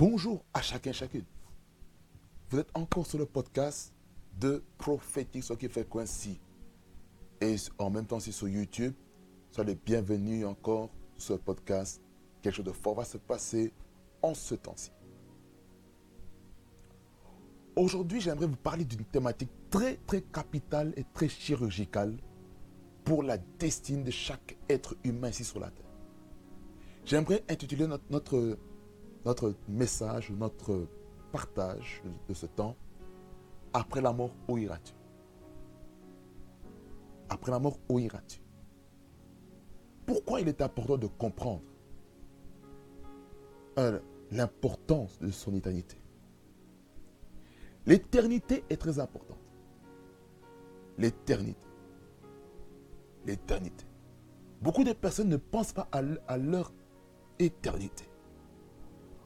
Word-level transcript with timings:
Bonjour 0.00 0.42
à 0.54 0.62
chacun, 0.62 0.92
chacune. 0.92 1.26
Vous 2.48 2.58
êtes 2.58 2.70
encore 2.72 3.06
sur 3.06 3.18
le 3.18 3.26
podcast 3.26 3.92
de 4.38 4.64
Prophétique, 4.78 5.44
ce 5.44 5.52
qui 5.52 5.68
fait. 5.68 5.86
Et 7.42 7.56
en 7.76 7.90
même 7.90 8.06
temps, 8.06 8.18
c'est 8.18 8.32
sur 8.32 8.48
YouTube. 8.48 8.94
Soyez 9.50 9.72
les 9.72 9.74
bienvenus 9.74 10.46
encore 10.46 10.88
sur 11.18 11.36
ce 11.36 11.42
podcast. 11.42 12.00
Quelque 12.40 12.54
chose 12.54 12.64
de 12.64 12.72
fort 12.72 12.94
va 12.94 13.04
se 13.04 13.18
passer 13.18 13.74
en 14.22 14.32
ce 14.32 14.54
temps-ci. 14.54 14.90
Aujourd'hui, 17.76 18.22
j'aimerais 18.22 18.46
vous 18.46 18.56
parler 18.56 18.86
d'une 18.86 19.04
thématique 19.04 19.50
très, 19.68 19.96
très 20.06 20.22
capitale 20.22 20.94
et 20.96 21.04
très 21.12 21.28
chirurgicale 21.28 22.16
pour 23.04 23.22
la 23.22 23.36
destinée 23.36 24.04
de 24.04 24.10
chaque 24.10 24.56
être 24.66 24.96
humain 25.04 25.28
ici 25.28 25.44
sur 25.44 25.60
la 25.60 25.70
terre. 25.70 25.84
J'aimerais 27.04 27.44
intituler 27.50 27.86
notre, 28.08 28.56
notre 29.24 29.54
message, 29.68 30.30
notre 30.30 30.86
partage 31.32 32.02
de 32.28 32.34
ce 32.34 32.46
temps, 32.46 32.76
Après 33.72 34.00
la 34.00 34.12
mort, 34.12 34.34
où 34.48 34.58
iras-tu? 34.58 34.94
Après 37.28 37.52
la 37.52 37.60
mort, 37.60 37.78
où 37.88 37.98
iras-tu? 38.00 38.40
Pourquoi 40.06 40.40
il 40.40 40.48
est 40.48 40.60
important 40.60 40.96
de 40.96 41.06
comprendre 41.06 41.62
l'importance 44.32 45.18
de 45.20 45.30
son 45.30 45.54
éternité? 45.54 45.96
L'éternité 47.86 48.64
est 48.68 48.76
très 48.76 48.98
importante. 48.98 49.38
L'éternité. 50.98 51.68
L'éternité. 53.24 53.86
Beaucoup 54.60 54.84
de 54.84 54.92
personnes 54.92 55.28
ne 55.28 55.36
pensent 55.36 55.72
pas 55.72 55.88
à 55.92 56.36
leur 56.36 56.72
éternité. 57.38 58.09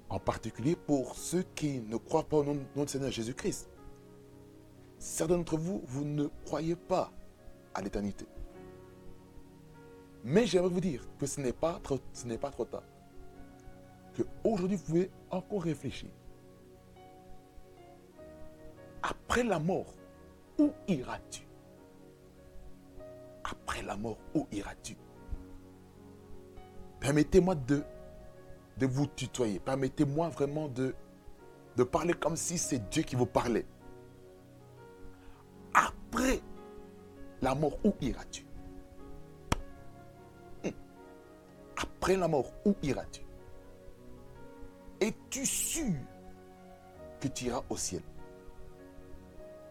En 0.08 0.18
particulier 0.18 0.76
pour 0.76 1.16
ceux 1.16 1.42
qui 1.54 1.80
ne 1.80 1.96
croient 1.96 2.24
pas 2.24 2.38
au 2.38 2.44
nom, 2.44 2.54
de 2.54 2.88
Seigneur 2.88 3.10
Jésus-Christ. 3.10 3.68
Certains 4.98 5.36
d'entre 5.36 5.56
vous, 5.56 5.82
vous 5.86 6.04
ne 6.04 6.28
croyez 6.44 6.76
pas 6.76 7.10
à 7.74 7.82
l'éternité. 7.82 8.26
Mais 10.22 10.46
j'aimerais 10.46 10.70
vous 10.70 10.80
dire 10.80 11.06
que 11.18 11.26
ce 11.26 11.40
n'est 11.40 11.52
pas 11.52 11.78
trop, 11.82 11.98
ce 12.12 12.26
n'est 12.26 12.38
pas 12.38 12.50
trop 12.50 12.64
tard. 12.64 12.84
Que 14.14 14.22
aujourd'hui 14.44 14.76
vous 14.76 14.84
pouvez 14.84 15.10
encore 15.30 15.62
réfléchir. 15.62 16.08
Après 19.02 19.42
la 19.42 19.58
mort, 19.58 19.92
où 20.58 20.70
iras-tu? 20.88 21.42
Après 23.42 23.82
la 23.82 23.96
mort, 23.96 24.16
où 24.34 24.46
iras-tu? 24.50 24.96
Permettez-moi 27.00 27.54
de 27.54 27.82
de 28.78 28.86
vous 28.86 29.06
tutoyer. 29.06 29.58
Permettez-moi 29.58 30.28
vraiment 30.28 30.68
de, 30.68 30.94
parler 31.84 32.14
comme 32.14 32.36
si 32.36 32.58
c'est 32.58 32.88
Dieu 32.90 33.02
qui 33.02 33.16
vous 33.16 33.26
parlait. 33.26 33.66
Après 35.72 36.40
la 37.42 37.54
mort, 37.54 37.76
où 37.84 37.92
iras-tu? 38.00 38.44
Hmm. 40.64 40.70
Après 41.76 42.16
la 42.16 42.28
mort, 42.28 42.52
où 42.64 42.74
iras-tu? 42.82 43.22
Es-tu 45.00 45.44
sûr 45.44 45.92
que 47.20 47.28
tu 47.28 47.46
iras 47.46 47.62
au 47.68 47.76
ciel? 47.76 48.02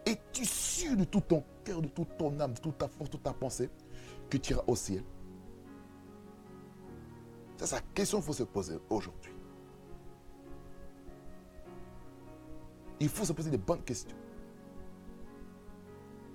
Es-tu 0.06 0.44
sûr 0.44 0.96
de 0.96 1.04
tout 1.04 1.22
ton 1.22 1.42
cœur, 1.64 1.80
de 1.80 1.88
toute 1.88 2.16
ton 2.18 2.38
âme, 2.38 2.52
de 2.52 2.60
toute 2.60 2.76
ta 2.76 2.88
force, 2.88 3.08
de 3.08 3.16
toute 3.16 3.22
ta 3.22 3.32
pensée 3.32 3.70
que 4.28 4.36
tu 4.36 4.52
iras 4.52 4.64
au 4.66 4.76
ciel? 4.76 5.02
C'est 7.56 7.66
sa 7.66 7.80
question 7.80 8.18
qu'il 8.18 8.26
faut 8.26 8.32
se 8.32 8.42
poser 8.42 8.78
aujourd'hui. 8.90 9.32
Il 13.00 13.08
faut 13.08 13.24
se 13.24 13.32
poser 13.32 13.50
des 13.50 13.58
bonnes 13.58 13.82
questions. 13.82 14.16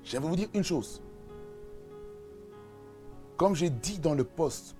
J'aimerais 0.04 0.30
vous 0.30 0.36
dire 0.36 0.50
une 0.54 0.64
chose. 0.64 1.02
Comme 3.38 3.56
j'ai 3.56 3.70
dit 3.70 4.00
dans 4.00 4.16
le 4.16 4.24
poste, 4.24 4.76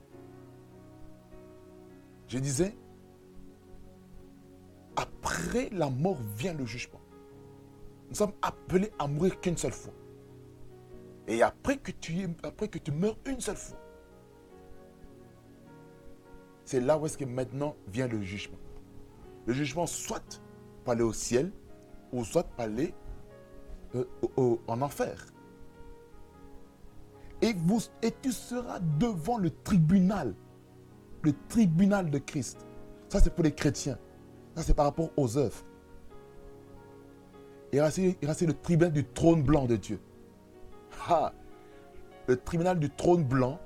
je 2.28 2.38
disais, 2.38 2.76
après 4.96 5.70
la 5.72 5.90
mort 5.90 6.18
vient 6.36 6.54
le 6.54 6.66
jugement. 6.66 7.00
Nous 8.10 8.16
sommes 8.16 8.34
appelés 8.42 8.92
à 9.00 9.08
mourir 9.08 9.40
qu'une 9.40 9.58
seule 9.58 9.72
fois. 9.72 9.94
Et 11.28 11.44
après 11.44 11.78
que 11.78 11.92
tu, 11.92 12.28
après 12.44 12.68
que 12.68 12.80
tu 12.80 12.92
meurs 12.92 13.18
une 13.26 13.40
seule 13.40 13.56
fois, 13.56 13.78
c'est 16.70 16.80
là 16.80 17.00
où 17.00 17.08
est-ce 17.08 17.18
que 17.18 17.26
maintenant 17.26 17.76
vient 17.88 18.08
le 18.08 18.22
jugement. 18.22 18.60
Le 19.48 19.54
jugement, 19.54 19.88
soit 19.88 20.40
pour 20.84 20.94
aller 20.94 21.02
au 21.02 21.14
ciel, 21.14 21.52
ou 22.14 22.24
soit 22.24 22.44
pour 22.44 22.64
aller 22.64 22.94
euh, 23.96 24.06
en 24.68 24.82
enfer. 24.84 25.26
Et, 27.42 27.54
vous, 27.54 27.82
et 28.04 28.14
tu 28.22 28.32
seras 28.32 28.80
devant 29.00 29.40
le 29.40 29.50
tribunal, 29.50 30.36
le 31.24 31.34
tribunal 31.48 32.12
de 32.12 32.20
Christ. 32.20 32.68
Ça, 33.08 33.20
c'est 33.20 33.34
pour 33.34 33.44
les 33.44 33.56
chrétiens. 33.56 33.98
Ça, 34.56 34.62
c'est 34.62 34.76
par 34.76 34.86
rapport 34.86 35.10
aux 35.18 35.38
œuvres. 35.40 35.64
Il 37.74 37.82
reste, 37.82 37.98
il 37.98 38.16
le 38.22 38.54
tribunal 38.54 38.94
du 38.94 39.06
trône 39.06 39.42
blanc 39.42 39.66
de 39.66 39.76
Dieu. 39.76 40.00
le 42.28 42.38
tribunal 42.38 42.78
du 42.78 42.92
trône 42.92 43.24
blanc, 43.24 43.60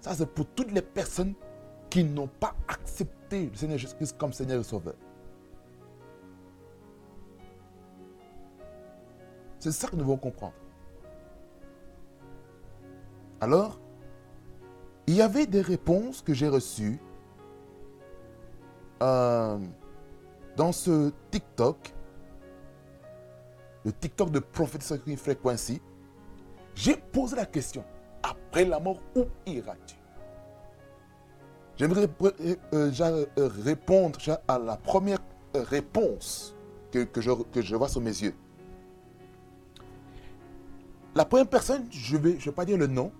ça, 0.00 0.14
c'est 0.14 0.32
pour 0.32 0.46
toutes 0.46 0.70
les 0.70 0.82
personnes 0.82 1.34
qui 1.90 2.04
n'ont 2.04 2.28
pas 2.28 2.54
accepté 2.66 3.46
le 3.46 3.56
Seigneur 3.56 3.78
Jésus-Christ 3.78 4.16
comme 4.18 4.32
Seigneur 4.32 4.60
et 4.60 4.64
Sauveur. 4.64 4.94
C'est 9.58 9.72
ça 9.72 9.88
que 9.88 9.96
nous 9.96 10.02
devons 10.02 10.16
comprendre. 10.16 10.54
Alors, 13.40 13.80
il 15.06 15.14
y 15.14 15.22
avait 15.22 15.46
des 15.46 15.62
réponses 15.62 16.22
que 16.22 16.34
j'ai 16.34 16.48
reçues 16.48 17.00
euh, 19.02 19.58
dans 20.56 20.72
ce 20.72 21.12
TikTok, 21.30 21.94
le 23.84 23.92
TikTok 23.92 24.30
de 24.30 24.38
Prophet 24.38 24.78
Frequency. 25.16 25.80
J'ai 26.74 26.96
posé 26.96 27.36
la 27.36 27.46
question, 27.46 27.84
après 28.22 28.64
la 28.64 28.78
mort, 28.78 29.00
où 29.16 29.24
iras-tu? 29.46 29.97
J'aimerais 31.78 32.08
euh, 32.22 32.56
euh, 32.74 32.90
euh, 33.38 33.48
répondre 33.62 34.18
à 34.48 34.58
la 34.58 34.76
première 34.76 35.20
réponse 35.54 36.56
que, 36.90 37.06
je, 37.16 37.30
que, 37.52 37.62
je, 37.62 37.76
vois 37.76 37.88
sur 37.88 38.00
mes 38.00 38.10
yeux. 38.10 38.34
La 41.14 41.24
première 41.24 41.48
personne, 41.48 41.86
je 41.90 42.16
ne 42.16 42.22
vais, 42.22 42.40
je 42.40 42.46
vais 42.46 42.54
pas 42.54 42.64
dire 42.64 42.76
le 42.76 42.88
nom, 42.88 43.12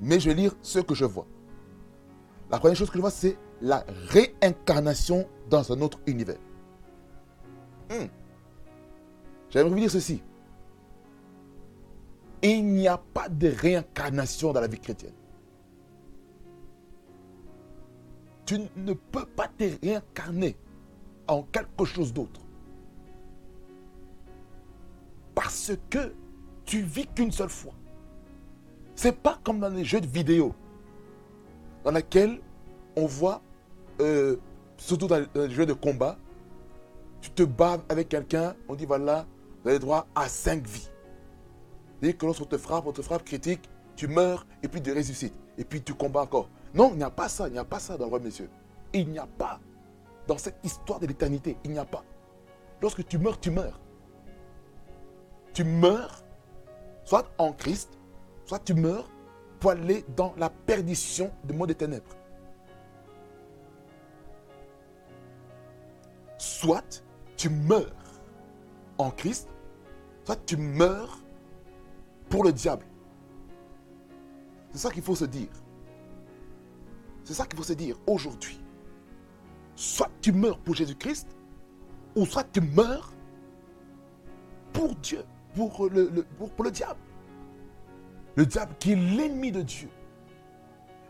mais 0.00 0.18
je 0.20 0.30
vais 0.30 0.34
lire 0.34 0.54
ce 0.62 0.78
que 0.78 0.94
je 0.94 1.04
vois. 1.04 1.26
La 2.50 2.58
première 2.58 2.76
chose 2.76 2.88
que 2.88 2.96
je 2.96 3.00
vois, 3.00 3.10
c'est 3.10 3.36
la 3.60 3.84
réincarnation 4.08 5.28
dans 5.50 5.70
un 5.70 5.80
autre 5.82 5.98
univers. 6.06 6.38
Hmm. 7.90 8.06
J'aimerais 9.50 9.70
vous 9.70 9.78
dire 9.78 9.90
ceci. 9.90 10.22
Il 12.42 12.64
n'y 12.66 12.88
a 12.88 12.96
pas 12.96 13.28
de 13.28 13.48
réincarnation 13.48 14.52
dans 14.52 14.60
la 14.60 14.66
vie 14.66 14.80
chrétienne. 14.80 15.14
Tu 18.46 18.58
ne 18.76 18.92
peux 18.92 19.26
pas 19.26 19.48
te 19.48 19.64
réincarner 19.82 20.56
en 21.26 21.42
quelque 21.42 21.84
chose 21.84 22.12
d'autre. 22.12 22.40
Parce 25.34 25.72
que 25.90 26.14
tu 26.64 26.82
vis 26.82 27.06
qu'une 27.06 27.32
seule 27.32 27.48
fois. 27.48 27.74
C'est 28.94 29.16
pas 29.16 29.38
comme 29.42 29.60
dans 29.60 29.68
les 29.68 29.84
jeux 29.84 30.00
de 30.00 30.06
vidéo 30.06 30.54
dans 31.84 31.90
lesquels 31.90 32.40
on 32.96 33.06
voit, 33.06 33.42
euh, 34.00 34.36
surtout 34.78 35.06
dans 35.06 35.24
les 35.34 35.50
jeux 35.50 35.66
de 35.66 35.74
combat, 35.74 36.16
tu 37.20 37.30
te 37.30 37.42
bats 37.42 37.78
avec 37.88 38.08
quelqu'un, 38.08 38.54
on 38.68 38.74
dit 38.74 38.86
voilà, 38.86 39.26
vous 39.62 39.70
avez 39.70 39.78
droit 39.78 40.06
à 40.14 40.28
cinq 40.28 40.66
vies. 40.66 40.88
Dès 42.00 42.14
que 42.14 42.26
lorsqu'on 42.26 42.46
te 42.46 42.58
frappe, 42.58 42.86
on 42.86 42.92
te 42.92 43.02
frappe 43.02 43.24
critique, 43.24 43.68
tu 43.96 44.08
meurs 44.08 44.46
et 44.62 44.68
puis 44.68 44.82
tu 44.82 44.92
ressuscites. 44.92 45.34
Et 45.56 45.64
puis 45.64 45.80
tu 45.80 45.94
combats 45.94 46.22
encore. 46.22 46.48
Non, 46.74 46.90
il 46.92 46.98
n'y 46.98 47.04
a 47.04 47.10
pas 47.10 47.28
ça, 47.28 47.46
il 47.46 47.52
n'y 47.52 47.58
a 47.58 47.64
pas 47.64 47.78
ça 47.78 47.96
dans 47.96 48.04
le 48.06 48.10
roi 48.10 48.18
messieurs. 48.18 48.50
Il 48.92 49.08
n'y 49.08 49.18
a 49.18 49.26
pas 49.26 49.60
dans 50.26 50.38
cette 50.38 50.58
histoire 50.64 50.98
de 50.98 51.06
l'éternité, 51.06 51.56
il 51.64 51.70
n'y 51.70 51.78
a 51.78 51.84
pas. 51.84 52.04
Lorsque 52.82 53.06
tu 53.06 53.18
meurs, 53.18 53.38
tu 53.38 53.50
meurs. 53.50 53.80
Tu 55.52 55.62
meurs, 55.62 56.24
soit 57.04 57.30
en 57.38 57.52
Christ, 57.52 57.98
soit 58.44 58.58
tu 58.58 58.74
meurs 58.74 59.08
pour 59.60 59.70
aller 59.70 60.04
dans 60.16 60.34
la 60.36 60.50
perdition 60.50 61.30
du 61.44 61.54
monde 61.54 61.68
des 61.68 61.76
ténèbres. 61.76 62.10
Soit 66.38 67.04
tu 67.36 67.48
meurs 67.48 67.94
en 68.98 69.10
Christ, 69.10 69.48
soit 70.24 70.44
tu 70.44 70.56
meurs 70.56 71.18
pour 72.28 72.42
le 72.42 72.52
diable. 72.52 72.84
C'est 74.72 74.78
ça 74.78 74.90
qu'il 74.90 75.02
faut 75.02 75.14
se 75.14 75.24
dire. 75.24 75.48
C'est 77.24 77.34
ça 77.34 77.46
qu'il 77.46 77.56
faut 77.56 77.64
se 77.64 77.72
dire 77.72 77.96
aujourd'hui. 78.06 78.60
Soit 79.74 80.10
tu 80.20 80.30
meurs 80.32 80.58
pour 80.58 80.74
Jésus-Christ, 80.74 81.26
ou 82.14 82.26
soit 82.26 82.44
tu 82.52 82.60
meurs 82.60 83.12
pour 84.72 84.94
Dieu, 84.96 85.24
pour 85.54 85.88
le, 85.88 86.70
diable. 86.70 87.00
Le 88.36 88.46
diable 88.46 88.74
qui 88.78 88.92
est 88.92 88.96
l'ennemi 88.96 89.50
de 89.50 89.62
Dieu. 89.62 89.88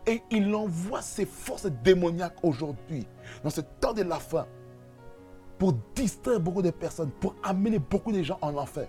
Et 0.07 0.21
il 0.31 0.53
envoie 0.53 1.01
ses 1.01 1.25
forces 1.25 1.65
démoniaques 1.83 2.37
aujourd'hui, 2.43 3.07
dans 3.43 3.49
ce 3.49 3.61
temps 3.61 3.93
de 3.93 4.03
la 4.03 4.19
fin, 4.19 4.47
pour 5.57 5.73
distraire 5.95 6.39
beaucoup 6.39 6.61
de 6.61 6.69
personnes, 6.69 7.11
pour 7.11 7.35
amener 7.43 7.79
beaucoup 7.79 8.11
de 8.11 8.21
gens 8.21 8.37
en 8.41 8.55
enfer. 8.55 8.87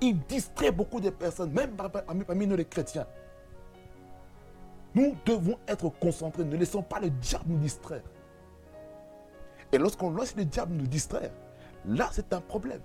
Il 0.00 0.18
distrait 0.26 0.72
beaucoup 0.72 1.00
de 1.00 1.10
personnes, 1.10 1.52
même 1.52 1.76
parmi 1.76 2.46
nous 2.46 2.56
les 2.56 2.64
chrétiens. 2.64 3.06
Nous 4.94 5.16
devons 5.24 5.58
être 5.66 5.88
concentrés. 5.88 6.44
Ne 6.44 6.56
laissons 6.56 6.82
pas 6.82 7.00
le 7.00 7.10
diable 7.10 7.44
nous 7.48 7.58
distraire. 7.58 8.02
Et 9.72 9.78
lorsqu'on 9.78 10.14
laisse 10.14 10.36
le 10.36 10.44
diable 10.44 10.74
nous 10.74 10.86
distraire, 10.86 11.32
là, 11.86 12.10
c'est 12.12 12.32
un 12.32 12.40
problème. 12.40 12.82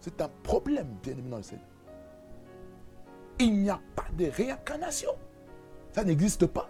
C'est 0.00 0.20
un 0.20 0.28
problème, 0.42 0.88
bien 1.02 1.12
évidemment. 1.12 1.40
Il 3.38 3.62
n'y 3.62 3.70
a 3.70 3.80
pas 3.96 4.04
de 4.16 4.26
réincarnation. 4.26 5.10
Ça 5.92 6.04
n'existe 6.04 6.46
pas. 6.46 6.68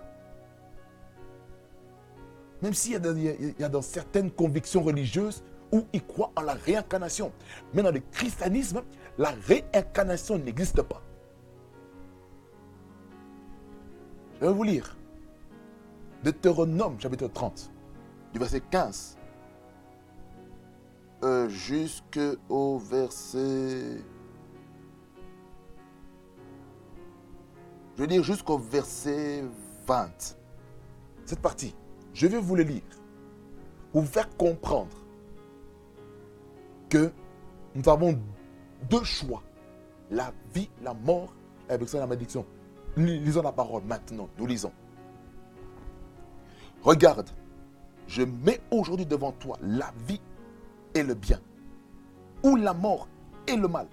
Même 2.62 2.74
s'il 2.74 2.92
y, 2.92 3.64
a 3.64 3.68
dans 3.68 3.82
certaines 3.82 4.30
convictions 4.30 4.82
religieuses 4.82 5.42
où 5.72 5.84
ils 5.92 6.04
croient 6.04 6.32
en 6.36 6.42
la 6.42 6.54
réincarnation. 6.54 7.32
Mais 7.74 7.82
dans 7.82 7.90
le 7.90 8.00
christianisme, 8.00 8.82
la 9.18 9.34
réincarnation 9.46 10.38
n'existe 10.38 10.80
pas. 10.82 11.02
Je 14.44 14.50
vais 14.50 14.54
vous 14.54 14.62
lire. 14.62 14.94
Deutéronome, 16.22 17.00
chapitre 17.00 17.28
30, 17.28 17.72
du 18.34 18.38
verset 18.38 18.60
15 18.60 19.16
euh, 21.22 21.48
jusqu'au 21.48 22.76
verset... 22.76 24.02
Je 27.96 28.02
vais 28.02 28.06
lire 28.06 28.22
jusqu'au 28.22 28.58
verset 28.58 29.44
20. 29.86 30.36
Cette 31.24 31.40
partie, 31.40 31.74
je 32.12 32.26
vais 32.26 32.36
vous 32.36 32.54
le 32.54 32.64
lire. 32.64 32.82
Pour 33.92 34.02
vous 34.02 34.06
faire 34.06 34.28
comprendre 34.36 34.94
que 36.90 37.10
nous 37.74 37.88
avons 37.88 38.20
deux 38.90 39.04
choix. 39.04 39.42
La 40.10 40.34
vie, 40.54 40.68
la 40.82 40.92
mort, 40.92 41.32
avec 41.66 41.88
ça 41.88 41.98
la 41.98 42.06
malédiction. 42.06 42.44
Lisons 42.96 43.42
la 43.42 43.52
parole 43.52 43.82
maintenant. 43.84 44.28
Nous 44.38 44.46
lisons. 44.46 44.72
Regarde, 46.82 47.30
je 48.06 48.22
mets 48.22 48.60
aujourd'hui 48.70 49.06
devant 49.06 49.32
toi 49.32 49.58
la 49.62 49.92
vie 50.06 50.20
et 50.94 51.02
le 51.02 51.14
bien, 51.14 51.40
ou 52.42 52.56
la 52.56 52.74
mort 52.74 53.08
et 53.46 53.56
le 53.56 53.66
mal. 53.66 53.88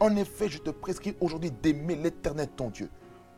En 0.00 0.16
effet, 0.16 0.48
je 0.48 0.58
te 0.58 0.70
prescris 0.70 1.14
aujourd'hui 1.20 1.50
d'aimer 1.50 1.94
l'Éternel 1.94 2.48
ton 2.56 2.70
Dieu, 2.70 2.88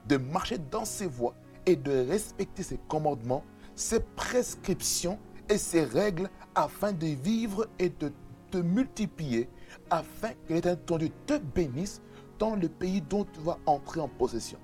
de 0.07 0.17
marcher 0.17 0.59
dans 0.71 0.85
ses 0.85 1.07
voies 1.07 1.35
et 1.67 1.77
de 1.77 2.07
respecter 2.09 2.63
ses 2.63 2.79
commandements, 2.89 3.45
ses 3.75 4.01
prescriptions 4.01 5.19
et 5.49 5.59
ses 5.59 5.85
règles 5.85 6.31
afin 6.55 6.93
de 6.93 7.07
vivre 7.07 7.67
et 7.79 7.91
de 7.91 8.13
te 8.51 8.59
multiplier, 8.59 9.49
afin 9.91 10.31
que 10.47 10.55
l'Éternel 10.55 10.81
ton 10.87 10.99
Dieu 10.99 11.11
te 11.27 11.37
bénisse 11.37 12.01
dans 12.39 12.55
le 12.55 12.69
pays 12.69 13.03
dont 13.03 13.25
tu 13.25 13.41
vas 13.41 13.59
entrer 13.67 14.01
en 14.01 14.09
possession. 14.09 14.59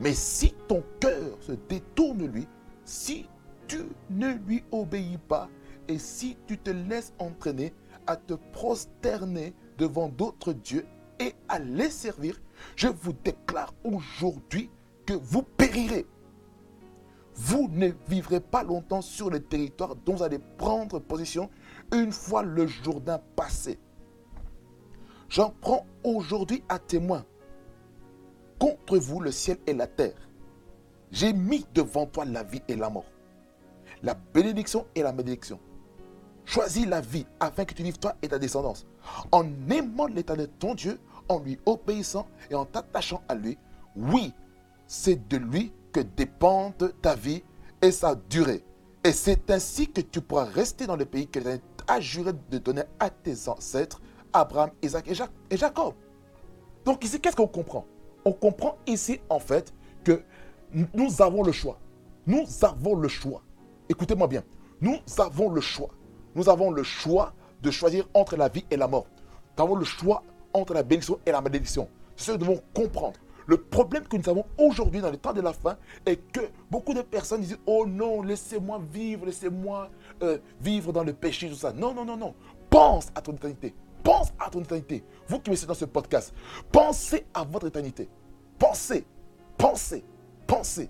Mais 0.00 0.14
si 0.14 0.54
ton 0.68 0.82
cœur 1.00 1.38
se 1.40 1.52
détourne 1.52 2.26
lui, 2.26 2.46
si 2.84 3.26
tu 3.66 3.80
ne 4.10 4.34
lui 4.46 4.62
obéis 4.70 5.18
pas, 5.28 5.48
et 5.88 5.98
si 5.98 6.36
tu 6.46 6.58
te 6.58 6.70
laisses 6.70 7.14
entraîner 7.18 7.72
à 8.06 8.16
te 8.16 8.34
prosterner 8.52 9.54
devant 9.78 10.08
d'autres 10.08 10.52
dieux 10.52 10.86
et 11.18 11.34
à 11.48 11.58
les 11.58 11.90
servir, 11.90 12.40
je 12.76 12.88
vous 12.88 13.12
déclare 13.12 13.74
aujourd'hui 13.84 14.70
que 15.06 15.14
vous 15.14 15.42
périrez. 15.42 16.06
Vous 17.34 17.68
ne 17.70 17.90
vivrez 18.08 18.40
pas 18.40 18.62
longtemps 18.62 19.00
sur 19.00 19.30
le 19.30 19.40
territoire 19.40 19.96
dont 19.96 20.16
vous 20.16 20.22
allez 20.22 20.40
prendre 20.58 20.98
position 20.98 21.50
une 21.92 22.12
fois 22.12 22.42
le 22.42 22.66
Jourdain 22.66 23.20
passé. 23.36 23.78
J'en 25.28 25.54
prends 25.60 25.86
aujourd'hui 26.04 26.62
à 26.68 26.78
témoin 26.78 27.24
contre 28.58 28.98
vous 28.98 29.20
le 29.20 29.30
ciel 29.32 29.58
et 29.66 29.74
la 29.74 29.86
terre. 29.86 30.28
J'ai 31.10 31.32
mis 31.32 31.66
devant 31.74 32.06
toi 32.06 32.24
la 32.24 32.42
vie 32.42 32.62
et 32.68 32.76
la 32.76 32.90
mort, 32.90 33.06
la 34.02 34.14
bénédiction 34.14 34.86
et 34.94 35.02
la 35.02 35.12
malédiction. 35.12 35.58
Choisis 36.44 36.86
la 36.86 37.00
vie 37.00 37.26
afin 37.40 37.64
que 37.64 37.74
tu 37.74 37.82
vives 37.82 37.98
toi 37.98 38.14
et 38.22 38.28
ta 38.28 38.38
descendance. 38.38 38.86
En 39.32 39.44
aimant 39.70 40.06
l'éternel 40.06 40.48
ton 40.58 40.74
Dieu, 40.74 40.98
en 41.28 41.40
lui 41.40 41.58
obéissant 41.66 42.26
et 42.50 42.54
en 42.54 42.64
t'attachant 42.64 43.22
à 43.28 43.34
lui. 43.34 43.58
Oui, 43.96 44.32
c'est 44.86 45.28
de 45.28 45.36
lui 45.36 45.72
que 45.92 46.00
dépendent 46.00 46.92
ta 47.02 47.14
vie 47.14 47.42
et 47.82 47.90
sa 47.90 48.14
durée. 48.14 48.64
Et 49.04 49.12
c'est 49.12 49.50
ainsi 49.50 49.90
que 49.90 50.00
tu 50.00 50.20
pourras 50.20 50.44
rester 50.44 50.86
dans 50.86 50.96
le 50.96 51.04
pays 51.04 51.28
que 51.28 51.38
tu 51.38 51.60
as 51.86 52.00
juré 52.00 52.32
de 52.50 52.58
donner 52.58 52.82
à 52.98 53.10
tes 53.10 53.48
ancêtres, 53.48 54.00
Abraham, 54.32 54.70
Isaac 54.82 55.08
et 55.50 55.56
Jacob. 55.56 55.94
Donc 56.84 57.04
ici, 57.04 57.20
qu'est-ce 57.20 57.36
qu'on 57.36 57.46
comprend? 57.46 57.86
On 58.24 58.32
comprend 58.32 58.76
ici 58.86 59.20
en 59.28 59.38
fait 59.38 59.72
que 60.04 60.22
nous 60.94 61.22
avons 61.22 61.42
le 61.42 61.52
choix. 61.52 61.78
Nous 62.26 62.44
avons 62.62 62.94
le 62.94 63.08
choix. 63.08 63.42
Écoutez-moi 63.88 64.26
bien. 64.26 64.42
Nous 64.80 64.98
avons 65.18 65.50
le 65.50 65.60
choix. 65.60 65.90
Nous 66.34 66.48
avons 66.48 66.70
le 66.70 66.82
choix 66.82 67.32
de 67.62 67.70
choisir 67.70 68.08
entre 68.14 68.36
la 68.36 68.48
vie 68.48 68.64
et 68.70 68.76
la 68.76 68.86
mort. 68.86 69.06
Nous 69.56 69.64
avons 69.64 69.74
le 69.74 69.84
choix 69.84 70.22
entre 70.52 70.74
la 70.74 70.82
bénédiction 70.82 71.18
et 71.26 71.32
la 71.32 71.40
malédiction. 71.40 71.88
C'est 72.16 72.32
ce 72.32 72.36
que 72.36 72.44
nous 72.44 72.46
devons 72.46 72.60
comprendre. 72.74 73.18
Le 73.46 73.56
problème 73.56 74.06
que 74.06 74.16
nous 74.16 74.28
avons 74.28 74.44
aujourd'hui 74.58 75.00
dans 75.00 75.10
le 75.10 75.16
temps 75.16 75.32
de 75.32 75.40
la 75.40 75.54
fin 75.54 75.78
est 76.04 76.16
que 76.16 76.40
beaucoup 76.70 76.92
de 76.92 77.00
personnes 77.00 77.40
disent 77.40 77.58
Oh 77.66 77.86
non, 77.86 78.22
laissez-moi 78.22 78.78
vivre, 78.92 79.24
laissez-moi 79.24 79.88
euh, 80.22 80.36
vivre 80.60 80.92
dans 80.92 81.02
le 81.02 81.14
péché, 81.14 81.48
tout 81.48 81.54
ça. 81.54 81.72
Non, 81.72 81.94
non, 81.94 82.04
non, 82.04 82.18
non. 82.18 82.34
Pense 82.68 83.08
à 83.14 83.22
ton 83.22 83.32
éternité. 83.32 83.74
Pense 84.02 84.32
à 84.38 84.50
ton 84.50 84.60
éternité. 84.60 85.04
Vous 85.26 85.38
qui 85.40 85.50
me 85.50 85.66
dans 85.66 85.74
ce 85.74 85.84
podcast, 85.84 86.32
pensez 86.72 87.26
à 87.34 87.44
votre 87.44 87.66
éternité. 87.66 88.08
Pensez, 88.58 89.04
pensez, 89.56 90.04
pensez. 90.46 90.88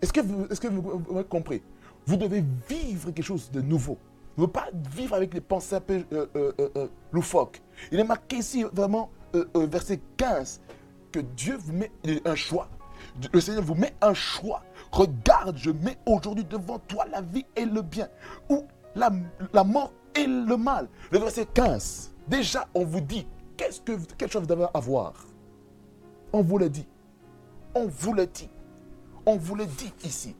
Est-ce 0.00 0.12
que 0.12 0.20
vous, 0.20 0.46
est-ce 0.46 0.60
que 0.60 0.68
vous 0.68 1.02
Vous 2.06 2.16
devez 2.16 2.44
vivre 2.68 3.10
quelque 3.10 3.24
chose 3.24 3.50
de 3.50 3.60
nouveau 3.60 3.98
ne 4.38 4.46
veut 4.46 4.52
pas 4.52 4.68
vivre 4.94 5.14
avec 5.14 5.30
des 5.30 5.40
pensées 5.40 5.76
un 5.76 5.80
peu 5.80 6.04
euh, 6.12 6.26
euh, 6.36 6.52
euh, 6.76 6.86
loufoques. 7.12 7.60
Il 7.90 7.98
est 7.98 8.04
marqué 8.04 8.36
ici 8.36 8.64
vraiment, 8.72 9.10
verset 9.54 10.00
15, 10.16 10.60
que 11.12 11.20
Dieu 11.20 11.56
vous 11.58 11.72
met 11.72 11.90
un 12.24 12.34
choix. 12.34 12.68
Le 13.32 13.40
Seigneur 13.40 13.64
vous 13.64 13.74
met 13.74 13.94
un 14.00 14.14
choix. 14.14 14.62
Regarde, 14.92 15.56
je 15.56 15.70
mets 15.70 15.98
aujourd'hui 16.06 16.44
devant 16.44 16.78
toi 16.78 17.04
la 17.10 17.20
vie 17.20 17.44
et 17.56 17.64
le 17.64 17.82
bien, 17.82 18.08
ou 18.48 18.64
la, 18.94 19.10
la 19.52 19.64
mort 19.64 19.92
et 20.14 20.26
le 20.26 20.56
mal. 20.56 20.88
Le 21.10 21.18
verset 21.18 21.46
15, 21.52 22.12
déjà 22.28 22.68
on 22.74 22.84
vous 22.84 23.00
dit 23.00 23.26
qu'est-ce 23.56 23.80
que, 23.80 24.28
chose 24.28 24.42
vous 24.42 24.48
devez 24.48 24.66
avoir? 24.74 25.14
On 26.32 26.42
vous 26.42 26.58
le 26.58 26.68
dit. 26.68 26.86
On 27.74 27.86
vous 27.86 28.12
le 28.12 28.26
dit. 28.26 28.48
On 29.26 29.36
vous 29.36 29.54
le 29.54 29.66
dit 29.66 29.92
ici. 30.04 30.36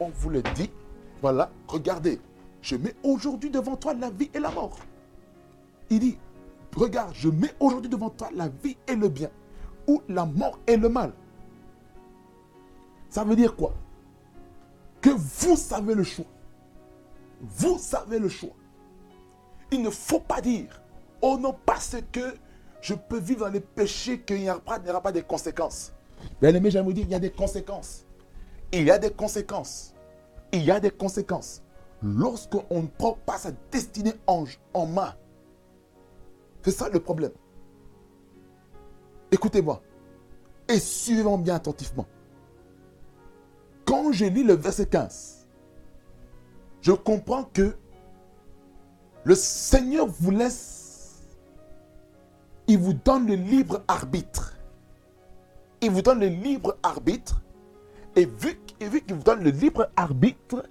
On 0.00 0.08
vous 0.08 0.30
le 0.30 0.42
dit. 0.42 0.70
Voilà, 1.20 1.50
regardez, 1.68 2.20
je 2.60 2.76
mets 2.76 2.94
aujourd'hui 3.04 3.50
devant 3.50 3.76
toi 3.76 3.94
la 3.94 4.10
vie 4.10 4.30
et 4.34 4.40
la 4.40 4.50
mort. 4.50 4.78
Il 5.90 6.00
dit, 6.00 6.18
regarde, 6.76 7.14
je 7.14 7.28
mets 7.28 7.54
aujourd'hui 7.60 7.88
devant 7.88 8.10
toi 8.10 8.28
la 8.34 8.48
vie 8.48 8.76
et 8.88 8.96
le 8.96 9.08
bien, 9.08 9.30
ou 9.86 10.02
la 10.08 10.26
mort 10.26 10.58
et 10.66 10.76
le 10.76 10.88
mal. 10.88 11.12
Ça 13.08 13.22
veut 13.22 13.36
dire 13.36 13.54
quoi? 13.54 13.74
Que 15.00 15.10
vous 15.10 15.56
savez 15.56 15.94
le 15.94 16.02
choix. 16.02 16.26
Vous 17.40 17.78
savez 17.78 18.18
le 18.18 18.28
choix. 18.28 18.54
Il 19.70 19.82
ne 19.82 19.90
faut 19.90 20.20
pas 20.20 20.40
dire, 20.40 20.81
oh 21.22 21.38
non, 21.38 21.56
parce 21.64 21.96
que 22.12 22.34
je 22.80 22.94
peux 22.94 23.18
vivre 23.18 23.46
dans 23.46 23.52
les 23.52 23.60
péchés 23.60 24.20
qu'il 24.20 24.40
n'y 24.40 24.50
aura, 24.50 24.78
aura, 24.88 25.00
pas 25.00 25.12
de 25.12 25.20
conséquences. 25.20 25.92
Bien 26.40 26.54
aimé, 26.54 26.70
j'aime 26.70 26.84
vous 26.84 26.92
dire, 26.92 27.04
il 27.06 27.10
y 27.12 27.14
a 27.14 27.20
des 27.20 27.30
conséquences. 27.30 28.04
Il 28.72 28.84
y 28.84 28.90
a 28.90 28.98
des 28.98 29.10
conséquences. 29.10 29.94
Il 30.52 30.64
y 30.64 30.70
a 30.70 30.80
des 30.80 30.90
conséquences 30.90 31.62
lorsqu'on 32.02 32.82
ne 32.82 32.86
prend 32.86 33.16
pas 33.24 33.38
sa 33.38 33.52
destinée 33.70 34.14
en 34.26 34.86
main. 34.86 35.14
C'est 36.62 36.72
ça 36.72 36.88
le 36.88 37.00
problème. 37.00 37.32
Écoutez-moi 39.30 39.82
et 40.68 40.78
suivez-moi 40.78 41.38
bien 41.38 41.54
attentivement. 41.54 42.06
Quand 43.84 44.12
je 44.12 44.26
lis 44.26 44.44
le 44.44 44.54
verset 44.54 44.86
15, 44.86 45.48
je 46.80 46.92
comprends 46.92 47.44
que 47.44 47.76
le 49.24 49.34
Seigneur 49.34 50.06
vous 50.06 50.30
laisse, 50.30 50.81
il 52.72 52.78
vous 52.78 52.94
donne 52.94 53.26
le 53.26 53.34
libre 53.34 53.82
arbitre. 53.86 54.56
Il 55.82 55.90
vous 55.90 56.00
donne 56.00 56.20
le 56.20 56.28
libre 56.28 56.78
arbitre. 56.82 57.42
Et 58.16 58.24
vu, 58.24 58.58
et 58.80 58.88
vu 58.88 59.02
qu'il 59.02 59.14
vous 59.14 59.22
donne 59.22 59.44
le 59.44 59.50
libre 59.50 59.90
arbitre, 59.94 60.66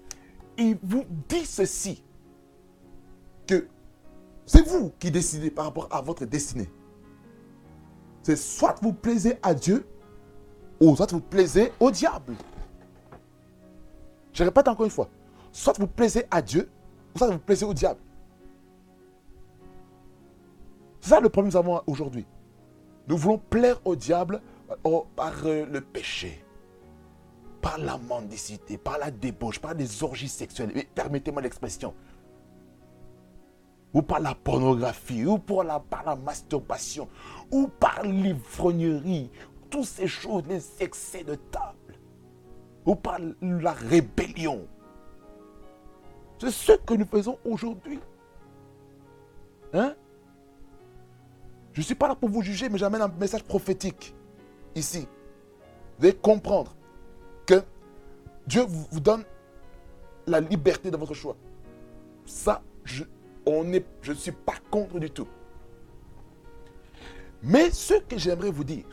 il 0.57 0.79
vous 0.81 1.05
dit 1.29 1.45
ceci, 1.45 2.03
que 3.45 3.67
c'est 4.47 4.67
vous 4.67 4.91
qui 4.97 5.11
décidez 5.11 5.51
par 5.51 5.65
rapport 5.65 5.87
à 5.91 6.01
votre 6.01 6.25
destinée. 6.25 6.71
C'est 8.23 8.35
soit 8.35 8.77
vous 8.81 8.93
plaisez 8.93 9.37
à 9.43 9.53
Dieu, 9.53 9.85
ou 10.79 10.95
soit 10.95 11.11
vous 11.11 11.21
plaisez 11.21 11.71
au 11.79 11.91
diable. 11.91 12.33
Je 14.33 14.43
répète 14.43 14.67
encore 14.67 14.85
une 14.85 14.91
fois. 14.91 15.07
Soit 15.51 15.77
vous 15.77 15.85
plaisez 15.85 16.25
à 16.31 16.41
Dieu, 16.41 16.67
ou 17.13 17.19
soit 17.19 17.27
vous 17.27 17.37
plaisez 17.37 17.65
au 17.65 17.75
diable. 17.75 17.99
C'est 21.01 21.09
ça 21.09 21.19
le 21.19 21.29
problème 21.29 21.51
que 21.51 21.57
nous 21.57 21.59
avons 21.59 21.81
aujourd'hui. 21.87 22.25
Nous 23.07 23.17
voulons 23.17 23.39
plaire 23.39 23.81
au 23.85 23.95
diable 23.95 24.39
euh, 24.85 24.99
par 25.15 25.33
euh, 25.45 25.65
le 25.65 25.81
péché, 25.81 26.45
par 27.59 27.79
la 27.79 27.97
mendicité, 27.97 28.77
par 28.77 28.99
la 28.99 29.09
débauche, 29.09 29.59
par 29.59 29.73
les 29.73 30.03
orgies 30.03 30.29
sexuelles. 30.29 30.71
Permettez-moi 30.93 31.41
l'expression. 31.41 31.95
Ou 33.93 34.03
par 34.03 34.19
la 34.19 34.35
pornographie, 34.35 35.25
ou 35.25 35.39
la, 35.63 35.79
par 35.79 36.05
la 36.05 36.15
masturbation, 36.15 37.09
ou 37.51 37.67
par 37.67 38.03
l'ivrognerie, 38.03 39.31
toutes 39.69 39.85
ces 39.85 40.07
choses, 40.07 40.43
les 40.47 40.83
excès 40.83 41.23
de 41.23 41.35
table, 41.35 41.97
ou 42.85 42.95
par 42.95 43.17
la 43.41 43.73
rébellion. 43.73 44.67
C'est 46.39 46.51
ce 46.51 46.71
que 46.73 46.93
nous 46.93 47.05
faisons 47.05 47.37
aujourd'hui. 47.43 47.99
Hein? 49.73 49.95
Je 51.81 51.85
ne 51.85 51.87
suis 51.87 51.95
pas 51.95 52.07
là 52.07 52.13
pour 52.13 52.29
vous 52.29 52.43
juger, 52.43 52.69
mais 52.69 52.77
j'amène 52.77 53.01
un 53.01 53.07
message 53.07 53.41
prophétique 53.41 54.13
ici. 54.75 55.07
Vous 55.97 56.03
devez 56.05 56.13
comprendre 56.13 56.75
que 57.47 57.63
Dieu 58.45 58.61
vous 58.67 58.99
donne 58.99 59.23
la 60.27 60.41
liberté 60.41 60.91
de 60.91 60.97
votre 60.97 61.15
choix. 61.15 61.35
Ça, 62.23 62.61
je, 62.83 63.03
on 63.47 63.73
est, 63.73 63.83
je 64.03 64.11
ne 64.11 64.17
suis 64.17 64.31
pas 64.31 64.53
contre 64.69 64.99
du 64.99 65.09
tout. 65.09 65.27
Mais 67.41 67.71
ce 67.71 67.95
que 67.95 68.15
j'aimerais 68.15 68.51
vous 68.51 68.63
dire, 68.63 68.85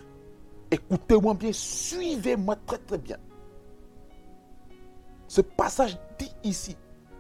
écoutez-moi 0.71 1.35
bien, 1.35 1.53
suivez-moi 1.53 2.57
très 2.65 2.79
très 2.79 2.97
bien. 2.97 3.19
Ce 5.27 5.43
passage 5.43 5.99
dit 6.19 6.33
ici 6.43 6.75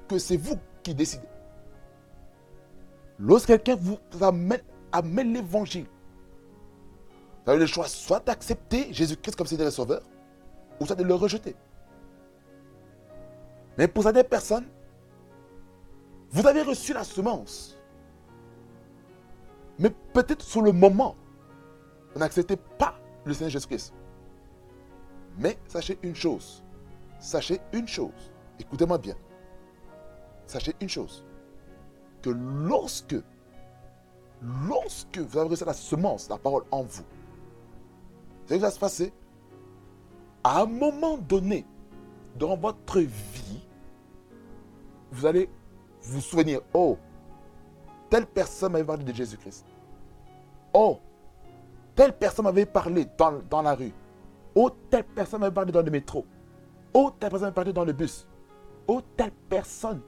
que 0.08 0.16
c'est 0.16 0.38
vous 0.38 0.56
qui 0.82 0.94
décidez. 0.94 1.28
Lorsque 3.18 3.48
quelqu'un 3.48 3.76
vous 3.76 3.98
amène 4.22 4.62
amène 4.92 5.32
l'évangile. 5.32 5.86
Vous 7.44 7.50
avez 7.50 7.60
le 7.60 7.66
choix 7.66 7.86
soit 7.86 8.24
d'accepter 8.24 8.92
Jésus-Christ 8.92 9.36
comme 9.36 9.46
Seigneur 9.46 9.68
et 9.68 9.70
Sauveur, 9.70 10.02
ou 10.80 10.86
soit 10.86 10.96
de 10.96 11.02
le 11.02 11.14
rejeter. 11.14 11.56
Mais 13.76 13.88
pour 13.88 14.02
certaines 14.02 14.24
personnes, 14.24 14.66
vous 16.30 16.46
avez 16.46 16.62
reçu 16.62 16.92
la 16.92 17.04
semence. 17.04 17.76
Mais 19.78 19.90
peut-être 20.12 20.42
sur 20.42 20.62
le 20.62 20.72
moment, 20.72 21.16
vous 22.12 22.20
n'acceptez 22.20 22.56
pas 22.56 22.98
le 23.24 23.32
Seigneur 23.32 23.50
Jésus-Christ. 23.50 23.94
Mais 25.38 25.56
sachez 25.68 25.98
une 26.02 26.14
chose. 26.14 26.64
Sachez 27.20 27.60
une 27.72 27.86
chose. 27.86 28.32
Écoutez-moi 28.58 28.98
bien. 28.98 29.14
Sachez 30.46 30.74
une 30.80 30.88
chose. 30.88 31.24
Que 32.22 32.30
lorsque 32.30 33.16
lorsque 34.42 35.18
vous 35.18 35.38
avez 35.38 35.50
reçu 35.50 35.64
la 35.64 35.72
semence, 35.72 36.28
la 36.28 36.38
parole 36.38 36.64
en 36.70 36.82
vous, 36.82 37.02
c'est 38.46 38.54
ce 38.54 38.58
qui 38.58 38.60
va 38.60 38.70
se 38.70 38.78
passer. 38.78 39.12
À 40.44 40.62
un 40.62 40.66
moment 40.66 41.18
donné, 41.18 41.66
dans 42.36 42.56
votre 42.56 43.00
vie, 43.00 43.66
vous 45.10 45.26
allez 45.26 45.50
vous 46.02 46.20
souvenir, 46.20 46.60
oh, 46.72 46.96
telle 48.08 48.26
personne 48.26 48.72
m'avait 48.72 48.84
parlé 48.84 49.04
de 49.04 49.12
Jésus-Christ. 49.12 49.66
Oh, 50.72 50.98
telle 51.94 52.16
personne 52.16 52.44
m'avait 52.44 52.66
parlé 52.66 53.06
dans, 53.16 53.40
dans, 53.50 53.62
la 53.62 53.74
rue. 53.74 53.92
Oh, 54.54 54.70
telle 54.90 55.04
personne 55.04 55.40
m'avait 55.40 55.54
parlé 55.54 55.72
dans 55.72 55.82
le 55.82 55.90
métro. 55.90 56.24
Oh, 56.94 57.10
telle 57.18 57.30
personne 57.30 57.46
m'avait 57.46 57.54
parlé 57.54 57.72
dans 57.72 57.84
le 57.84 57.92
bus. 57.92 58.26
Oh, 58.86 59.00
telle 59.16 59.32
personne 59.48 60.00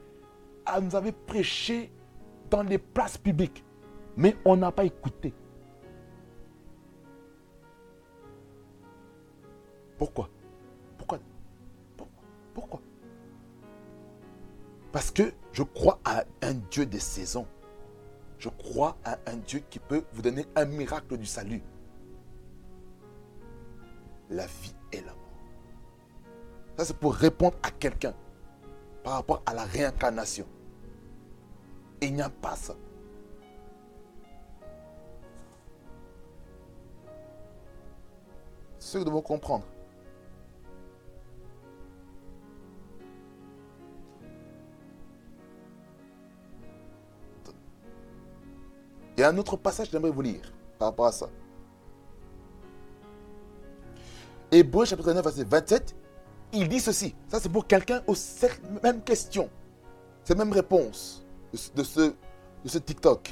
nous 0.80 0.94
avait 0.94 1.12
prêché 1.12 1.92
dans 2.48 2.62
les 2.62 2.78
places 2.78 3.18
publiques. 3.18 3.64
Mais 4.20 4.36
on 4.44 4.54
n'a 4.54 4.70
pas 4.70 4.84
écouté. 4.84 5.32
Pourquoi? 9.96 10.28
Pourquoi? 10.98 11.18
Pourquoi? 12.52 12.82
Parce 14.92 15.10
que 15.10 15.32
je 15.52 15.62
crois 15.62 15.98
à 16.04 16.24
un 16.42 16.52
Dieu 16.70 16.84
des 16.84 17.00
saisons. 17.00 17.46
Je 18.36 18.50
crois 18.50 18.98
à 19.04 19.16
un 19.26 19.36
Dieu 19.38 19.62
qui 19.70 19.78
peut 19.78 20.04
vous 20.12 20.20
donner 20.20 20.44
un 20.54 20.66
miracle 20.66 21.16
du 21.16 21.24
salut. 21.24 21.62
La 24.28 24.44
vie 24.44 24.74
et 24.92 25.00
la 25.00 25.14
mort. 25.14 25.40
Ça, 26.76 26.84
c'est 26.84 26.98
pour 26.98 27.14
répondre 27.14 27.56
à 27.62 27.70
quelqu'un 27.70 28.12
par 29.02 29.14
rapport 29.14 29.42
à 29.46 29.54
la 29.54 29.64
réincarnation. 29.64 30.44
il 32.02 32.12
n'y 32.12 32.20
a 32.20 32.28
pas 32.28 32.56
ça. 32.56 32.74
Ce 38.80 38.94
que 38.94 38.98
nous 38.98 39.04
devons 39.04 39.22
comprendre. 39.22 39.64
Il 49.16 49.20
y 49.20 49.24
a 49.24 49.28
un 49.28 49.36
autre 49.36 49.56
passage 49.56 49.88
que 49.88 49.92
j'aimerais 49.92 50.10
vous 50.10 50.22
lire 50.22 50.50
par 50.78 50.88
rapport 50.88 51.06
à 51.06 51.12
ça. 51.12 51.28
Hébreu 54.50 54.86
chapitre 54.86 55.12
9, 55.12 55.22
verset 55.22 55.44
27, 55.44 55.94
il 56.54 56.68
dit 56.68 56.80
ceci. 56.80 57.14
Ça, 57.28 57.38
c'est 57.38 57.50
pour 57.50 57.66
quelqu'un 57.66 58.02
aux 58.06 58.14
mêmes 58.82 59.02
questions, 59.02 59.50
ces 60.24 60.34
mêmes 60.34 60.52
réponses 60.52 61.24
de 61.74 61.82
ce, 61.84 62.00
de 62.00 62.68
ce 62.68 62.78
TikTok. 62.78 63.30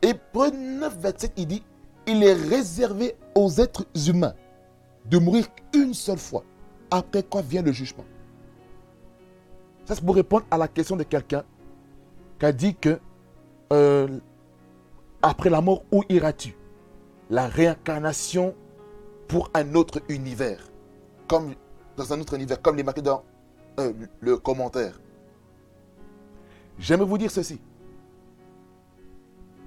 Hébreu 0.00 0.50
9, 0.50 0.98
27, 0.98 1.32
il 1.36 1.46
dit 1.46 1.62
il 2.06 2.22
est 2.22 2.32
réservé 2.34 3.16
aux 3.34 3.50
êtres 3.60 3.86
humains 4.08 4.34
de 5.06 5.18
mourir 5.18 5.46
une 5.74 5.94
seule 5.94 6.18
fois. 6.18 6.42
Après 6.90 7.22
quoi 7.22 7.42
vient 7.42 7.62
le 7.62 7.72
jugement 7.72 8.04
Ça, 9.84 9.94
c'est 9.94 10.04
pour 10.04 10.14
répondre 10.14 10.46
à 10.50 10.58
la 10.58 10.68
question 10.68 10.96
de 10.96 11.02
quelqu'un 11.02 11.44
qui 12.38 12.46
a 12.46 12.52
dit 12.52 12.74
que 12.74 13.00
euh, 13.72 14.18
après 15.22 15.50
la 15.50 15.60
mort, 15.60 15.82
où 15.90 16.02
iras-tu? 16.08 16.54
La 17.30 17.48
réincarnation 17.48 18.54
pour 19.26 19.50
un 19.54 19.74
autre 19.74 20.00
univers. 20.08 20.60
Comme 21.26 21.54
dans 21.96 22.12
un 22.12 22.20
autre 22.20 22.34
univers, 22.34 22.62
comme 22.62 22.76
les 22.76 22.84
marqué 22.84 23.02
dans 23.02 23.24
euh, 23.80 23.92
le 24.20 24.36
commentaire. 24.36 25.00
J'aimerais 26.78 27.08
vous 27.08 27.18
dire 27.18 27.30
ceci. 27.30 27.58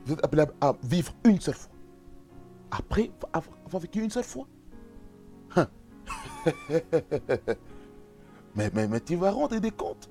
Vous 0.05 0.13
êtes 0.13 0.23
appelé 0.23 0.45
à 0.61 0.73
vivre 0.83 1.13
une 1.25 1.39
seule 1.41 1.55
fois 1.55 1.71
après 2.71 3.11
avoir 3.33 3.81
vécu 3.81 4.01
une 4.01 4.09
seule 4.09 4.23
fois. 4.23 4.47
Hein. 5.55 5.67
mais, 8.55 8.99
tu 9.01 9.15
vas 9.15 9.31
rendre 9.31 9.57
des 9.57 9.71
comptes 9.71 10.09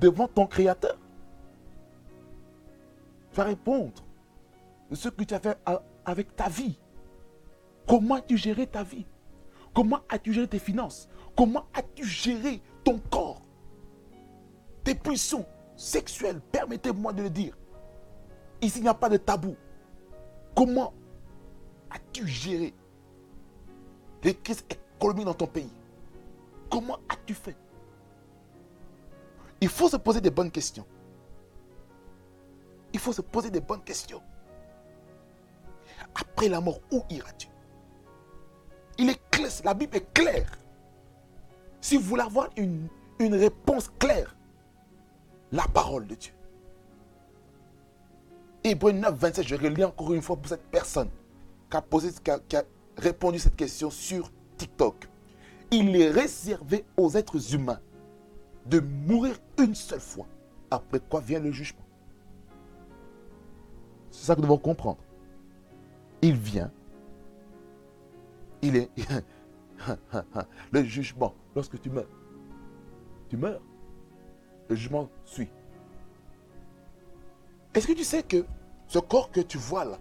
devant 0.00 0.28
ton 0.28 0.46
Créateur. 0.46 0.98
Tu 3.30 3.36
vas 3.36 3.44
répondre 3.44 4.04
de 4.90 4.96
ce 4.96 5.08
que 5.08 5.24
tu 5.24 5.34
as 5.34 5.40
fait 5.40 5.58
avec 6.04 6.34
ta 6.34 6.48
vie. 6.48 6.78
Comment 7.86 8.16
as-tu 8.16 8.36
géré 8.36 8.66
ta 8.66 8.82
vie? 8.82 9.06
Comment 9.74 10.00
as-tu 10.08 10.32
géré 10.32 10.48
tes 10.48 10.58
finances? 10.58 11.08
Comment 11.36 11.66
as-tu 11.74 12.04
géré 12.04 12.60
ton 12.84 12.98
corps? 13.10 13.42
Tes 14.84 14.94
pulsions 14.94 15.46
sexuelles, 15.76 16.40
permettez-moi 16.52 17.12
de 17.12 17.22
le 17.22 17.30
dire. 17.30 17.56
Ici, 18.60 18.78
il 18.78 18.82
n'y 18.82 18.88
a 18.88 18.94
pas 18.94 19.08
de 19.08 19.16
tabou. 19.16 19.56
Comment 20.54 20.92
as-tu 21.90 22.26
géré 22.26 22.74
les 24.22 24.34
crises 24.34 24.64
économiques 24.68 25.26
dans 25.26 25.34
ton 25.34 25.46
pays? 25.46 25.72
Comment 26.70 26.98
as-tu 27.08 27.34
fait? 27.34 27.56
Il 29.60 29.68
faut 29.68 29.88
se 29.88 29.96
poser 29.96 30.20
des 30.20 30.30
bonnes 30.30 30.50
questions. 30.50 30.86
Il 32.92 33.00
faut 33.00 33.12
se 33.12 33.22
poser 33.22 33.50
des 33.50 33.60
bonnes 33.60 33.82
questions. 33.82 34.22
Après 36.14 36.48
la 36.48 36.60
mort, 36.60 36.80
où 36.90 37.02
iras-tu? 37.10 37.48
Il 38.98 39.10
est 39.10 39.20
clair, 39.30 39.50
la 39.64 39.74
Bible 39.74 39.96
est 39.96 40.12
claire. 40.12 40.50
Si 41.80 41.96
vous 41.96 42.02
voulez 42.02 42.22
avoir 42.22 42.48
une, 42.56 42.88
une 43.18 43.34
réponse 43.34 43.90
claire, 43.98 44.34
la 45.52 45.66
parole 45.68 46.06
de 46.06 46.14
Dieu. 46.14 46.32
Hébreu 48.64 48.92
9, 48.92 49.14
27, 49.14 49.46
je 49.46 49.54
relis 49.54 49.84
encore 49.84 50.12
une 50.12 50.22
fois 50.22 50.36
pour 50.36 50.48
cette 50.48 50.68
personne 50.70 51.08
qui 51.70 51.76
a, 51.76 51.82
posé, 51.82 52.10
qui 52.48 52.56
répondu 52.96 53.38
cette 53.38 53.56
question 53.56 53.90
sur 53.90 54.30
TikTok. 54.56 55.08
Il 55.70 55.94
est 55.96 56.10
réservé 56.10 56.84
aux 56.96 57.10
êtres 57.10 57.54
humains 57.54 57.80
de 58.66 58.80
mourir 58.80 59.36
une 59.58 59.74
seule 59.74 60.00
fois. 60.00 60.26
Après 60.70 61.00
quoi 61.00 61.20
vient 61.20 61.40
le 61.40 61.50
jugement. 61.50 61.84
C'est 64.10 64.26
ça 64.26 64.34
que 64.34 64.40
nous 64.40 64.46
devons 64.46 64.58
comprendre. 64.58 64.98
Il 66.22 66.34
vient. 66.34 66.70
Il 68.62 68.76
est. 68.76 68.90
le 70.72 70.82
jugement, 70.84 71.34
lorsque 71.54 71.80
tu 71.80 71.90
meurs, 71.90 72.08
tu 73.28 73.36
meurs. 73.36 73.62
Le 74.68 74.76
jugement 74.76 75.08
suit. 75.24 75.48
Est-ce 77.74 77.86
que 77.86 77.92
tu 77.92 78.04
sais 78.04 78.22
que 78.22 78.44
ce 78.86 78.98
corps 78.98 79.30
que 79.30 79.40
tu 79.40 79.56
vois 79.56 79.84
là, 79.84 79.98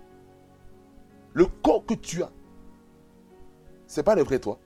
le 1.38 1.46
corps 1.46 1.86
que 1.86 1.94
tu 1.94 2.24
as, 2.24 2.32
c'est 3.86 4.02
pas 4.02 4.16
le 4.16 4.24
vrai 4.24 4.40
toi 4.40 4.58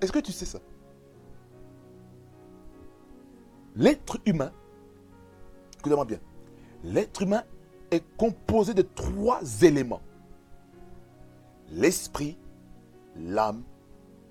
Est-ce 0.00 0.12
que 0.12 0.18
tu 0.18 0.32
sais 0.32 0.46
ça? 0.46 0.60
L'être 3.76 4.18
humain, 4.24 4.50
écoutez-moi 5.78 6.06
bien, 6.06 6.20
l'être 6.84 7.20
humain 7.20 7.42
est 7.90 8.02
composé 8.16 8.72
de 8.72 8.80
trois 8.80 9.42
éléments. 9.60 10.00
L'esprit, 11.68 12.38
l'âme 13.14 13.62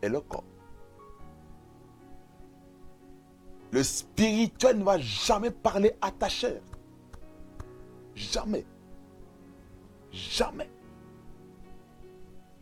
et 0.01 0.09
le 0.09 0.21
corps. 0.21 0.43
Le 3.69 3.83
spirituel 3.83 4.79
ne 4.79 4.83
va 4.83 4.97
jamais 4.97 5.51
parler 5.51 5.93
à 6.01 6.09
ta 6.09 6.29
chair. 6.29 6.59
Jamais. 8.15 8.65
Jamais. 10.11 10.67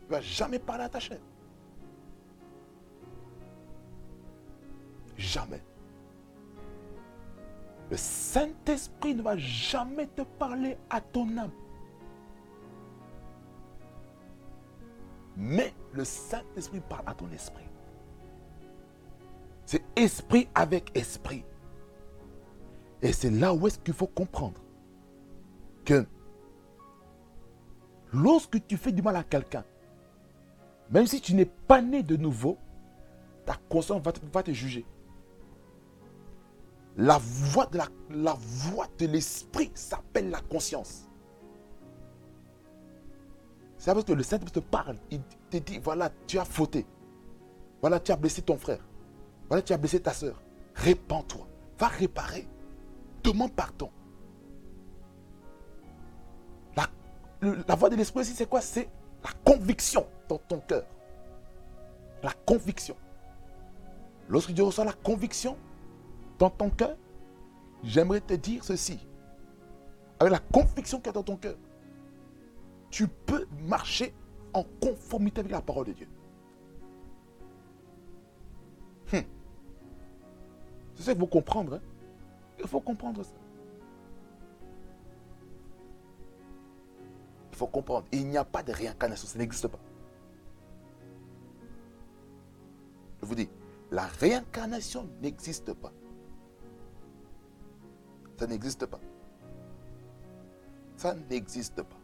Ne 0.08 0.14
va 0.14 0.20
jamais 0.20 0.58
parler 0.58 0.84
à 0.84 0.88
ta 0.88 1.00
chair. 1.00 1.18
Jamais. 5.16 5.60
Le 7.90 7.96
Saint-Esprit 7.96 9.14
ne 9.14 9.22
va 9.22 9.36
jamais 9.36 10.06
te 10.06 10.22
parler 10.22 10.76
à 10.90 11.00
ton 11.00 11.36
âme. 11.36 11.50
Mais 15.36 15.72
le 15.92 16.04
Saint-Esprit 16.04 16.80
parle 16.80 17.04
à 17.06 17.14
ton 17.14 17.30
esprit. 17.30 17.64
C'est 19.66 19.84
esprit 19.96 20.48
avec 20.54 20.96
esprit. 20.96 21.44
Et 23.02 23.12
c'est 23.12 23.30
là 23.30 23.54
où 23.54 23.66
est-ce 23.66 23.78
qu'il 23.78 23.94
faut 23.94 24.06
comprendre 24.06 24.60
que 25.84 26.06
lorsque 28.12 28.66
tu 28.66 28.76
fais 28.76 28.92
du 28.92 29.02
mal 29.02 29.16
à 29.16 29.22
quelqu'un, 29.22 29.64
même 30.90 31.06
si 31.06 31.20
tu 31.20 31.34
n'es 31.34 31.44
pas 31.44 31.82
né 31.82 32.02
de 32.02 32.16
nouveau, 32.16 32.58
ta 33.44 33.56
conscience 33.68 34.02
va 34.02 34.42
te, 34.42 34.52
juger. 34.52 34.86
La 36.96 37.18
voix 37.18 37.66
de, 37.66 37.78
la, 37.78 37.86
la 38.10 38.36
voix 38.38 38.86
de 38.98 39.06
l'esprit 39.06 39.70
s'appelle 39.74 40.30
la 40.30 40.40
conscience. 40.40 41.08
C'est 43.76 43.92
parce 43.92 44.04
que 44.04 44.12
le 44.12 44.22
Saint-Esprit 44.22 44.52
te 44.52 44.60
parle. 44.60 44.96
Il 45.10 45.20
te 45.50 45.58
dit, 45.58 45.78
voilà, 45.78 46.10
tu 46.26 46.38
as 46.38 46.44
fauté. 46.44 46.84
Voilà, 47.80 48.00
tu 48.00 48.10
as 48.10 48.16
blessé 48.16 48.42
ton 48.42 48.58
frère. 48.58 48.84
Voilà, 49.48 49.62
tu 49.62 49.72
as 49.72 49.76
blessé 49.76 50.00
ta 50.00 50.12
soeur. 50.12 50.42
Répands-toi. 50.74 51.46
Va 51.78 51.86
réparer. 51.86 52.48
Demande 53.22 53.52
pardon. 53.52 53.90
La, 56.76 56.88
la 57.40 57.74
voix 57.76 57.88
de 57.88 57.94
l'esprit 57.94 58.20
aussi, 58.20 58.32
c'est 58.32 58.48
quoi? 58.48 58.60
C'est 58.60 58.88
la 59.22 59.30
conviction 59.44 60.06
dans 60.28 60.38
ton 60.38 60.60
cœur. 60.60 60.84
La 62.22 62.32
conviction. 62.46 62.96
Lorsque 64.28 64.54
tu 64.54 64.62
reçois 64.62 64.84
la 64.84 64.92
conviction, 64.92 65.56
dans 66.38 66.50
ton 66.50 66.70
cœur, 66.70 66.96
j'aimerais 67.82 68.20
te 68.20 68.34
dire 68.34 68.62
ceci. 68.64 68.98
Avec 70.20 70.32
la 70.32 70.40
conviction 70.40 70.98
qu'il 70.98 71.06
y 71.06 71.10
a 71.10 71.12
dans 71.12 71.22
ton 71.22 71.36
cœur, 71.36 71.56
tu 72.90 73.08
peux 73.08 73.46
marcher 73.66 74.14
en 74.52 74.64
conformité 74.80 75.40
avec 75.40 75.52
la 75.52 75.60
parole 75.60 75.86
de 75.86 75.92
Dieu. 75.92 76.08
Hmm. 79.12 79.20
C'est 80.94 81.02
ça 81.02 81.12
qu'il 81.12 81.20
faut 81.20 81.26
comprendre. 81.26 81.74
Hein. 81.74 81.80
Il 82.58 82.66
faut 82.66 82.80
comprendre 82.80 83.22
ça. 83.22 83.34
Il 87.52 87.56
faut 87.56 87.66
comprendre. 87.66 88.06
Il 88.12 88.26
n'y 88.26 88.36
a 88.36 88.44
pas 88.44 88.62
de 88.62 88.72
réincarnation. 88.72 89.26
Ça 89.28 89.38
n'existe 89.38 89.68
pas. 89.68 89.78
Je 93.20 93.26
vous 93.26 93.34
dis, 93.34 93.48
la 93.90 94.06
réincarnation 94.06 95.08
n'existe 95.20 95.72
pas. 95.72 95.92
Ça 98.38 98.46
n'existe 98.46 98.86
pas. 98.86 99.00
Ça 100.96 101.14
n'existe 101.14 101.82
pas. 101.82 101.96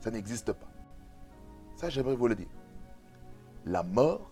Ça 0.00 0.10
n'existe 0.10 0.52
pas. 0.52 0.68
Ça, 1.76 1.88
j'aimerais 1.88 2.16
vous 2.16 2.28
le 2.28 2.34
dire. 2.34 2.48
La 3.66 3.82
mort, 3.82 4.30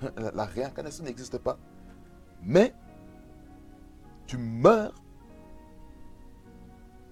la 0.16 0.44
réincarnation 0.44 1.04
n'existe 1.04 1.38
pas. 1.38 1.58
Mais 2.42 2.74
tu 4.26 4.36
meurs 4.36 4.94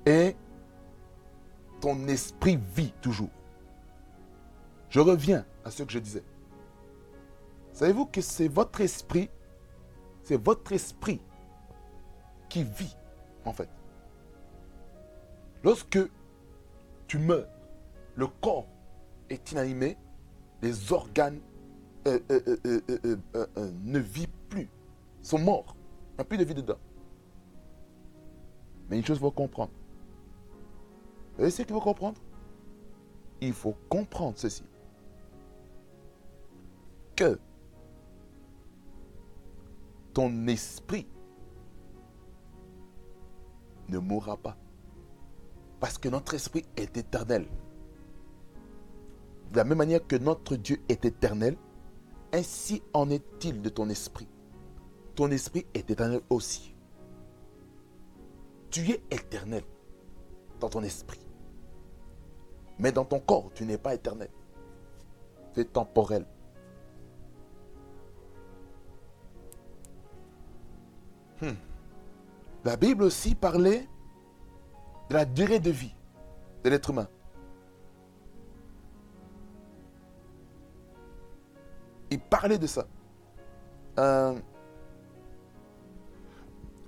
et 0.07 0.37
ton 1.83 2.07
esprit 2.07 2.59
vit 2.77 2.93
toujours. 3.03 3.29
Je 4.89 5.01
reviens 5.01 5.45
à 5.65 5.71
ce 5.71 5.83
que 5.83 5.93
je 5.93 5.99
disais. 5.99 6.23
Savez-vous 7.73 8.07
que 8.07 8.21
c'est 8.21 8.47
votre 8.47 8.81
esprit, 8.81 9.29
c'est 10.23 10.41
votre 10.43 10.71
esprit 10.73 11.21
qui 12.49 12.63
vit, 12.63 12.97
en 13.45 13.53
fait. 13.53 13.69
Lorsque 15.65 15.99
tu 17.09 17.19
meurs, 17.19 17.49
le 18.15 18.29
corps 18.29 18.69
est 19.29 19.51
inanimé, 19.51 19.97
les 20.63 20.93
organes 20.93 21.41
euh, 22.07 22.21
euh, 22.31 22.81
euh, 23.35 23.71
ne 23.85 23.99
vivent 23.99 24.29
plus, 24.49 24.69
sont 25.21 25.39
morts. 25.39 25.75
Il 26.13 26.17
n'y 26.17 26.21
a 26.21 26.25
plus 26.27 26.39
de 26.39 26.45
vie 26.45 26.55
dedans. 26.55 26.79
Mais 28.89 28.99
une 28.99 29.05
chose, 29.05 29.17
il 29.17 29.21
faut 29.21 29.33
comprendre. 29.33 29.73
Savez 31.37 31.51
ce 31.51 31.63
qu'il 31.63 31.75
faut 31.75 31.81
comprendre 31.81 32.21
Il 33.41 33.53
faut 33.53 33.77
comprendre 33.89 34.35
ceci. 34.37 34.65
Que 37.17 37.39
ton 40.13 40.47
esprit 40.47 41.07
ne 43.89 43.99
mourra 43.99 44.37
pas. 44.37 44.57
Parce 45.81 45.99
que 45.99 46.09
notre 46.09 46.35
esprit 46.35 46.65
est 46.77 46.97
éternel. 46.97 47.47
De 49.51 49.57
la 49.57 49.65
même 49.65 49.79
manière 49.79 50.07
que 50.07 50.17
notre 50.17 50.57
Dieu 50.57 50.81
est 50.89 51.05
éternel, 51.05 51.57
ainsi 52.33 52.83
en 52.95 53.11
est-il 53.11 53.61
de 53.61 53.69
ton 53.69 53.89
esprit. 53.89 54.29
Ton 55.15 55.31
esprit 55.31 55.67
est 55.75 55.91
éternel 55.91 56.21
aussi. 56.31 56.75
Tu 58.71 58.91
es 58.91 59.03
éternel 59.11 59.63
dans 60.63 60.69
ton 60.69 60.83
esprit. 60.83 61.21
Mais 62.79 62.93
dans 62.93 63.05
ton 63.05 63.19
corps, 63.19 63.51
tu 63.53 63.65
n'es 63.67 63.77
pas 63.77 63.95
éternel. 63.95 64.31
C'est 65.55 65.73
temporel. 65.73 66.25
Hmm. 71.41 71.51
La 72.65 72.77
Bible 72.77 73.03
aussi 73.03 73.35
parlait 73.35 73.89
de 75.11 75.15
la 75.15 75.25
durée 75.25 75.59
de 75.59 75.71
vie 75.71 75.95
de 76.63 76.71
l'être 76.71 76.91
humain. 76.91 77.09
Il 82.11 82.21
parlait 82.21 82.59
de 82.59 82.69
ça. 82.69 82.87
Euh, 83.99 84.39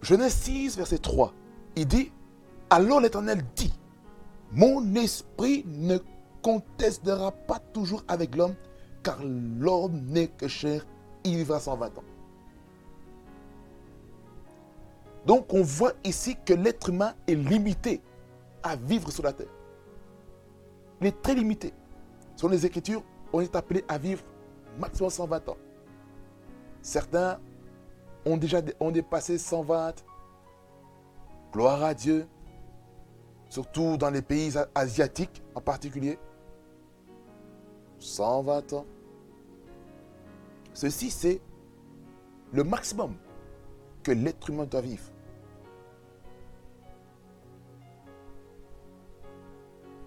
Genèse 0.00 0.34
6, 0.34 0.76
verset 0.76 0.98
3. 0.98 1.32
Il 1.74 1.88
dit, 1.88 2.12
alors 2.70 3.00
l'Éternel 3.00 3.42
dit, 3.54 3.72
mon 4.52 4.94
esprit 4.94 5.64
ne 5.66 5.98
contestera 6.42 7.32
pas 7.32 7.58
toujours 7.58 8.02
avec 8.08 8.36
l'homme, 8.36 8.54
car 9.02 9.18
l'homme 9.22 10.00
n'est 10.06 10.28
que 10.28 10.48
cher, 10.48 10.86
il 11.24 11.36
vivra 11.36 11.60
120 11.60 11.98
ans. 11.98 12.04
Donc 15.26 15.52
on 15.54 15.62
voit 15.62 15.92
ici 16.04 16.36
que 16.44 16.52
l'être 16.52 16.90
humain 16.90 17.14
est 17.26 17.34
limité 17.34 18.02
à 18.62 18.76
vivre 18.76 19.10
sur 19.10 19.22
la 19.22 19.32
terre. 19.32 19.48
Il 21.00 21.06
est 21.06 21.22
très 21.22 21.34
limité. 21.34 21.72
Sur 22.36 22.48
les 22.48 22.66
Écritures, 22.66 23.02
on 23.32 23.40
est 23.40 23.56
appelé 23.56 23.84
à 23.88 23.98
vivre 23.98 24.22
maximum 24.78 25.10
120 25.10 25.48
ans. 25.48 25.56
Certains 26.82 27.38
ont 28.26 28.36
déjà 28.36 28.60
dépassé 28.60 29.38
120. 29.38 30.04
Gloire 31.52 31.82
à 31.82 31.94
Dieu. 31.94 32.26
Surtout 33.54 33.96
dans 33.96 34.10
les 34.10 34.20
pays 34.20 34.52
asiatiques 34.74 35.40
en 35.54 35.60
particulier. 35.60 36.18
120 38.00 38.72
ans. 38.72 38.84
Ceci, 40.72 41.08
c'est 41.08 41.40
le 42.52 42.64
maximum 42.64 43.14
que 44.02 44.10
l'être 44.10 44.50
humain 44.50 44.64
doit 44.64 44.80
vivre. 44.80 45.04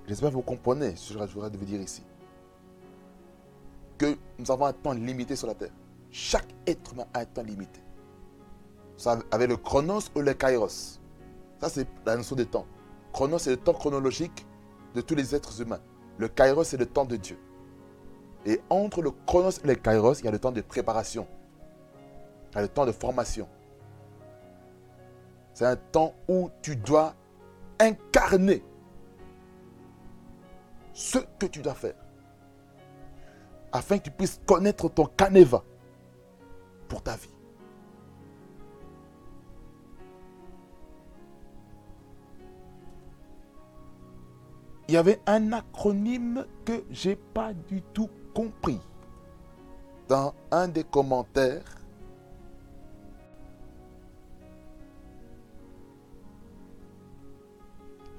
J'espère 0.07 0.31
que 0.31 0.35
vous 0.35 0.41
comprenez 0.41 0.97
ce 0.97 1.13
que 1.13 1.25
je 1.25 1.33
voudrais 1.33 1.49
vous 1.49 1.63
dire 1.63 1.79
ici. 1.79 2.03
Que 3.97 4.17
nous 4.39 4.51
avons 4.51 4.65
un 4.65 4.73
temps 4.73 4.91
limité 4.91 5.37
sur 5.37 5.47
la 5.47 5.55
terre. 5.55 5.71
Chaque 6.11 6.53
être 6.67 6.91
humain 6.91 7.07
a 7.13 7.19
un 7.21 7.25
temps 7.25 7.43
limité. 7.43 7.79
Ça, 8.97 9.17
avec 9.31 9.47
le 9.47 9.55
chronos 9.55 10.11
ou 10.17 10.19
le 10.19 10.33
kairos. 10.33 10.99
Ça, 11.61 11.69
c'est 11.69 11.87
la 12.05 12.17
notion 12.17 12.35
de 12.35 12.43
temps. 12.43 12.65
Chronos, 13.17 13.39
c'est 13.39 13.49
le 13.49 13.57
temps 13.57 13.73
chronologique 13.73 14.45
de 14.93 15.01
tous 15.01 15.15
les 15.15 15.33
êtres 15.33 15.59
humains. 15.59 15.79
Le 16.19 16.27
kairos, 16.27 16.65
c'est 16.65 16.77
le 16.77 16.85
temps 16.85 17.03
de 17.03 17.15
Dieu. 17.15 17.39
Et 18.45 18.61
entre 18.69 19.01
le 19.01 19.09
chronos 19.09 19.57
et 19.63 19.65
le 19.65 19.73
kairos, 19.73 20.19
il 20.19 20.25
y 20.25 20.27
a 20.27 20.31
le 20.31 20.37
temps 20.37 20.51
de 20.51 20.61
préparation. 20.61 21.25
Il 22.51 22.57
y 22.57 22.59
a 22.59 22.61
le 22.61 22.67
temps 22.67 22.85
de 22.85 22.91
formation. 22.91 23.49
C'est 25.55 25.65
un 25.65 25.77
temps 25.77 26.13
où 26.27 26.51
tu 26.61 26.75
dois 26.75 27.15
incarner 27.79 28.63
ce 30.93 31.17
que 31.39 31.47
tu 31.47 31.63
dois 31.63 31.73
faire. 31.73 31.95
Afin 33.71 33.97
que 33.97 34.03
tu 34.03 34.11
puisses 34.11 34.39
connaître 34.45 34.89
ton 34.89 35.07
caneva 35.07 35.63
pour 36.87 37.01
ta 37.01 37.15
vie. 37.15 37.33
Il 44.87 44.93
y 44.93 44.97
avait 44.97 45.19
un 45.25 45.51
acronyme 45.51 46.45
que 46.63 46.83
j'ai 46.89 47.15
pas 47.15 47.53
du 47.53 47.81
tout 47.93 48.09
compris. 48.33 48.79
Dans 50.07 50.33
un 50.51 50.69
des 50.69 50.85
commentaires, 50.85 51.65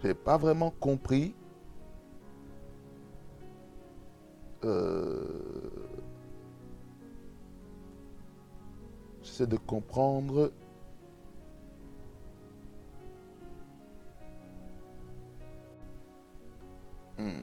j'ai 0.02 0.12
pas 0.12 0.36
vraiment 0.36 0.72
compris. 0.78 1.34
Euh, 4.64 5.38
J'essaie 9.22 9.46
de 9.46 9.56
comprendre. 9.56 10.52
Hmm. 17.18 17.42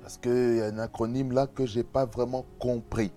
Parce 0.00 0.18
qu'il 0.18 0.56
y 0.56 0.60
a 0.60 0.66
un 0.66 0.78
acronyme 0.78 1.32
là 1.32 1.48
que 1.48 1.66
je 1.66 1.78
n'ai 1.78 1.84
pas 1.84 2.06
vraiment 2.06 2.46
compris. 2.60 3.12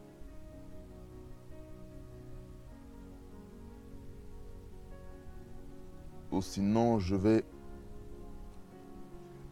Ou 6.32 6.42
sinon, 6.42 7.00
je 7.00 7.16
vais 7.16 7.44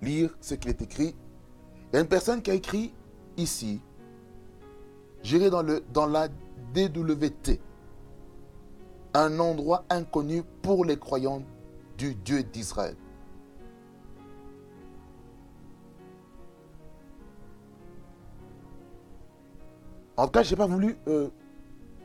lire 0.01 0.35
ce 0.41 0.55
qu'il 0.55 0.71
est 0.71 0.81
écrit. 0.81 1.15
Il 1.91 1.95
y 1.95 1.97
a 1.97 2.01
une 2.01 2.07
personne 2.07 2.41
qui 2.41 2.51
a 2.51 2.53
écrit 2.53 2.93
ici, 3.37 3.81
j'irai 5.23 5.49
dans, 5.49 5.61
le, 5.61 5.83
dans 5.93 6.07
la 6.07 6.27
DWT, 6.73 7.59
un 9.13 9.39
endroit 9.39 9.85
inconnu 9.89 10.43
pour 10.61 10.85
les 10.85 10.97
croyants 10.97 11.43
du 11.97 12.15
Dieu 12.15 12.43
d'Israël. 12.43 12.95
En 20.17 20.25
tout 20.25 20.31
cas, 20.31 20.43
je 20.43 20.49
n'ai 20.49 20.57
pas 20.57 20.65
voulu 20.65 20.97
euh, 21.07 21.29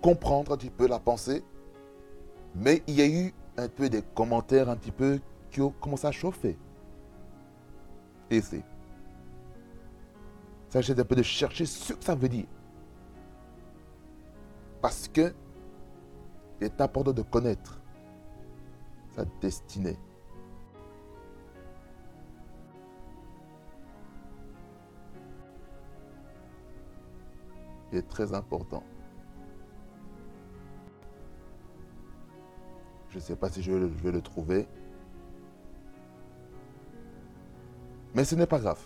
comprendre 0.02 0.52
un 0.52 0.56
petit 0.56 0.70
peu 0.70 0.86
la 0.86 0.98
pensée, 0.98 1.42
mais 2.54 2.82
il 2.86 2.94
y 2.94 3.00
a 3.00 3.06
eu 3.06 3.32
un 3.56 3.68
peu 3.68 3.88
des 3.88 4.02
commentaires 4.14 4.68
un 4.68 4.76
petit 4.76 4.92
peu 4.92 5.18
qui 5.50 5.62
ont 5.62 5.70
commencé 5.70 6.06
à 6.06 6.12
chauffer. 6.12 6.58
Et 8.30 8.40
c'est. 8.42 8.62
Ça, 10.68 10.78
un 10.78 11.04
peu 11.04 11.16
de 11.16 11.22
chercher 11.22 11.66
ce 11.66 11.92
que 11.92 12.04
ça 12.04 12.14
veut 12.14 12.28
dire. 12.28 12.46
Parce 14.80 15.08
que 15.08 15.34
il 16.60 16.66
est 16.66 16.80
important 16.80 17.12
de 17.12 17.22
connaître 17.22 17.80
sa 19.14 19.24
destinée. 19.40 19.98
Est 27.96 28.08
très 28.08 28.34
important. 28.34 28.82
Je 33.10 33.16
ne 33.16 33.20
sais 33.20 33.36
pas 33.36 33.50
si 33.50 33.62
je 33.62 33.72
vais 33.72 34.12
le 34.12 34.22
trouver. 34.22 34.66
Mais 38.14 38.24
ce 38.24 38.34
n'est 38.34 38.46
pas 38.46 38.58
grave. 38.58 38.80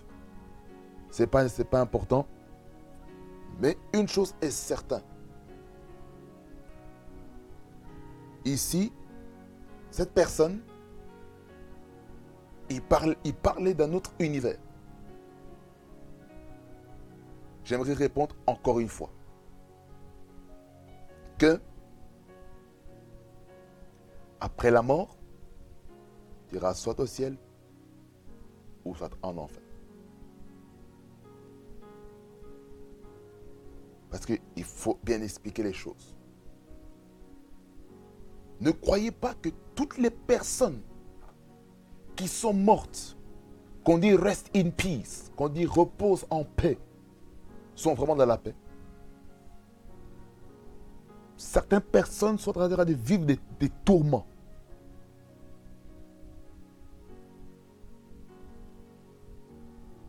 Ce 1.11 1.23
n'est 1.23 1.27
pas, 1.29 1.45
pas 1.71 1.81
important. 1.81 2.27
Mais 3.61 3.77
une 3.95 4.09
chose 4.09 4.35
est 4.40 4.51
certaine. 4.51 5.03
Ici, 8.45 8.92
cette 9.90 10.12
personne, 10.12 10.61
il, 12.69 12.83
parle, 12.83 13.16
il 13.25 13.35
parlait 13.35 13.75
d'un 13.75 13.92
autre 13.92 14.12
univers 14.19 14.59
j'aimerais 17.66 17.94
répondre 17.94 18.35
encore 18.46 18.79
une 18.79 18.88
fois 18.88 19.11
que 21.37 21.61
après 24.40 24.70
la 24.70 24.83
mort, 24.83 25.16
tu 26.48 26.55
iras 26.55 26.74
soit 26.74 26.98
au 27.00 27.07
ciel 27.07 27.37
ou 28.85 28.94
soit 28.94 29.11
en 29.20 29.37
enfer. 29.37 29.62
Parce 34.11 34.24
qu'il 34.24 34.64
faut 34.64 34.98
bien 35.02 35.20
expliquer 35.20 35.64
les 35.64 35.72
choses. 35.72 36.14
Ne 38.61 38.70
croyez 38.70 39.11
pas 39.11 39.35
que 39.35 39.48
toutes 39.74 39.98
les 39.98 40.11
personnes 40.11 40.81
qui 42.14 42.29
sont 42.29 42.55
mortes, 42.55 43.16
qu'on 43.85 43.98
dit 43.98 44.14
rest 44.14 44.50
in 44.55 44.70
peace, 44.70 45.31
qu'on 45.37 45.48
dit 45.48 45.66
repose 45.66 46.24
en 46.31 46.44
paix, 46.44 46.79
sont 47.76 47.94
vraiment 47.94 48.16
dans 48.16 48.26
la 48.26 48.38
paix. 48.38 48.54
Certaines 51.36 51.80
personnes 51.80 52.38
sont 52.38 52.56
en 52.58 52.68
train 52.68 52.84
de 52.84 52.94
vivre 52.94 53.26
des, 53.26 53.38
tourments. 53.84 54.26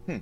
Hmm. 0.08 0.20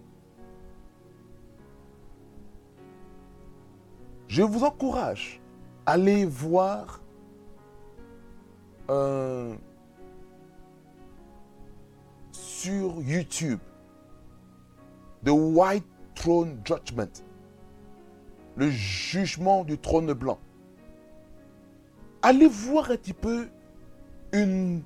Je 4.27 4.41
vous 4.41 4.63
encourage 4.63 5.39
à 5.85 5.91
aller 5.91 6.25
voir 6.25 7.01
sur 12.31 13.01
YouTube 13.01 13.59
The 15.23 15.29
White 15.29 15.85
Throne 16.15 16.59
Judgment 16.63 17.23
le 18.55 18.69
jugement 18.69 19.63
du 19.63 19.77
trône 19.77 20.13
blanc. 20.13 20.39
Allez 22.21 22.47
voir 22.47 22.91
un 22.91 22.97
petit 22.97 23.13
peu 23.13 23.47
une, 24.31 24.83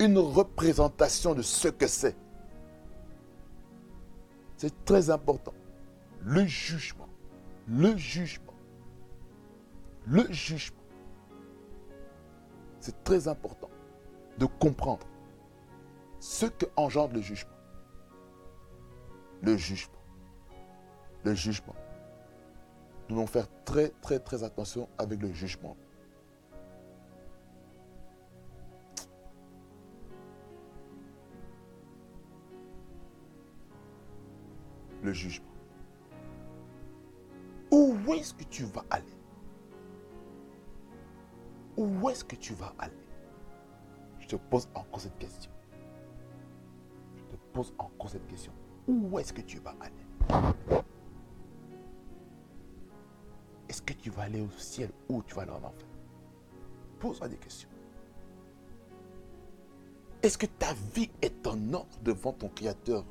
représentation 0.00 1.34
de 1.34 1.42
ce 1.42 1.68
que 1.68 1.86
c'est. 1.86 2.16
C'est 4.56 4.84
très 4.84 5.10
important. 5.10 5.54
Le 6.20 6.44
jugement. 6.46 7.08
Le 7.66 7.96
jugement. 7.96 8.54
Le 10.06 10.30
jugement. 10.32 10.76
C'est 12.80 13.04
très 13.04 13.28
important 13.28 13.70
de 14.38 14.46
comprendre 14.46 15.06
ce 16.20 16.46
que 16.46 16.66
engendre 16.76 17.14
le 17.14 17.20
jugement. 17.20 17.50
Le 19.42 19.56
jugement. 19.56 19.94
Le 21.24 21.34
jugement 21.34 21.74
nous 23.08 23.16
devons 23.16 23.26
faire 23.26 23.48
très, 23.64 23.88
très, 24.02 24.18
très 24.18 24.44
attention 24.44 24.88
avec 24.98 25.22
le 25.22 25.32
jugement. 25.32 25.76
Le 35.02 35.12
jugement. 35.12 35.46
Où 37.70 37.94
est-ce 38.14 38.34
que 38.34 38.44
tu 38.44 38.64
vas 38.64 38.84
aller? 38.90 39.04
Où 41.76 42.10
est-ce 42.10 42.24
que 42.24 42.36
tu 42.36 42.52
vas 42.54 42.74
aller? 42.78 42.92
Je 44.18 44.26
te 44.26 44.36
pose 44.36 44.68
encore 44.74 45.00
cette 45.00 45.16
question. 45.18 45.50
Je 47.16 47.22
te 47.24 47.36
pose 47.52 47.72
encore 47.78 48.10
cette 48.10 48.26
question. 48.26 48.52
où 48.86 49.18
est-ce 49.18 49.32
que 49.32 49.42
tu 49.42 49.58
vas 49.60 49.74
aller? 49.80 50.84
Que 53.88 54.02
tu 54.02 54.10
vas 54.10 54.24
aller 54.24 54.40
au 54.40 54.50
ciel 54.58 54.90
ou 55.08 55.22
tu 55.22 55.34
vas 55.34 55.42
aller 55.42 55.50
en 55.50 55.64
enfer. 55.64 55.86
Pose-toi 56.98 57.28
des 57.28 57.36
questions. 57.36 57.68
Est-ce 60.22 60.36
que 60.36 60.46
ta 60.46 60.74
vie 60.94 61.10
est 61.22 61.46
en 61.46 61.72
ordre 61.72 61.96
devant 62.02 62.32
ton 62.32 62.48
Créateur, 62.48 63.04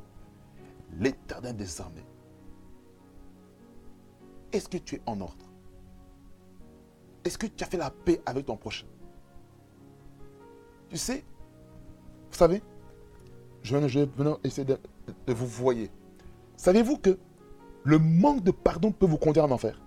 l'éternel 1.00 1.56
des 1.56 1.82
armées? 1.82 2.06
Est-ce 4.52 4.70
que 4.70 4.78
tu 4.78 4.96
es 4.96 5.02
en 5.08 5.20
ordre? 5.20 5.46
Est-ce 7.24 7.38
que 7.38 7.48
tu 7.48 7.64
as 7.64 7.68
fait 7.68 7.78
la 7.78 7.90
paix 7.90 8.22
avec 8.26 8.46
ton 8.46 8.56
prochain? 8.56 8.86
Tu 10.90 10.98
sais, 10.98 11.26
vous 12.30 12.38
savez, 12.38 12.62
je 13.64 13.76
vais 13.76 13.86
essayer 14.44 14.66
de, 14.66 15.34
vous 15.34 15.48
voyer. 15.48 15.90
Savez-vous 16.56 16.98
que 16.98 17.18
le 17.84 17.98
manque 18.00 18.44
de 18.44 18.52
pardon 18.52 18.92
peut 18.92 19.06
vous 19.06 19.18
conduire 19.18 19.46
en 19.46 19.52
enfer? 19.52 19.82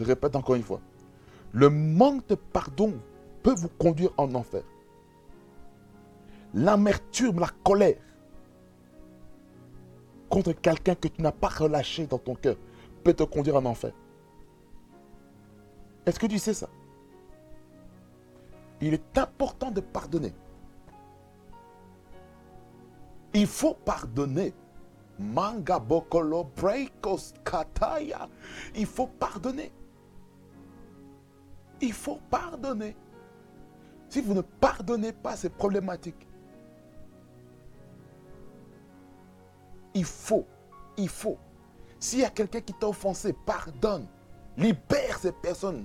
Je 0.00 0.04
répète 0.06 0.34
encore 0.34 0.54
une 0.54 0.62
fois. 0.62 0.80
Le 1.52 1.68
manque 1.68 2.26
de 2.28 2.34
pardon 2.34 2.94
peut 3.42 3.54
vous 3.54 3.68
conduire 3.68 4.10
en 4.16 4.34
enfer. 4.34 4.62
L'amertume, 6.54 7.38
la 7.38 7.48
colère 7.62 7.98
contre 10.30 10.52
quelqu'un 10.52 10.94
que 10.94 11.08
tu 11.08 11.20
n'as 11.20 11.32
pas 11.32 11.48
relâché 11.48 12.06
dans 12.06 12.16
ton 12.16 12.34
cœur 12.34 12.56
peut 13.04 13.12
te 13.12 13.24
conduire 13.24 13.56
en 13.56 13.64
enfer. 13.66 13.92
Est-ce 16.06 16.18
que 16.18 16.26
tu 16.26 16.38
sais 16.38 16.54
ça? 16.54 16.70
Il 18.80 18.94
est 18.94 19.18
important 19.18 19.70
de 19.70 19.82
pardonner. 19.82 20.32
Il 23.34 23.46
faut 23.46 23.74
pardonner. 23.74 24.54
Manga 25.18 25.78
bokolo 25.78 26.50
kataya. 27.44 28.30
Il 28.74 28.86
faut 28.86 29.06
pardonner. 29.06 29.70
Il 31.80 31.92
faut 31.92 32.18
pardonner. 32.30 32.96
Si 34.08 34.20
vous 34.20 34.34
ne 34.34 34.42
pardonnez 34.42 35.12
pas, 35.12 35.36
c'est 35.36 35.50
problématique. 35.50 36.26
Il 39.94 40.04
faut, 40.04 40.46
il 40.96 41.08
faut. 41.08 41.38
S'il 41.98 42.20
y 42.20 42.24
a 42.24 42.30
quelqu'un 42.30 42.60
qui 42.60 42.72
t'a 42.72 42.88
offensé, 42.88 43.32
pardonne. 43.32 44.06
Libère 44.56 45.18
ces 45.18 45.32
personnes. 45.32 45.84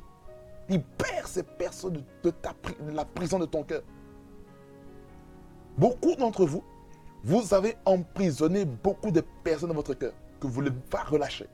Libère 0.70 1.28
ces 1.28 1.44
personnes 1.44 2.04
de, 2.24 2.34
la 2.92 3.06
prison 3.06 3.40
de 3.40 3.46
ton 3.46 3.64
cœur. 3.64 3.84
Beaucoup 5.78 6.16
d'entre 6.16 6.46
vous, 6.46 6.64
vous 7.24 7.54
avez 7.54 7.78
emprisonné 7.86 8.66
beaucoup 8.66 9.12
de 9.12 9.22
personnes 9.44 9.70
dans 9.70 9.76
votre 9.76 9.94
cœur 9.94 10.14
que 10.40 10.48
vous 10.48 10.62
ne 10.62 10.70
voulez 10.70 10.82
pas 10.90 11.04
relâcher. 11.04 11.48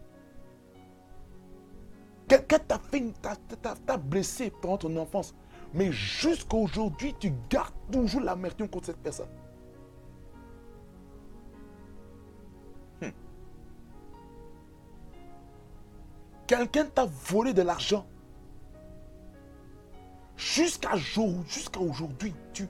Quelqu'un 2.32 2.60
t'a 2.60 3.98
blessé 3.98 4.54
pendant 4.62 4.78
ton 4.78 4.96
enfance. 4.96 5.36
Mais 5.74 5.92
jusqu'à 5.92 6.56
aujourd'hui, 6.56 7.14
tu 7.20 7.34
gardes 7.50 7.74
toujours 7.92 8.22
l'amertume 8.22 8.70
contre 8.70 8.86
cette 8.86 9.04
personne. 9.04 9.28
Hmm. 13.02 13.10
Quelqu'un 16.48 16.86
t'a 16.86 17.06
volé 17.06 17.52
de 17.52 17.64
l'argent. 17.64 18.08
Jusqu'à 20.38 20.94
aujourd'hui, 21.82 22.34
tu 22.54 22.64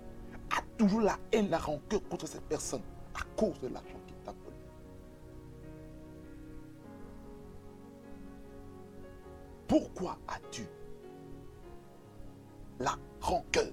as 0.58 0.64
toujours 0.76 1.02
la 1.02 1.20
haine, 1.32 1.52
la 1.52 1.60
rancœur 1.60 2.02
contre 2.10 2.26
cette 2.26 2.48
personne 2.50 2.82
à 3.14 3.22
cause 3.40 3.60
de 3.60 3.68
l'argent 3.68 4.01
Pourquoi 9.72 10.18
as-tu 10.28 10.68
la 12.82 12.98
rancœur? 13.22 13.72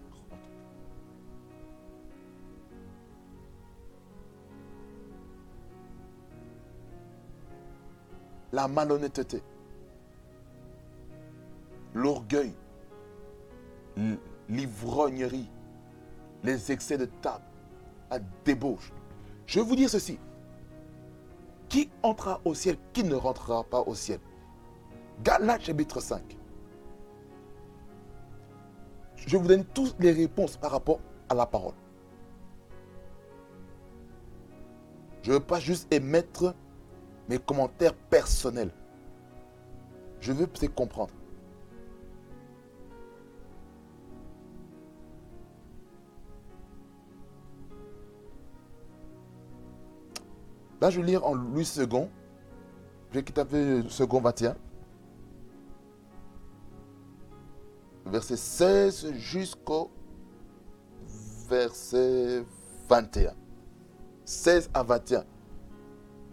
La 8.53 8.69
malhonnêteté, 8.69 9.43
l'orgueil, 11.95 12.55
l'ivrognerie, 14.49 15.51
les 16.45 16.71
excès 16.71 16.97
de 16.97 17.07
table, 17.07 17.43
la 18.09 18.21
débauche. 18.45 18.93
Je 19.47 19.59
vais 19.59 19.67
vous 19.67 19.75
dire 19.75 19.91
ceci. 19.91 20.21
Qui 21.69 21.91
entrera 22.05 22.41
au 22.45 22.55
ciel, 22.55 22.79
qui 22.93 23.03
ne 23.03 23.17
rentrera 23.17 23.65
pas 23.65 23.81
au 23.81 23.97
ciel? 23.97 24.21
Galates 25.23 25.63
chapitre 25.63 26.01
5 26.01 26.39
je 29.29 29.37
vous 29.37 29.47
donne 29.47 29.65
toutes 29.65 29.97
les 30.01 30.13
réponses 30.13 30.57
par 30.57 30.71
rapport 30.71 31.01
à 31.29 31.35
la 31.35 31.45
parole. 31.45 31.75
Je 35.23 35.31
ne 35.31 35.37
veux 35.37 35.43
pas 35.43 35.61
juste 35.61 35.93
émettre 35.93 36.55
mes 37.29 37.39
commentaires 37.39 37.95
personnels. 37.95 38.71
Je 40.21 40.33
veux 40.33 40.47
peut-être 40.47 40.75
comprendre. 40.75 41.13
Là, 50.81 50.89
je 50.89 51.01
vais 51.01 51.07
lire 51.07 51.27
en 51.27 51.35
Louis 51.35 51.71
II. 51.77 52.09
Je 53.11 53.15
vais 53.19 53.23
quitter 53.23 53.83
second 53.91 54.23
21. 54.23 54.57
Verset 58.09 58.37
16 58.37 59.13
jusqu'au 59.15 59.91
verset 61.49 62.45
21. 62.89 63.35
16 64.25 64.71
à 64.75 64.83
21. 64.83 65.25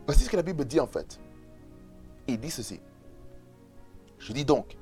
Voici 0.05 0.23
ce 0.23 0.29
que 0.29 0.35
la 0.35 0.43
Bible 0.43 0.65
dit 0.65 0.79
en 0.79 0.87
fait. 0.87 1.19
Il 2.27 2.39
dit 2.39 2.51
ceci. 2.51 2.79
Je 4.17 4.33
dis 4.33 4.45
donc, 4.45 4.77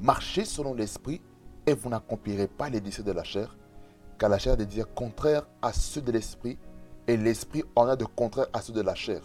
marchez 0.00 0.44
selon 0.44 0.74
l'esprit 0.74 1.20
et 1.66 1.74
vous 1.74 1.88
n'accomplirez 1.88 2.48
pas 2.48 2.68
les 2.68 2.80
désirs 2.80 3.04
de 3.04 3.12
la 3.12 3.22
chair, 3.22 3.56
car 4.18 4.28
la 4.28 4.38
chair 4.38 4.54
a 4.54 4.56
des 4.56 4.84
contraires 4.94 5.46
à 5.62 5.72
ceux 5.72 6.00
de 6.00 6.10
l'esprit 6.10 6.58
et 7.06 7.16
l'esprit 7.16 7.62
en 7.76 7.86
a 7.86 7.96
de 7.96 8.04
contraires 8.04 8.48
à 8.52 8.60
ceux 8.60 8.72
de 8.72 8.80
la 8.80 8.94
chair. 8.94 9.20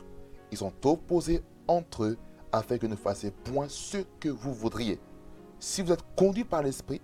Ils 0.51 0.57
sont 0.57 0.73
opposés 0.85 1.41
entre 1.67 2.03
eux 2.03 2.17
afin 2.51 2.77
que 2.77 2.87
ne 2.87 2.95
fassiez 2.95 3.31
point 3.31 3.67
ce 3.69 3.97
que 4.19 4.29
vous 4.29 4.53
voudriez. 4.53 4.99
Si 5.65 5.81
vous 5.81 5.91
êtes 5.91 6.05
conduit 6.15 6.43
par 6.43 6.61
l'esprit, 6.61 7.01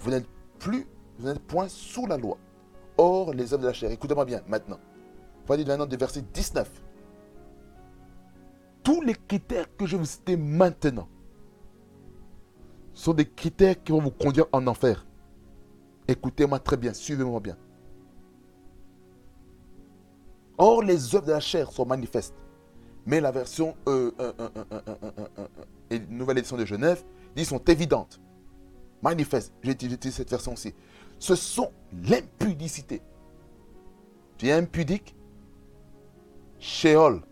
vous 0.00 0.10
n'êtes 0.10 0.26
plus, 0.58 0.88
vous 1.20 1.28
n'êtes 1.28 1.38
point 1.38 1.68
sous 1.68 2.04
la 2.04 2.16
loi. 2.16 2.36
Or, 2.98 3.32
les 3.32 3.52
œuvres 3.52 3.62
de 3.62 3.68
la 3.68 3.72
chair, 3.72 3.92
écoutez-moi 3.92 4.24
bien 4.24 4.42
maintenant. 4.48 4.80
Voyez 5.46 5.64
maintenant 5.64 5.86
du 5.86 5.96
verset 5.96 6.22
19. 6.34 6.68
Tous 8.82 9.00
les 9.02 9.14
critères 9.14 9.66
que 9.76 9.86
je 9.86 9.96
vous 9.96 10.04
citer 10.04 10.36
maintenant 10.36 11.08
sont 12.92 13.14
des 13.14 13.24
critères 13.24 13.80
qui 13.80 13.92
vont 13.92 14.00
vous 14.00 14.10
conduire 14.10 14.46
en 14.50 14.66
enfer. 14.66 15.06
Écoutez-moi 16.08 16.58
très 16.58 16.76
bien, 16.76 16.92
suivez-moi 16.92 17.38
bien. 17.38 17.56
Or, 20.58 20.82
les 20.82 21.14
œuvres 21.14 21.26
de 21.26 21.30
la 21.30 21.40
chair 21.40 21.70
sont 21.70 21.86
manifestes. 21.86 22.34
Mais 23.06 23.20
la 23.20 23.30
version 23.30 23.76
euh, 23.86 24.10
nouvelle 26.08 26.38
édition 26.38 26.56
de 26.56 26.64
Genève 26.64 27.04
dit 27.34 27.44
sont 27.44 27.62
évidentes 27.64 28.22
manifeste. 29.02 29.52
J'ai 29.62 29.72
utilisé 29.72 30.10
cette 30.10 30.30
version 30.30 30.52
aussi. 30.52 30.74
Ce 31.18 31.34
sont 31.34 31.72
l'impudicité. 32.04 33.02
Tu 34.38 34.48
es 34.48 34.52
impudique, 34.52 35.14
Sheol, 36.58 37.22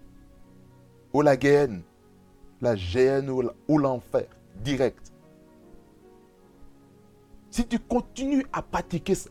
ou 1.13 1.23
la 1.23 1.39
géhenne, 1.39 1.83
la 2.61 2.77
géhenne 2.77 3.31
ou 3.31 3.79
l'enfer, 3.79 4.27
direct. 4.57 5.13
Si 7.51 7.67
tu 7.67 7.79
continues 7.81 8.47
à 8.53 8.63
pratiquer 8.63 9.15
ça, 9.15 9.31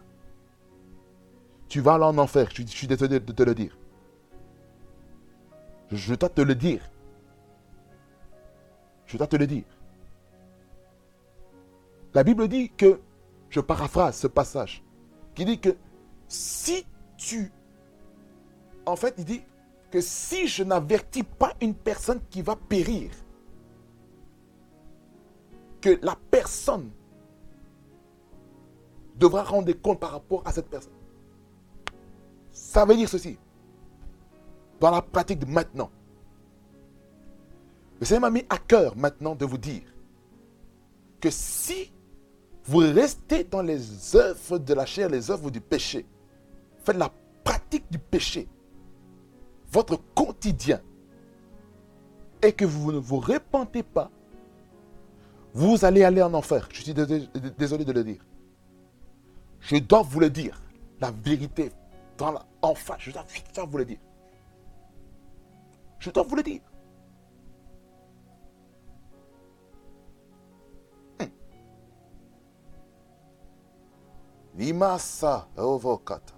tu 1.69 1.79
vas 1.79 1.93
aller 1.93 2.05
en 2.05 2.17
enfer. 2.17 2.49
Je, 2.53 2.63
suis 2.65 2.87
désolé 2.87 3.19
de 3.19 3.31
te 3.31 3.43
le 3.43 3.55
dire. 3.55 3.77
Je 5.91 6.15
dois 6.15 6.29
te 6.29 6.41
le 6.41 6.55
dire. 6.55 6.81
Je 9.05 9.17
dois 9.17 9.27
te 9.27 9.37
le 9.37 9.47
dire. 9.47 9.63
La 12.13 12.23
Bible 12.23 12.47
dit 12.47 12.69
que, 12.69 12.99
je 13.49 13.59
paraphrase 13.59 14.17
ce 14.17 14.27
passage, 14.27 14.83
qui 15.35 15.45
dit 15.45 15.59
que 15.59 15.75
si 16.27 16.85
tu... 17.17 17.51
En 18.85 18.95
fait, 18.95 19.13
il 19.17 19.25
dit 19.25 19.41
que 19.91 20.01
si 20.01 20.47
je 20.47 20.63
n'avertis 20.63 21.23
pas 21.23 21.53
une 21.61 21.75
personne 21.75 22.19
qui 22.29 22.41
va 22.41 22.55
périr, 22.55 23.11
que 25.81 25.99
la 26.01 26.17
personne 26.29 26.91
devra 29.15 29.43
rendre 29.43 29.71
compte 29.73 29.99
par 29.99 30.11
rapport 30.11 30.41
à 30.45 30.51
cette 30.51 30.69
personne. 30.69 30.93
Ça 32.51 32.85
veut 32.85 32.95
dire 32.95 33.09
ceci. 33.09 33.37
dans 34.79 34.91
la 34.91 35.01
pratique 35.01 35.39
de 35.39 35.45
maintenant. 35.45 35.91
Le 37.99 38.05
Seigneur 38.05 38.21
m'a 38.21 38.29
mis 38.29 38.45
à 38.49 38.57
cœur 38.57 38.95
maintenant 38.95 39.35
de 39.35 39.45
vous 39.45 39.57
dire 39.57 39.83
que 41.19 41.29
si 41.29 41.91
vous 42.69 42.77
restez 42.77 43.43
dans 43.45 43.63
les 43.63 44.15
œuvres 44.15 44.59
de 44.59 44.73
la 44.75 44.85
chair, 44.85 45.09
les 45.09 45.31
œuvres 45.31 45.49
du 45.49 45.59
péché, 45.59 46.05
faites 46.83 46.97
la 46.97 47.11
pratique 47.43 47.91
du 47.91 47.97
péché, 47.97 48.47
votre 49.71 49.99
quotidien, 50.13 50.79
et 52.43 52.53
que 52.53 52.65
vous 52.65 52.91
ne 52.91 52.99
vous 52.99 53.17
répentez 53.17 53.81
pas, 53.81 54.11
vous 55.51 55.83
allez 55.83 56.03
aller 56.03 56.21
en 56.21 56.31
enfer. 56.35 56.69
Je 56.71 56.83
suis 56.83 56.93
désolé 56.93 57.85
de 57.85 57.91
le 57.91 58.03
dire. 58.03 58.23
Je 59.61 59.77
dois 59.77 60.03
vous 60.03 60.19
le 60.19 60.29
dire. 60.29 60.61
La 61.01 61.09
vérité 61.09 61.71
en 62.61 62.75
face, 62.75 62.99
je 62.99 63.11
dois 63.11 63.25
vous 63.65 63.77
le 63.79 63.85
dire. 63.85 63.97
Je 65.97 66.11
dois 66.11 66.21
vous 66.21 66.35
le 66.35 66.43
dire. 66.43 66.61
Limasa 74.59 75.47
ovokata. 75.57 76.33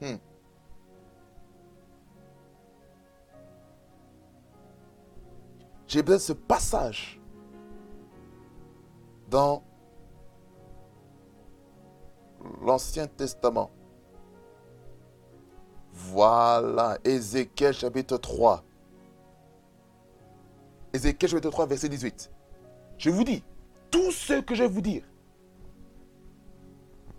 Hmm. 0.00 0.16
J'ai 5.86 6.02
besoin 6.02 6.18
ce 6.18 6.32
passage 6.32 7.20
dans 9.30 9.62
l'Ancien 12.62 13.06
Testament. 13.06 13.70
Voilà, 15.92 16.98
Ézéchiel 17.04 17.74
chapitre 17.74 18.16
3. 18.16 18.64
Ézéchiel 20.92 21.30
chapitre 21.30 21.50
3, 21.50 21.66
verset 21.66 21.88
18. 21.88 22.30
Je 22.98 23.10
vous 23.10 23.24
dis, 23.24 23.42
tout 23.90 24.10
ce 24.10 24.40
que 24.40 24.54
je 24.54 24.62
vais 24.62 24.68
vous 24.68 24.80
dire, 24.80 25.04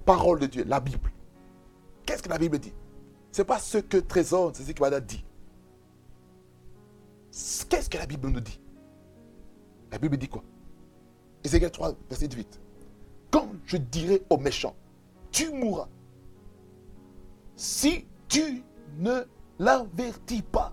parole 0.05 0.39
de 0.39 0.47
Dieu, 0.47 0.63
la 0.65 0.79
Bible. 0.79 1.11
Qu'est-ce 2.05 2.23
que 2.23 2.29
la 2.29 2.37
Bible 2.37 2.59
dit? 2.59 2.73
Ce 3.31 3.41
n'est 3.41 3.45
pas 3.45 3.59
ce 3.59 3.77
que 3.77 3.97
Trésor, 3.97 4.51
c'est 4.53 4.63
ce 4.63 4.71
qu'il 4.71 4.81
m'a 4.81 4.99
dit. 4.99 5.23
Qu'est-ce 7.69 7.89
que 7.89 7.97
la 7.97 8.05
Bible 8.05 8.29
nous 8.29 8.41
dit? 8.41 8.59
La 9.91 9.97
Bible 9.97 10.17
dit 10.17 10.27
quoi? 10.27 10.43
Ézéchiel 11.43 11.71
3, 11.71 11.93
verset 12.09 12.27
18. 12.27 12.61
Quand 13.31 13.47
je 13.65 13.77
dirai 13.77 14.23
aux 14.29 14.37
méchants, 14.37 14.75
tu 15.33 15.51
mourras. 15.51 15.89
Si 17.57 18.07
tu 18.29 18.63
ne 18.97 19.23
l'avertis 19.59 20.43
pas, 20.43 20.71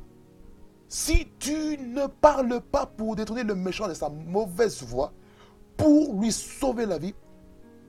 si 0.89 1.29
tu 1.39 1.79
ne 1.79 2.07
parles 2.07 2.61
pas 2.61 2.87
pour 2.87 3.17
détourner 3.17 3.43
le 3.43 3.55
méchant 3.57 3.89
de 3.89 3.95
sa 3.95 4.09
mauvaise 4.09 4.83
voie, 4.83 5.13
pour 5.77 6.21
lui 6.21 6.31
sauver 6.31 6.87
la 6.87 6.99
vie, 6.99 7.15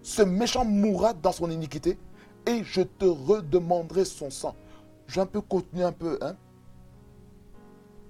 ce 0.02 0.24
méchant 0.24 0.66
mourra 0.66 1.14
dans 1.14 1.32
son 1.32 1.52
iniquité 1.52 2.00
et 2.48 2.64
je 2.64 2.82
te 2.82 3.06
redemanderai 3.06 4.06
son 4.06 4.30
sang. 4.30 4.56
Je 5.08 5.16
vais 5.16 5.22
un 5.22 5.26
peu 5.26 5.42
continuer 5.42 5.84
un 5.84 5.92
peu. 5.92 6.18
Hein? 6.22 6.36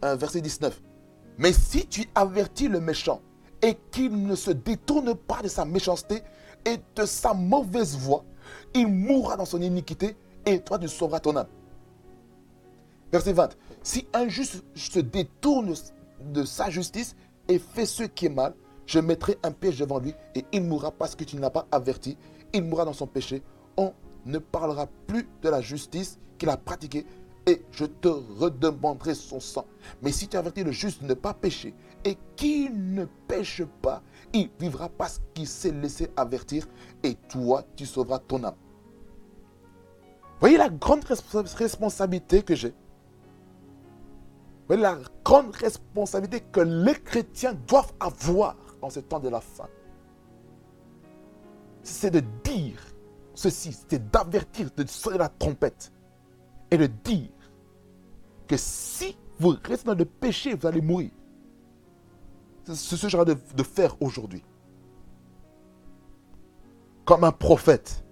Un 0.03 0.15
verset 0.15 0.41
19. 0.41 0.81
Mais 1.37 1.51
si 1.51 1.87
tu 1.87 2.07
avertis 2.13 2.67
le 2.67 2.79
méchant 2.79 3.21
et 3.61 3.75
qu'il 3.91 4.25
ne 4.25 4.35
se 4.35 4.51
détourne 4.51 5.15
pas 5.15 5.41
de 5.41 5.47
sa 5.47 5.65
méchanceté 5.65 6.21
et 6.65 6.77
de 6.95 7.05
sa 7.05 7.33
mauvaise 7.33 7.97
voie, 7.97 8.23
il 8.73 8.87
mourra 8.87 9.37
dans 9.37 9.45
son 9.45 9.61
iniquité 9.61 10.15
et 10.45 10.59
toi 10.59 10.79
tu 10.79 10.87
sauveras 10.87 11.19
ton 11.19 11.35
âme. 11.35 11.47
Verset 13.11 13.33
20. 13.33 13.57
Si 13.83 14.07
un 14.13 14.27
juste 14.27 14.63
se 14.75 14.99
détourne 14.99 15.73
de 16.21 16.43
sa 16.43 16.69
justice 16.69 17.15
et 17.47 17.59
fait 17.59 17.85
ce 17.85 18.03
qui 18.03 18.27
est 18.27 18.29
mal, 18.29 18.53
je 18.85 18.99
mettrai 18.99 19.37
un 19.43 19.51
piège 19.51 19.79
devant 19.79 19.99
lui 19.99 20.13
et 20.35 20.45
il 20.51 20.63
mourra 20.63 20.91
parce 20.91 21.15
que 21.15 21.23
tu 21.23 21.35
ne 21.35 21.41
l'as 21.41 21.49
pas 21.49 21.67
averti. 21.71 22.17
Il 22.53 22.63
mourra 22.63 22.85
dans 22.85 22.93
son 22.93 23.07
péché. 23.07 23.41
On 23.77 23.93
ne 24.25 24.37
parlera 24.37 24.87
plus 25.07 25.27
de 25.41 25.49
la 25.49 25.61
justice 25.61 26.19
qu'il 26.37 26.49
a 26.49 26.57
pratiquée 26.57 27.05
et 27.47 27.61
je 27.71 27.85
te 27.85 28.07
redemanderai 28.07 29.15
son 29.15 29.39
sang. 29.39 29.65
Mais 30.01 30.11
si 30.11 30.27
tu 30.27 30.37
avertis 30.37 30.63
le 30.63 30.71
juste 30.71 31.01
de 31.01 31.07
ne 31.07 31.13
pas 31.13 31.33
pécher 31.33 31.73
et 32.03 32.17
qu'il 32.35 32.93
ne 32.93 33.05
pêche 33.27 33.63
pas, 33.81 34.01
il 34.33 34.49
vivra 34.59 34.89
parce 34.89 35.21
qu'il 35.33 35.47
s'est 35.47 35.71
laissé 35.71 36.09
avertir 36.15 36.67
et 37.03 37.15
toi, 37.29 37.63
tu 37.75 37.85
sauveras 37.85 38.19
ton 38.19 38.43
âme. 38.43 38.55
Voyez 40.39 40.57
la 40.57 40.69
grande 40.69 41.03
responsabilité 41.03 42.41
que 42.41 42.55
j'ai. 42.55 42.73
Voyez 44.67 44.81
la 44.81 44.97
grande 45.23 45.55
responsabilité 45.55 46.41
que 46.51 46.61
les 46.61 46.95
chrétiens 46.95 47.53
doivent 47.67 47.93
avoir 47.99 48.55
en 48.81 48.89
ce 48.89 48.99
temps 48.99 49.19
de 49.19 49.29
la 49.29 49.41
fin. 49.41 49.67
C'est 51.83 52.11
de 52.11 52.21
dire 52.43 52.81
ceci, 53.35 53.77
c'est 53.87 54.09
d'avertir, 54.11 54.69
de 54.75 54.85
sonner 54.87 55.17
la 55.17 55.29
trompette 55.29 55.91
et 56.69 56.77
de 56.77 56.87
dire 56.87 57.29
que 58.47 58.57
si 58.57 59.17
vous 59.39 59.55
restez 59.63 59.87
dans 59.87 59.95
le 59.95 60.05
péché, 60.05 60.53
vous 60.53 60.67
allez 60.67 60.81
mourir. 60.81 61.11
Ce 62.73 62.95
que 62.95 63.09
j'aurais 63.09 63.25
de, 63.25 63.63
faire 63.63 63.95
aujourd'hui. 64.01 64.43
Comme 67.05 67.23
un 67.23 67.31
prophète. 67.31 68.03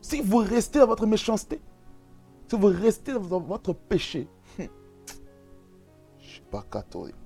Si 0.00 0.20
vous 0.20 0.38
restez 0.38 0.78
dans 0.78 0.86
votre 0.86 1.06
méchanceté, 1.06 1.60
si 2.48 2.56
vous 2.56 2.66
restez 2.66 3.12
dans 3.12 3.40
votre 3.40 3.72
péché, 3.72 4.28
je 4.58 4.64
ne 4.64 4.68
suis 6.18 6.42
pas 6.42 6.62
catholique. 6.70 7.16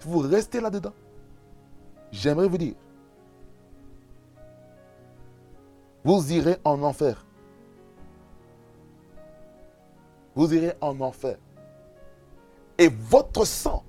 Si 0.00 0.08
vous 0.08 0.18
restez 0.18 0.60
là-dedans, 0.60 0.92
j'aimerais 2.10 2.48
vous 2.48 2.58
dire, 2.58 2.74
vous 6.04 6.32
irez 6.32 6.58
en 6.64 6.82
enfer. 6.82 7.24
Vous 10.34 10.52
irez 10.52 10.74
en 10.80 11.00
enfer. 11.00 11.38
Et 12.78 12.88
votre 12.88 13.44
sang 13.44 13.84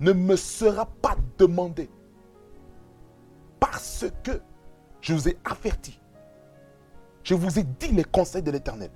ne 0.00 0.12
me 0.12 0.36
sera 0.36 0.86
pas 0.86 1.16
demandé. 1.38 1.88
Parce 3.60 4.04
que 4.22 4.40
je 5.00 5.14
vous 5.14 5.28
ai 5.28 5.38
averti. 5.44 5.98
Je 7.22 7.34
vous 7.34 7.58
ai 7.58 7.62
dit 7.62 7.92
les 7.92 8.04
conseils 8.04 8.42
de 8.42 8.50
l'Éternel. 8.50 8.90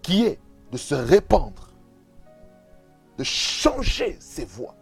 Qui 0.00 0.26
est 0.26 0.38
de 0.70 0.76
se 0.76 0.94
répandre. 0.94 1.70
De 3.18 3.24
changer 3.24 4.16
ses 4.20 4.44
voies. 4.44 4.76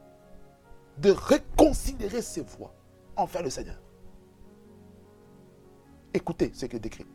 De 0.99 1.11
reconsidérer 1.11 2.23
ses 2.23 2.43
voies 2.43 2.75
envers 3.17 3.43
le 3.43 3.51
Seigneur. 3.51 3.79
Écoutez 6.15 6.51
ce 6.55 6.67
qu'il 6.67 6.81
décrit. 6.81 7.07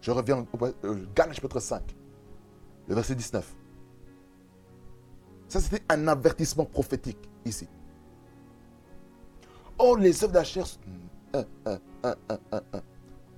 Je 0.00 0.10
reviens 0.10 0.46
au 0.52 0.66
euh, 0.84 1.06
Galates 1.14 1.36
chapitre 1.36 1.60
5, 1.60 1.82
le 2.88 2.94
verset 2.94 3.14
19. 3.14 3.54
Ça, 5.48 5.60
c'était 5.60 5.82
un 5.88 6.08
avertissement 6.08 6.64
prophétique 6.64 7.18
ici. 7.44 7.68
Or, 9.78 9.98
les 9.98 10.22
œuvres 10.22 10.32
de 10.32 10.38
la 10.38 10.44
chair, 10.44 10.66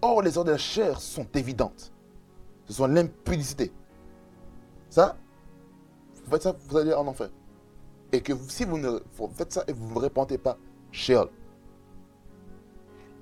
Or, 0.03 0.23
les 0.23 0.37
œuvres 0.37 0.45
de 0.45 0.53
la 0.53 0.59
chair 0.59 1.01
sont 1.01 1.27
évidentes. 1.35 1.93
Ce 2.67 2.75
sont 2.75 2.87
l'impudicité. 2.87 3.73
Ça, 4.91 5.17
vous 6.25 6.31
faites 6.31 6.43
ça, 6.43 6.57
vous 6.69 6.77
allez 6.77 6.93
en 6.93 7.07
enfer. 7.07 7.31
Et 8.13 8.21
que 8.21 8.33
si 8.49 8.65
vous 8.65 8.79
ne 8.79 9.01
faites 9.35 9.53
ça 9.53 9.65
et 9.67 9.73
vous 9.73 9.89
ne 9.89 9.93
vous 9.93 9.99
répentez 10.01 10.39
pas, 10.39 10.59
Sheol. 10.91 11.29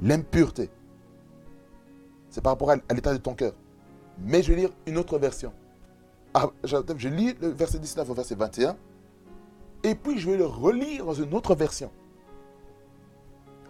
L'impureté, 0.01 0.71
c'est 2.31 2.41
par 2.41 2.53
rapport 2.53 2.71
à, 2.71 2.77
l'état 2.93 3.13
de 3.13 3.19
ton 3.19 3.35
cœur. 3.35 3.53
Mais 4.19 4.43
je 4.43 4.53
vais 4.53 4.61
lire 4.61 4.71
une 4.87 4.99
autre 4.99 5.19
version. 5.19 5.53
Ah, 6.37 6.51
je 6.65 7.09
lis 7.09 7.35
le 7.41 7.49
verset 7.49 7.79
19 7.79 8.11
au 8.11 8.15
verset 8.15 8.35
21. 8.35 8.77
Et 9.85 9.95
puis 9.95 10.19
je 10.19 10.29
vais 10.29 10.37
le 10.37 10.47
relire 10.47 11.07
dans 11.07 11.15
une 11.15 11.33
autre 11.33 11.55
version. 11.55 11.93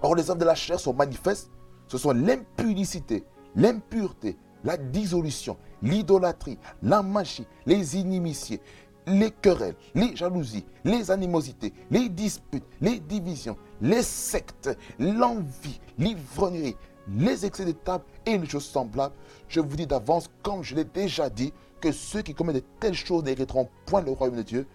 Or, 0.01 0.15
les 0.15 0.31
œuvres 0.31 0.41
de 0.41 0.47
la 0.47 0.55
chair 0.55 0.81
sont 0.81 0.95
manifestes. 0.95 1.51
Ce 1.89 1.99
sont 1.99 2.13
l'impudicité, 2.13 3.25
l'impureté, 3.55 4.39
la 4.65 4.79
dissolution, 4.79 5.59
l'idolâtrie, 5.83 6.59
la 6.83 7.03
machie, 7.03 7.47
les 7.67 7.99
inimitiés, 7.99 8.61
les 9.07 9.31
querelles, 9.31 9.77
les 9.95 10.17
jalousies, 10.17 10.65
les 10.85 11.11
animosités, 11.11 11.75
les 11.91 12.09
disputes, 12.09 12.65
les 12.81 12.99
divisions, 12.99 13.59
les 13.83 14.03
sectes, 14.03 14.71
l'envie, 14.99 15.81
l'ivrognerie, 15.99 16.77
les 17.09 17.45
excès 17.45 17.67
de 17.67 17.73
table 17.73 18.05
et 18.25 18.39
les 18.39 18.49
choses 18.49 18.65
semblables, 18.65 19.15
je 19.49 19.61
vous 19.61 19.77
dis 19.77 19.87
d'avance, 19.87 20.31
comme 20.43 20.63
je 20.63 20.75
l'ai 20.75 20.85
déjà 20.85 21.29
dit, 21.29 21.53
que 21.85 21.93
ceux 21.93 22.23
qui 22.23 22.35
commettent 22.35 22.57
de 22.57 22.65
telles 22.81 22.95
choses 22.95 23.25
n'hériteront 23.25 23.69
point 23.85 24.01
le 24.01 24.11
royaume 24.11 24.39
de 24.39 24.43
Dieu. 24.43 24.67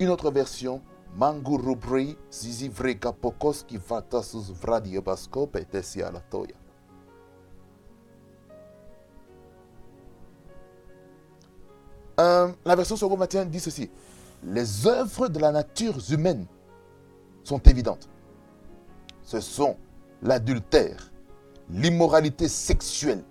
Une 0.00 0.08
autre 0.08 0.30
version, 0.30 0.80
Mangurubri, 1.14 2.16
Zizi 2.32 2.70
Vrega 2.70 3.12
Pokos 3.12 3.64
qui 3.66 3.78
sus 4.22 4.52
Vradiobasko, 4.52 5.48
Petesi 5.48 6.00
Alatoya. 6.02 6.54
Euh, 12.18 12.50
la 12.64 12.74
version 12.74 12.96
second 12.96 13.18
matin 13.18 13.44
dit 13.44 13.60
ceci. 13.60 13.90
Les 14.42 14.86
œuvres 14.86 15.28
de 15.28 15.38
la 15.38 15.52
nature 15.52 15.98
humaine 16.10 16.46
sont 17.44 17.58
évidentes. 17.58 18.08
Ce 19.22 19.40
sont 19.40 19.76
l'adultère, 20.22 21.12
l'immoralité 21.68 22.48
sexuelle, 22.48 23.22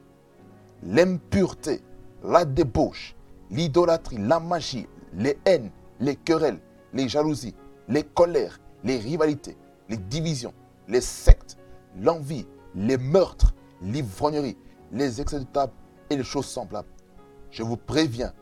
l'impureté, 0.83 1.81
la 2.23 2.45
débauche, 2.45 3.14
l'idolâtrie, 3.55 4.17
la 4.17 4.39
magie, 4.39 4.87
les 5.13 5.37
haines, 5.45 5.71
les 5.99 6.15
querelles, 6.15 6.59
les 6.93 7.07
jalousies, 7.07 7.55
les 7.87 8.03
colères, 8.03 8.59
les 8.83 8.97
rivalités, 8.97 9.57
les 9.89 9.97
divisions, 9.97 10.53
les 10.87 11.01
sectes, 11.01 11.57
l'envie, 11.97 12.45
les 12.75 12.97
meurtres, 12.97 13.53
l'ivrognerie, 13.81 14.57
les 14.91 15.21
excès 15.21 15.39
de 15.39 15.45
table 15.45 15.73
et 16.09 16.17
les 16.17 16.23
choses 16.23 16.47
semblables. 16.47 16.89
Je 17.49 17.63
vous 17.63 17.77
préviens, 17.77 18.33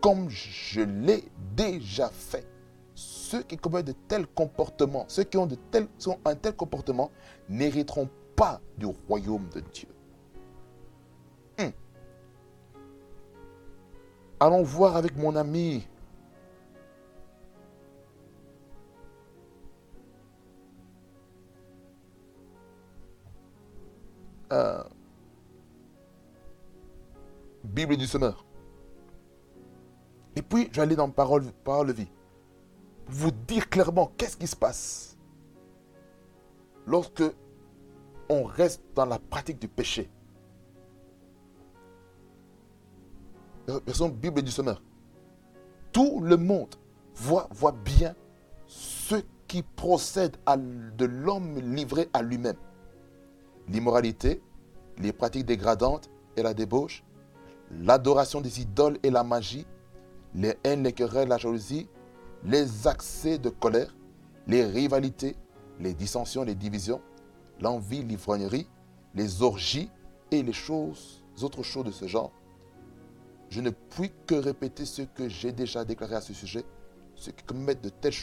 comme 0.00 0.30
je 0.30 0.80
l'ai 0.80 1.24
déjà 1.54 2.08
fait, 2.08 2.46
ceux 2.94 3.42
qui 3.42 3.56
commettent 3.56 3.86
de 3.86 3.94
tels 4.08 4.26
comportements, 4.26 5.04
ceux 5.08 5.24
qui 5.24 5.36
ont, 5.36 5.46
de 5.46 5.56
tels, 5.70 5.88
sont 5.98 6.18
un 6.24 6.34
tel 6.34 6.54
comportement, 6.54 7.10
n'hériteront 7.48 8.08
pas 8.36 8.60
du 8.78 8.86
royaume 8.86 9.48
de 9.54 9.60
Dieu. 9.60 9.88
Allons 14.44 14.64
voir 14.64 14.96
avec 14.96 15.16
mon 15.16 15.36
ami. 15.36 15.86
Euh, 24.50 24.82
Bible 27.62 27.96
du 27.96 28.08
semeur. 28.08 28.44
Et 30.34 30.42
puis, 30.42 30.68
aller 30.76 30.96
dans 30.96 31.08
Parole, 31.08 31.44
parole 31.62 31.86
de 31.86 31.92
vie. 31.92 32.10
Vous 33.06 33.30
dire 33.30 33.70
clairement 33.70 34.10
qu'est-ce 34.16 34.36
qui 34.36 34.48
se 34.48 34.56
passe 34.56 35.16
lorsque 36.84 37.22
on 38.28 38.42
reste 38.42 38.82
dans 38.96 39.06
la 39.06 39.20
pratique 39.20 39.60
du 39.60 39.68
péché. 39.68 40.10
Version 43.66 44.08
Bible 44.08 44.42
du 44.42 44.50
Semeur. 44.50 44.82
Tout 45.92 46.20
le 46.20 46.36
monde 46.36 46.74
voit, 47.14 47.48
voit 47.52 47.72
bien 47.72 48.14
ce 48.66 49.16
qui 49.46 49.62
procède 49.62 50.36
de 50.46 51.04
l'homme 51.04 51.58
livré 51.58 52.08
à 52.12 52.22
lui-même. 52.22 52.56
L'immoralité, 53.68 54.42
les 54.98 55.12
pratiques 55.12 55.46
dégradantes 55.46 56.10
et 56.36 56.42
la 56.42 56.54
débauche, 56.54 57.04
l'adoration 57.70 58.40
des 58.40 58.60
idoles 58.60 58.98
et 59.02 59.10
la 59.10 59.22
magie, 59.22 59.66
les 60.34 60.56
haines, 60.64 60.82
les 60.82 60.92
querelles, 60.92 61.28
la 61.28 61.38
jalousie, 61.38 61.88
les 62.44 62.86
accès 62.88 63.38
de 63.38 63.50
colère, 63.50 63.94
les 64.46 64.64
rivalités, 64.64 65.36
les 65.78 65.94
dissensions, 65.94 66.42
les 66.42 66.54
divisions, 66.54 67.00
l'envie, 67.60 68.02
l'ivrognerie, 68.02 68.66
les 69.14 69.42
orgies 69.42 69.90
et 70.30 70.42
les 70.42 70.52
choses, 70.52 71.22
autres 71.42 71.62
choses 71.62 71.84
de 71.84 71.90
ce 71.90 72.06
genre. 72.06 72.32
Je 73.52 73.60
ne 73.60 73.68
puis 73.68 74.10
que 74.26 74.34
répéter 74.34 74.86
ce 74.86 75.02
que 75.02 75.28
j'ai 75.28 75.52
déjà 75.52 75.84
déclaré 75.84 76.14
à 76.14 76.22
ce 76.22 76.32
sujet. 76.32 76.64
Ceux 77.14 77.32
qui 77.32 77.44
commettent 77.44 77.84
de 77.84 77.90
telles 77.90 78.14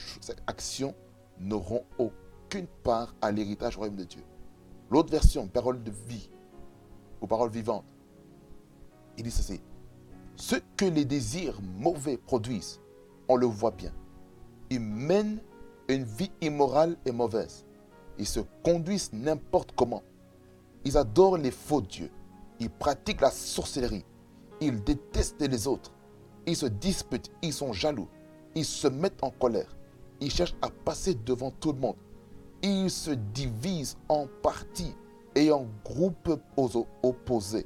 actions 0.48 0.96
n'auront 1.40 1.84
aucune 2.00 2.66
part 2.82 3.14
à 3.22 3.32
l'héritage 3.32 3.78
royaume 3.78 3.96
de 3.96 4.06
Dieu. 4.06 4.24
L'autre 4.90 5.12
version, 5.12 5.48
parole 5.48 5.84
de 5.84 5.92
vie 6.08 6.32
ou 7.22 7.28
parole 7.28 7.52
vivante, 7.52 7.86
il 9.20 9.24
dit 9.24 9.30
ceci. 9.30 9.62
Ce 10.36 10.56
que 10.76 10.86
les 10.86 11.06
désirs 11.06 11.62
mauvais 11.78 12.18
produisent, 12.18 12.80
on 13.28 13.36
le 13.36 13.46
voit 13.46 13.70
bien. 13.70 13.94
Ils 14.72 14.80
mènent 14.80 15.44
une 15.90 16.06
vie 16.06 16.32
immorale 16.42 16.98
et 17.06 17.12
mauvaise. 17.12 17.68
Ils 18.18 18.26
se 18.26 18.40
conduisent 18.64 19.14
n'importe 19.14 19.74
comment. 19.76 20.02
Ils 20.86 20.98
adorent 20.98 21.38
les 21.38 21.52
faux 21.52 21.82
dieux. 21.82 22.10
Ils 22.60 22.72
pratiquent 22.72 23.22
la 23.22 23.30
sorcellerie. 23.30 24.06
Ils 24.62 24.84
détestent 24.84 25.41
les 25.41 25.68
autres. 25.68 25.91
Ils 26.45 26.55
se 26.55 26.66
disputent. 26.66 27.32
Ils 27.41 27.53
sont 27.53 27.74
jaloux. 27.74 28.07
Ils 28.55 28.66
se 28.66 28.88
mettent 28.88 29.24
en 29.24 29.32
colère. 29.32 29.76
Ils 30.22 30.32
cherchent 30.32 30.55
à 30.62 30.70
passer 30.70 31.16
devant 31.16 31.51
tout 31.51 31.72
le 31.72 31.80
monde. 31.80 31.95
Ils 32.62 32.89
se 32.89 33.12
divisent 33.12 33.97
en 34.10 34.28
parties 34.41 34.95
et 35.36 35.51
en 35.51 35.66
groupes 35.86 36.39
opposés. 37.03 37.66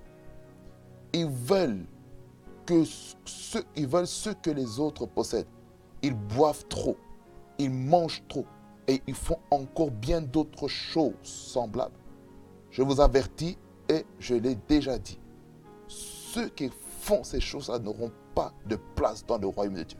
Ils 1.13 1.27
veulent 1.27 1.85
que 2.65 2.83
ce, 2.83 3.57
ce 4.05 4.29
que 4.29 4.51
les 4.51 4.79
autres 4.79 5.05
possèdent. 5.05 5.47
Ils 6.01 6.13
boivent 6.13 6.65
trop, 6.67 6.97
ils 7.57 7.71
mangent 7.71 8.23
trop 8.27 8.45
et 8.87 9.01
ils 9.07 9.15
font 9.15 9.39
encore 9.51 9.91
bien 9.91 10.21
d'autres 10.21 10.67
choses 10.67 11.13
semblables. 11.23 11.95
Je 12.71 12.81
vous 12.81 12.99
avertis 12.99 13.57
et 13.89 14.05
je 14.19 14.35
l'ai 14.35 14.55
déjà 14.55 14.97
dit. 14.97 15.19
Ceux 16.33 16.49
qui 16.49 16.67
font 16.71 17.23
ces 17.23 17.39
choses-là 17.39 17.77
n'auront 17.77 18.11
pas 18.33 18.51
de 18.65 18.75
place 18.95 19.23
dans 19.23 19.37
le 19.37 19.45
royaume 19.45 19.75
de 19.75 19.83
Dieu. 19.83 19.99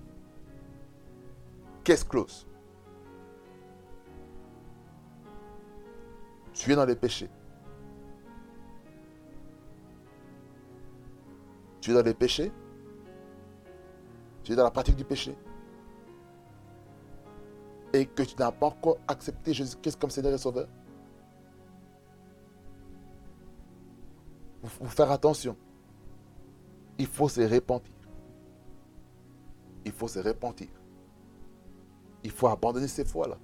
Qu'est-ce 1.83 2.03
close 2.03 2.47
Tu 6.55 6.71
es 6.71 6.75
dans 6.75 6.85
les 6.85 6.95
péchés. 6.95 7.29
Tu 11.81 11.91
es 11.91 11.93
dans 11.93 12.01
les 12.01 12.15
péchés 12.15 12.51
Tu 14.43 14.53
es 14.53 14.55
dans 14.55 14.63
la 14.63 14.71
pratique 14.71 14.95
du 14.95 15.05
péché 15.05 15.37
Et 17.93 18.07
que 18.07 18.23
tu 18.23 18.35
n'as 18.39 18.51
pas 18.51 18.67
encore 18.67 18.97
accepté 19.07 19.53
Jésus-Christ 19.53 19.99
comme 19.99 20.09
Seigneur 20.09 20.33
et 20.33 20.39
Sauveur 20.39 20.67
Il 24.63 24.69
faut 24.69 24.85
faire 24.85 25.11
attention. 25.11 25.55
Il 26.97 27.07
faut 27.07 27.29
se 27.29 27.41
repentir. 27.41 27.93
Il 29.85 29.91
faut 29.91 30.07
se 30.07 30.19
repentir. 30.19 30.69
Il 32.23 32.31
faut 32.31 32.47
abandonner 32.47 32.87
ces 32.87 33.05
fois-là. 33.05 33.37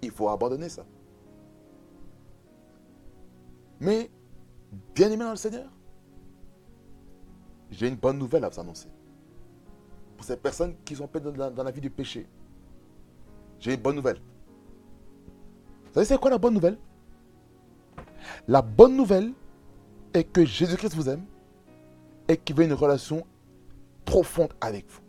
Il 0.00 0.10
faut 0.10 0.28
abandonner 0.28 0.68
ça. 0.68 0.84
Mais, 3.80 4.10
bien 4.94 5.10
aimé 5.10 5.24
dans 5.24 5.30
le 5.30 5.36
Seigneur, 5.36 5.70
j'ai 7.70 7.88
une 7.88 7.96
bonne 7.96 8.18
nouvelle 8.18 8.44
à 8.44 8.48
vous 8.48 8.60
annoncer. 8.60 8.88
Pour 10.16 10.24
ces 10.24 10.36
personnes 10.36 10.74
qui 10.84 10.94
sont 10.94 11.08
dans, 11.12 11.50
dans 11.50 11.64
la 11.64 11.70
vie 11.70 11.80
du 11.80 11.90
péché, 11.90 12.26
j'ai 13.58 13.74
une 13.74 13.80
bonne 13.80 13.96
nouvelle. 13.96 14.20
Vous 15.86 15.94
savez, 15.94 16.06
c'est 16.06 16.18
quoi 16.18 16.30
la 16.30 16.38
bonne 16.38 16.54
nouvelle? 16.54 16.78
La 18.48 18.62
bonne 18.62 18.96
nouvelle 18.96 19.32
est 20.12 20.24
que 20.24 20.44
Jésus-Christ 20.44 20.94
vous 20.94 21.08
aime 21.08 21.24
et 22.28 22.36
qu'il 22.36 22.56
veut 22.56 22.64
une 22.64 22.72
relation 22.72 23.26
profonde 24.04 24.52
avec 24.60 24.88
vous. 24.88 25.00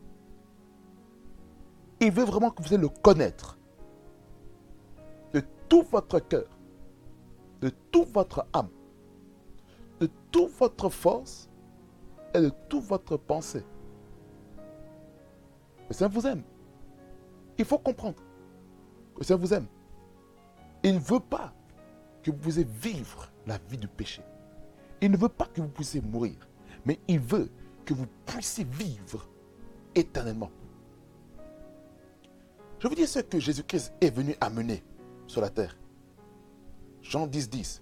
Il 2.02 2.12
veut 2.12 2.26
vraiment 2.26 2.52
que 2.52 2.62
vous 2.62 2.74
allez 2.74 2.82
le 2.82 2.90
connaître 2.90 3.58
de 5.34 5.42
tout 5.70 5.84
votre 5.84 6.20
cœur, 6.20 6.48
de 7.62 7.70
toute 7.92 8.10
votre 8.10 8.46
âme, 8.54 8.70
de 10.00 10.10
toute 10.32 10.52
votre 10.52 10.90
force 10.90 11.50
de 12.42 12.52
toute 12.70 12.84
votre 12.84 13.18
pensée. 13.18 13.64
Le 15.88 15.94
Seigneur 15.94 16.12
vous 16.12 16.28
aime. 16.28 16.44
Il 17.58 17.66
faut 17.66 17.78
comprendre 17.78 18.16
que 19.14 19.20
le 19.20 19.24
Seigneur 19.24 19.40
vous 19.40 19.54
aime. 19.54 19.68
Il 20.84 20.96
ne 20.96 21.00
veut 21.00 21.20
pas 21.20 21.54
que 22.24 22.32
vous 22.32 22.38
puissiez 22.38 22.64
vivre 22.66 23.32
la 23.46 23.58
vie 23.70 23.78
du 23.78 23.88
péché. 23.88 24.22
Il 25.02 25.12
ne 25.12 25.18
veut 25.18 25.30
pas 25.30 25.46
que 25.46 25.62
vous 25.62 25.68
puissiez 25.68 26.02
mourir, 26.02 26.36
mais 26.86 27.00
il 27.08 27.20
veut 27.20 27.50
que 27.86 27.94
vous 27.94 28.08
puissiez 28.26 28.64
vivre 28.64 29.28
éternellement. 29.94 30.52
Je 32.80 32.88
vous 32.88 32.96
dis 32.96 33.08
ce 33.08 33.20
que 33.20 33.40
Jésus-Christ 33.40 33.94
est 34.02 34.10
venu 34.10 34.36
amener 34.42 34.84
sur 35.28 35.42
la 35.42 35.50
terre. 35.50 35.78
Jean 37.02 37.28
10, 37.28 37.50
10. 37.50 37.82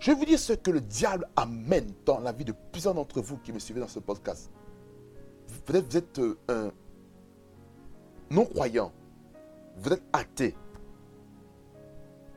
Je 0.00 0.10
vous 0.10 0.24
dire 0.24 0.38
ce 0.38 0.52
que 0.52 0.70
le 0.70 0.80
diable 0.80 1.28
amène 1.36 1.92
dans 2.04 2.18
la 2.18 2.32
vie 2.32 2.44
de 2.44 2.54
plusieurs 2.72 2.94
d'entre 2.94 3.20
vous 3.20 3.36
qui 3.38 3.52
me 3.52 3.60
suivez 3.60 3.80
dans 3.80 3.88
ce 3.88 4.00
podcast. 4.00 4.50
Peut-être 5.64 5.86
vous 5.88 5.96
êtes 5.96 6.18
euh, 6.18 6.38
un 6.48 6.72
non-croyant. 8.30 8.92
Vous 9.76 9.92
êtes 9.92 10.02
athée. 10.12 10.56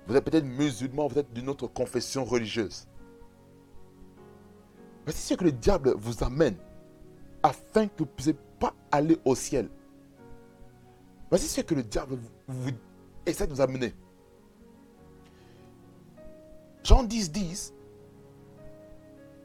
Vous 0.07 0.15
êtes 0.15 0.23
peut-être 0.23 0.45
musulman, 0.45 1.07
vous 1.07 1.17
êtes 1.17 1.33
d'une 1.33 1.49
autre 1.49 1.65
confession 1.65 2.23
religieuse. 2.23 2.87
Voici 5.05 5.21
ce 5.21 5.35
que 5.35 5.43
le 5.43 5.51
diable 5.51 5.93
vous 5.97 6.23
amène 6.23 6.55
afin 7.43 7.87
que 7.87 7.99
vous 7.99 8.05
ne 8.05 8.09
puissiez 8.09 8.35
pas 8.59 8.73
aller 8.91 9.17
au 9.23 9.35
ciel. 9.35 9.69
Voici 11.29 11.47
ce 11.47 11.61
que 11.61 11.75
le 11.75 11.83
diable 11.83 12.17
vous, 12.47 12.71
essaie 13.25 13.45
de 13.45 13.53
vous 13.53 13.61
amener. 13.61 13.93
Jean 16.83 17.03
10, 17.03 17.31
10, 17.31 17.73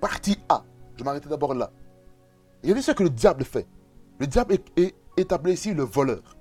partie 0.00 0.38
A. 0.48 0.64
Je 0.96 1.04
m'arrêter 1.04 1.28
d'abord 1.28 1.54
là. 1.54 1.70
Regardez 2.62 2.82
ce 2.82 2.92
que 2.92 3.02
le 3.02 3.10
diable 3.10 3.44
fait. 3.44 3.66
Le 4.18 4.26
diable 4.26 4.58
est, 4.76 4.94
établi 5.16 5.52
ici 5.52 5.74
le 5.74 5.82
voleur. 5.82 6.36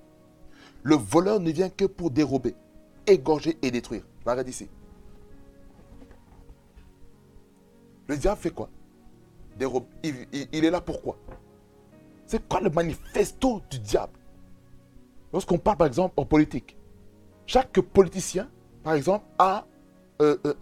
Le 0.84 0.95
voleur 0.95 1.39
ne 1.39 1.51
vient 1.51 1.70
que 1.70 1.86
pour 1.86 2.11
dérober, 2.11 2.55
égorger 3.05 3.57
et 3.61 3.72
détruire. 3.72 4.03
Je 4.20 4.26
m'arrête 4.26 4.47
ici. 4.47 4.70
Le 8.07 8.17
diable 8.17 8.39
fait 8.39 8.51
quoi? 8.51 8.70
Il, 10.03 10.66
est 10.66 10.72
là 10.72 10.82
pourquoi? 10.82 11.18
C'est 12.26 12.47
quoi 12.47 12.62
le 12.62 12.70
manifesto 12.70 13.62
du 13.70 13.80
diable? 13.80 14.18
Lorsqu'on 15.34 15.57
parle 15.57 15.78
par 15.78 15.88
exemple 15.88 16.14
en 16.18 16.26
politique, 16.26 16.78
chaque 17.45 17.80
politicien, 17.82 18.49
par 18.84 18.93
exemple, 18.93 19.26
a 19.38 19.66
euh, 20.22 20.38
euh, 20.45 20.55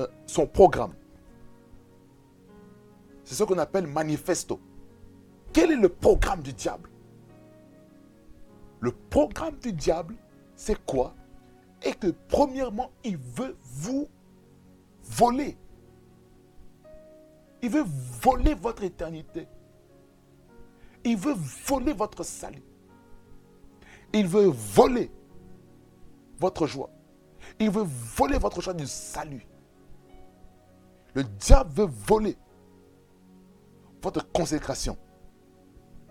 euh, 0.00 0.06
son 0.26 0.46
programme. 0.46 0.92
C'est 3.24 3.34
ce 3.34 3.44
qu'on 3.44 3.58
appelle 3.58 3.86
manifesto. 3.86 4.60
Quel 5.52 5.72
est 5.72 5.76
le 5.76 5.88
programme 5.88 6.42
du 6.42 6.52
diable? 6.52 6.90
Le 8.80 8.92
programme 8.92 9.56
du 9.58 9.72
diable, 9.72 10.14
c'est 10.54 10.84
quoi? 10.84 11.14
Et 11.82 11.92
que 11.92 12.08
premièrement, 12.28 12.90
il 13.04 13.16
veut 13.16 13.56
vous 13.62 14.08
voler. 15.02 15.56
Il 17.62 17.70
veut 17.70 17.84
voler 18.20 18.54
votre 18.54 18.82
éternité. 18.82 19.48
Il 21.04 21.16
veut 21.16 21.34
voler 21.66 21.92
votre 21.92 22.22
salut. 22.22 22.62
Il 24.12 24.26
veut 24.26 24.46
voler 24.46 25.10
votre 26.38 26.66
joie. 26.66 26.90
Il 27.58 27.70
veut 27.70 27.86
voler 27.86 28.38
votre 28.38 28.60
joie 28.60 28.74
du 28.74 28.86
salut. 28.86 29.46
Le 31.14 31.24
diable 31.24 31.70
veut 31.72 31.88
voler 32.06 32.36
votre 34.02 34.30
consécration. 34.32 34.98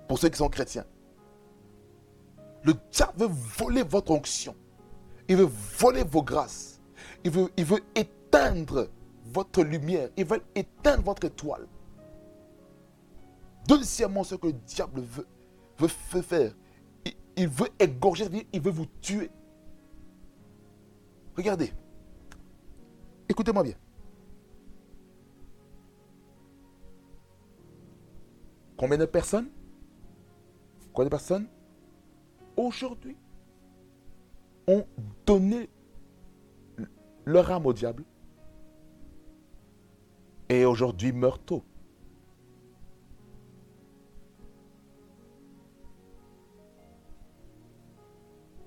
Pour 0.08 0.20
ceux 0.20 0.30
qui 0.30 0.38
sont 0.38 0.50
chrétiens. 0.50 0.86
Le 2.64 2.74
diable 2.92 3.26
veut 3.26 3.30
voler 3.58 3.84
votre 3.84 4.12
onction. 4.12 4.56
Il 5.28 5.38
veut 5.38 5.50
voler 5.78 6.04
vos 6.04 6.24
grâces. 6.24 6.80
Il 7.24 7.32
veut, 7.32 7.52
il 7.58 7.66
veut 7.66 7.84
éteindre 7.96 8.90
votre 9.36 9.64
lumière. 9.64 10.10
Il 10.16 10.26
veut 10.26 10.42
éteindre 10.56 11.04
votre 11.04 11.26
étoile. 11.26 11.68
Deuxièmement, 13.68 14.24
ce 14.24 14.36
que 14.36 14.48
le 14.48 14.54
diable 14.54 15.02
veut 15.78 15.88
faire, 15.88 16.54
il, 17.36 17.48
veut 17.48 17.68
égorger, 17.78 18.48
il 18.54 18.62
veut 18.62 18.72
vous 18.72 18.86
tuer. 19.02 19.30
Regardez. 21.36 21.72
Écoutez-moi 23.28 23.64
bien. 23.64 23.76
Combien 28.78 28.98
de 28.98 29.06
personnes? 29.06 29.50
Combien 30.94 31.06
de 31.06 31.10
personnes? 31.10 31.48
Aujourd'hui 32.56 33.18
ont 34.68 34.86
donné 35.26 35.70
leur 37.26 37.52
âme 37.52 37.66
au 37.66 37.74
diable 37.74 38.06
et 40.56 40.66
aujourd'hui 40.66 41.12
meurt 41.12 41.46
tôt. 41.46 41.64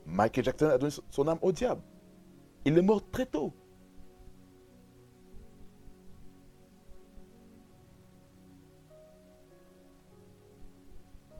Michael 0.07 0.45
Jackson 0.45 0.67
a 0.67 0.79
donné 0.79 0.93
son 1.11 1.29
âme 1.29 1.39
au 1.43 1.53
diable. 1.53 1.83
Il 2.65 2.77
est 2.77 2.83
mort 2.83 3.09
très 3.11 3.27
tôt. 3.27 3.53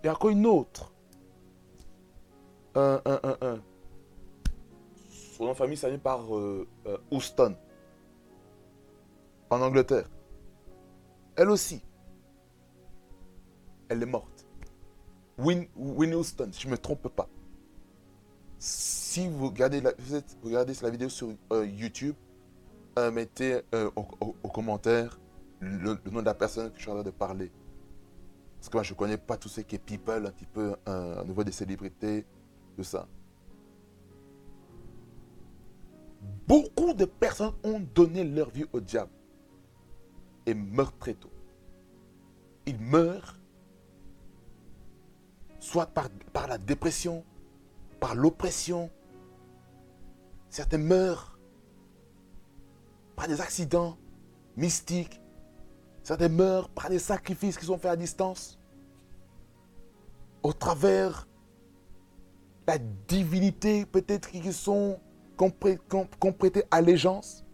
Il 0.03 0.07
y 0.07 0.09
a 0.09 0.13
encore 0.13 0.31
une 0.31 0.47
autre. 0.47 0.93
Un, 2.75 3.01
un, 3.05 3.21
un, 3.25 3.37
un. 3.41 3.59
Son 5.11 5.45
nom 5.45 5.51
de 5.51 5.57
famille 5.57 5.77
s'appelle 5.77 5.99
par 5.99 6.37
euh, 6.37 6.69
euh, 6.87 6.99
Houston, 7.11 7.57
en 9.51 9.61
Angleterre. 9.61 10.09
Elle 11.39 11.51
aussi, 11.51 11.81
elle 13.89 14.03
est 14.03 14.07
morte. 14.07 14.45
Win, 15.39 15.69
Houston, 15.77 16.51
je 16.53 16.67
ne 16.67 16.73
me 16.73 16.79
trompe 16.79 17.07
pas. 17.07 17.29
Si 18.59 19.29
vous 19.29 19.47
regardez, 19.47 19.81
la, 19.81 20.91
vidéo 20.91 21.09
sur 21.09 21.29
euh, 21.53 21.65
YouTube, 21.65 22.17
euh, 22.99 23.13
mettez 23.13 23.61
euh, 23.73 23.89
au, 23.95 24.49
commentaire 24.49 25.21
le, 25.61 25.97
nom 26.11 26.23
de 26.23 26.27
la 26.27 26.35
personne 26.35 26.73
que 26.73 26.79
je 26.79 26.83
suis 26.83 26.91
en 26.91 26.95
train 26.95 27.05
de 27.05 27.11
parler. 27.11 27.53
Parce 28.57 28.69
que 28.69 28.77
moi, 28.77 28.83
je 28.83 28.93
ne 28.93 28.99
connais 28.99 29.17
pas 29.17 29.37
tout 29.37 29.49
ce 29.49 29.61
qui 29.61 29.77
est 29.77 29.79
people, 29.79 30.27
un 30.27 30.33
petit 30.33 30.47
peu 30.47 30.75
au 30.87 31.25
niveau 31.25 31.45
des 31.45 31.53
célébrités, 31.53 32.27
tout 32.75 32.83
ça. 32.83 33.07
Beaucoup 36.49 36.95
de 36.95 37.05
personnes 37.05 37.53
ont 37.63 37.79
donné 37.79 38.25
leur 38.25 38.51
vie 38.51 38.65
au 38.73 38.81
diable 38.81 39.13
et 40.49 40.55
meurt 40.55 40.99
très 40.99 41.15
tôt. 41.15 41.31
Il 42.67 42.79
meurt 42.81 43.39
soit 45.61 45.87
par, 45.87 46.09
la 46.49 46.57
dépression, 46.57 47.25
par 48.01 48.15
l'oppression. 48.15 48.91
Certains 50.49 50.79
meurent 50.79 51.39
par 53.15 53.29
des 53.29 53.41
accidents 53.41 53.99
mystiques. 54.57 55.21
Certains 56.03 56.29
meurent 56.29 56.71
par 56.71 56.89
des 56.89 56.99
sacrifices 56.99 57.59
qui 57.59 57.67
sont 57.67 57.77
faits 57.77 57.91
à 57.91 57.97
distance. 57.97 58.59
Au 60.43 60.55
travers 60.55 61.29
la 62.67 62.79
divinité 62.79 63.85
peut-être 63.85 64.31
qui 64.31 64.53
sont 64.53 64.99
qu'on 65.37 66.33
prêtait 66.33 66.67
allégeance. 66.71 67.45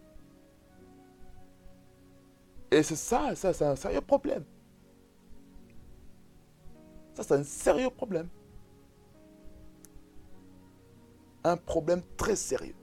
Et 2.71 2.83
c'est 2.83 2.95
ça, 2.95 3.35
ça, 3.35 3.53
c'est 3.53 3.65
un 3.65 3.75
sérieux 3.75 4.01
problème. 4.01 4.43
Ça, 7.13 7.23
c'est 7.23 7.33
un 7.33 7.43
sérieux 7.43 7.89
problème. 7.89 8.27
Un 11.43 11.57
problème 11.57 12.01
très 12.17 12.35
sérieux. 12.35 12.75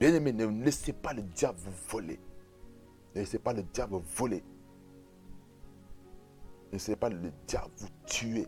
Bien 0.00 0.14
aimé, 0.14 0.32
ne 0.32 0.46
laissez 0.64 0.92
pas 0.92 1.12
le 1.12 1.22
diable 1.22 1.58
vous 1.58 1.72
voler. 1.88 2.18
Ne 3.14 3.20
laissez 3.20 3.38
pas 3.38 3.52
le 3.52 3.62
diable 3.62 3.96
voler. 4.16 4.42
Ne 6.72 6.78
laissez 6.78 6.96
pas 6.96 7.10
le 7.10 7.30
diable 7.46 7.70
vous 7.76 7.88
tuer. 8.06 8.46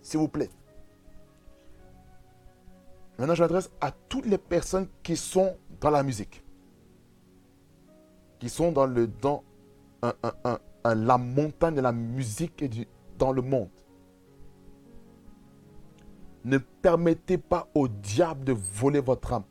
S'il 0.00 0.18
vous 0.18 0.28
plaît. 0.28 0.48
Maintenant, 3.18 3.34
je 3.34 3.42
m'adresse 3.42 3.70
à 3.82 3.90
toutes 3.90 4.24
les 4.26 4.38
personnes 4.38 4.88
qui 5.02 5.16
sont 5.16 5.56
dans 5.80 5.90
la 5.90 6.02
musique. 6.02 6.42
Qui 8.38 8.48
sont 8.48 8.72
dans, 8.72 8.86
le, 8.86 9.06
dans 9.06 9.44
la 10.84 11.18
montagne 11.18 11.74
de 11.74 11.80
la 11.82 11.92
musique 11.92 12.64
dans 13.18 13.32
le 13.32 13.42
monde. 13.42 13.68
Ne 16.44 16.58
permettez 16.58 17.38
pas 17.38 17.68
au 17.74 17.88
diable 17.88 18.44
de 18.44 18.52
voler 18.52 19.00
votre 19.00 19.32
âme 19.34 19.44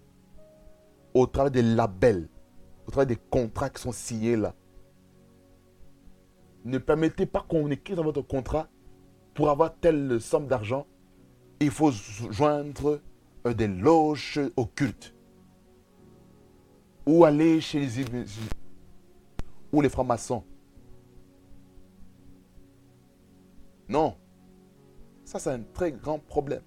au 1.14 1.28
travers 1.28 1.52
des 1.52 1.62
labels, 1.62 2.28
au 2.88 2.92
travers 2.92 3.08
des 3.08 3.16
contrats 3.30 3.70
qui 3.70 3.82
sont 3.82 3.92
signés 3.92 4.36
là. 4.36 4.54
Ne 6.66 6.80
permettez 6.80 7.28
pas 7.28 7.46
qu'on 7.48 7.70
écrive 7.70 7.98
dans 7.98 8.04
votre 8.04 8.24
contrat 8.24 8.68
pour 9.36 9.50
avoir 9.50 9.76
telle 9.76 10.20
somme 10.20 10.48
d'argent, 10.48 10.88
il 11.60 11.70
faut 11.70 11.92
joindre 11.92 13.02
euh, 13.46 13.54
des 13.54 13.68
loges 13.68 14.40
occultes. 14.58 15.14
Ou 17.06 17.24
aller 17.24 17.62
chez 17.62 17.80
les 17.80 18.06
ou 19.72 19.82
les 19.82 19.90
francs-maçons. 19.90 20.44
Non. 23.88 24.16
Ça, 25.24 25.38
c'est 25.38 25.52
un 25.52 25.62
très 25.62 25.92
grand 25.92 26.18
problème. 26.18 26.64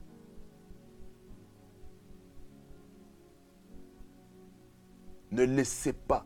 Ne 5.32 5.42
laissez 5.42 5.92
pas 5.92 6.24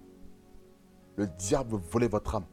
le 1.17 1.27
diable 1.27 1.77
voler 1.77 2.09
votre 2.09 2.35
âme. 2.35 2.47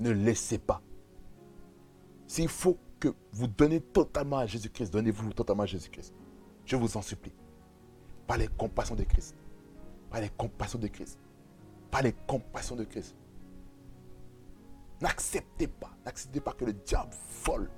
Ne 0.00 0.10
laissez 0.10 0.58
pas. 0.58 0.82
S'il 2.26 2.48
faut 2.48 2.78
que 3.00 3.14
vous 3.32 3.46
donnez 3.46 3.80
totalement 3.80 4.38
à 4.38 4.46
Jésus-Christ, 4.46 4.92
donnez-vous 4.92 5.32
totalement 5.32 5.62
à 5.62 5.66
Jésus-Christ. 5.66 6.14
Je 6.64 6.76
vous 6.76 6.96
en 6.96 7.02
supplie. 7.02 7.32
Par 8.26 8.36
les 8.36 8.48
compassions 8.48 8.96
de 8.96 9.04
Christ. 9.04 9.36
Par 10.10 10.20
les 10.20 10.30
compassions 10.30 10.78
de 10.78 10.88
Christ. 10.88 11.18
Par 11.90 12.02
les 12.02 12.12
compassions 12.26 12.76
de 12.76 12.84
Christ. 12.84 13.16
N'acceptez 15.00 15.68
pas, 15.68 15.90
n'acceptez 16.04 16.40
pas 16.40 16.52
que 16.52 16.64
le 16.64 16.72
diable 16.72 17.14
vole 17.44 17.70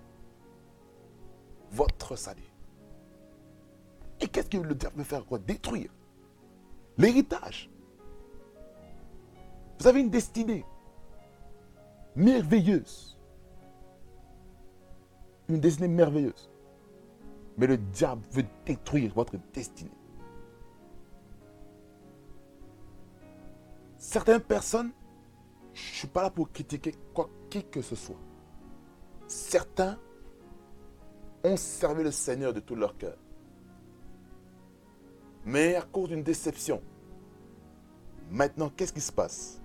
votre 1.70 2.16
salut. 2.16 2.54
Et 4.20 4.28
qu'est-ce 4.28 4.48
que 4.48 4.56
le 4.56 4.74
diable 4.74 4.98
veut 4.98 5.04
faire 5.04 5.24
quoi? 5.26 5.38
Détruire 5.38 5.90
l'héritage. 6.96 7.70
Vous 9.78 9.86
avez 9.86 10.00
une 10.00 10.10
destinée 10.10 10.64
merveilleuse. 12.16 13.18
Une 15.48 15.60
destinée 15.60 15.88
merveilleuse. 15.88 16.50
Mais 17.56 17.66
le 17.66 17.76
diable 17.78 18.22
veut 18.30 18.44
détruire 18.64 19.12
votre 19.14 19.34
destinée. 19.52 19.90
Certaines 23.96 24.40
personnes, 24.40 24.92
je 25.74 25.90
ne 25.90 25.94
suis 25.96 26.08
pas 26.08 26.22
là 26.22 26.30
pour 26.30 26.50
critiquer 26.52 26.94
quoi 27.12 27.28
qui 27.50 27.64
que 27.64 27.82
ce 27.82 27.96
soit. 27.96 28.20
Certains 29.26 29.98
ont 31.44 31.56
servi 31.56 32.04
le 32.04 32.10
Seigneur 32.10 32.52
de 32.52 32.60
tout 32.60 32.74
leur 32.74 32.96
cœur. 32.96 33.16
Mais 35.44 35.74
à 35.74 35.82
cause 35.82 36.08
d'une 36.10 36.22
déception, 36.22 36.82
maintenant, 38.30 38.70
qu'est-ce 38.70 38.92
qui 38.92 39.00
se 39.00 39.12
passe? 39.12 39.57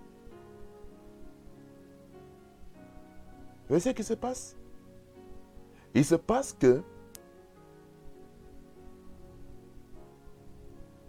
Vous 3.67 3.79
savez 3.79 3.79
ce 3.79 3.89
qui 3.89 4.03
se 4.03 4.13
passe? 4.13 4.55
Il 5.93 6.03
se 6.03 6.15
passe 6.15 6.53
que 6.53 6.81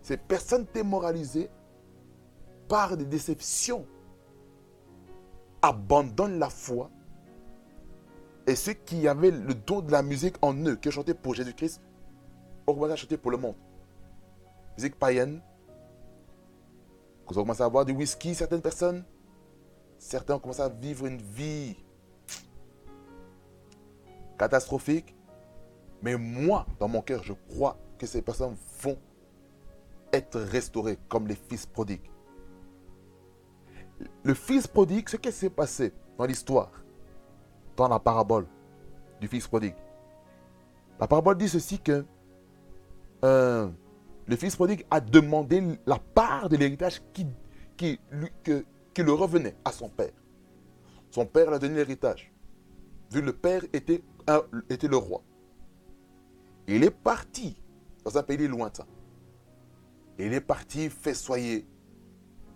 ces 0.03 0.17
personnes 0.17 0.67
démoralisées 0.75 1.49
par 2.69 2.97
des 2.97 3.07
déceptions 3.07 3.87
abandonnent 5.63 6.39
la 6.39 6.51
foi 6.51 6.91
et 8.47 8.55
ceux 8.55 8.75
qui 8.75 9.09
avaient 9.09 9.31
le 9.31 9.55
don 9.55 9.81
de 9.81 9.91
la 9.91 10.03
musique 10.03 10.37
en 10.43 10.55
eux, 10.67 10.77
qui 10.77 10.91
chantaient 10.91 11.15
pour 11.15 11.35
Jésus-Christ, 11.35 11.81
ont 12.67 12.75
commencé 12.75 12.93
à 12.93 12.97
chanter 12.97 13.17
pour 13.17 13.31
le 13.31 13.39
monde. 13.39 13.57
Musique 14.77 14.99
païenne. 14.99 15.41
Vous 17.27 17.39
ont 17.39 17.43
commencé 17.43 17.63
à 17.63 17.69
boire 17.71 17.87
du 17.87 17.93
whisky, 17.93 18.35
certaines 18.35 18.61
personnes. 18.61 19.03
Certains 19.99 20.35
ont 20.35 20.39
commencé 20.39 20.61
à 20.61 20.69
vivre 20.69 21.07
une 21.07 21.23
vie 21.23 21.77
catastrophique. 24.45 25.15
Mais 26.03 26.17
moi, 26.17 26.67
dans 26.79 26.89
mon 26.89 27.01
cœur, 27.01 27.23
je 27.23 27.33
crois 27.49 27.79
que 27.99 28.07
ces 28.07 28.21
personnes 28.21 28.57
vont 28.83 28.99
être 30.13 30.39
restaurées 30.39 30.99
comme 31.09 31.27
les 31.27 31.35
fils 31.35 31.65
prodigues. 31.65 32.11
Le 34.23 34.35
fils 34.35 34.67
prodigue, 34.67 35.09
ce 35.09 35.17
qui 35.17 35.33
s'est 35.33 35.51
passé 35.51 35.93
dans 36.19 36.27
l'histoire, 36.27 36.71
dans 37.77 37.89
la 37.89 37.99
parabole 37.99 38.47
du 39.21 39.29
fils 39.29 39.47
prodigue. 39.47 39.77
La 41.01 41.07
parabole 41.07 41.39
dit 41.39 41.49
ceci 41.49 41.79
que 41.79 42.05
euh, 43.25 43.69
le 44.27 44.37
fils 44.37 44.57
prodigue 44.57 44.85
a 44.91 45.01
demandé 45.01 45.63
la 45.87 45.99
part 45.99 46.49
de 46.51 46.57
l'héritage 46.57 47.01
qui, 47.15 47.27
qui, 47.77 47.99
qui, 48.45 49.03
le 49.03 49.13
revenait 49.13 49.57
à 49.65 49.73
son 49.73 49.89
père. 49.89 50.13
Son 51.11 51.25
père 51.25 51.47
lui 51.47 51.55
a 51.55 51.59
donné 51.59 51.77
l'héritage. 51.77 52.31
Vu 53.11 53.23
le 53.23 53.33
père 53.33 53.63
était, 53.73 54.03
était 54.68 54.89
le 54.89 54.97
roi. 54.97 55.22
Il 56.66 56.83
est 56.85 56.91
parti 56.91 57.57
dans 58.05 58.16
un 58.16 58.22
pays 58.22 58.49
lointain. 58.49 58.87
Il 60.18 60.33
est 60.33 60.41
parti 60.41 60.89
festoyer, 60.89 61.66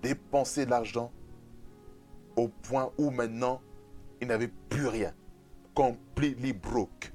dépenser 0.03 0.65
de 0.65 0.71
l'argent 0.71 1.13
au 2.37 2.49
point 2.49 2.93
où 2.99 3.11
maintenant 3.11 3.61
il 4.21 4.29
n'avait 4.29 4.53
plus 4.69 4.87
rien. 4.87 5.13
Completely 5.75 6.53
broke. 6.53 7.13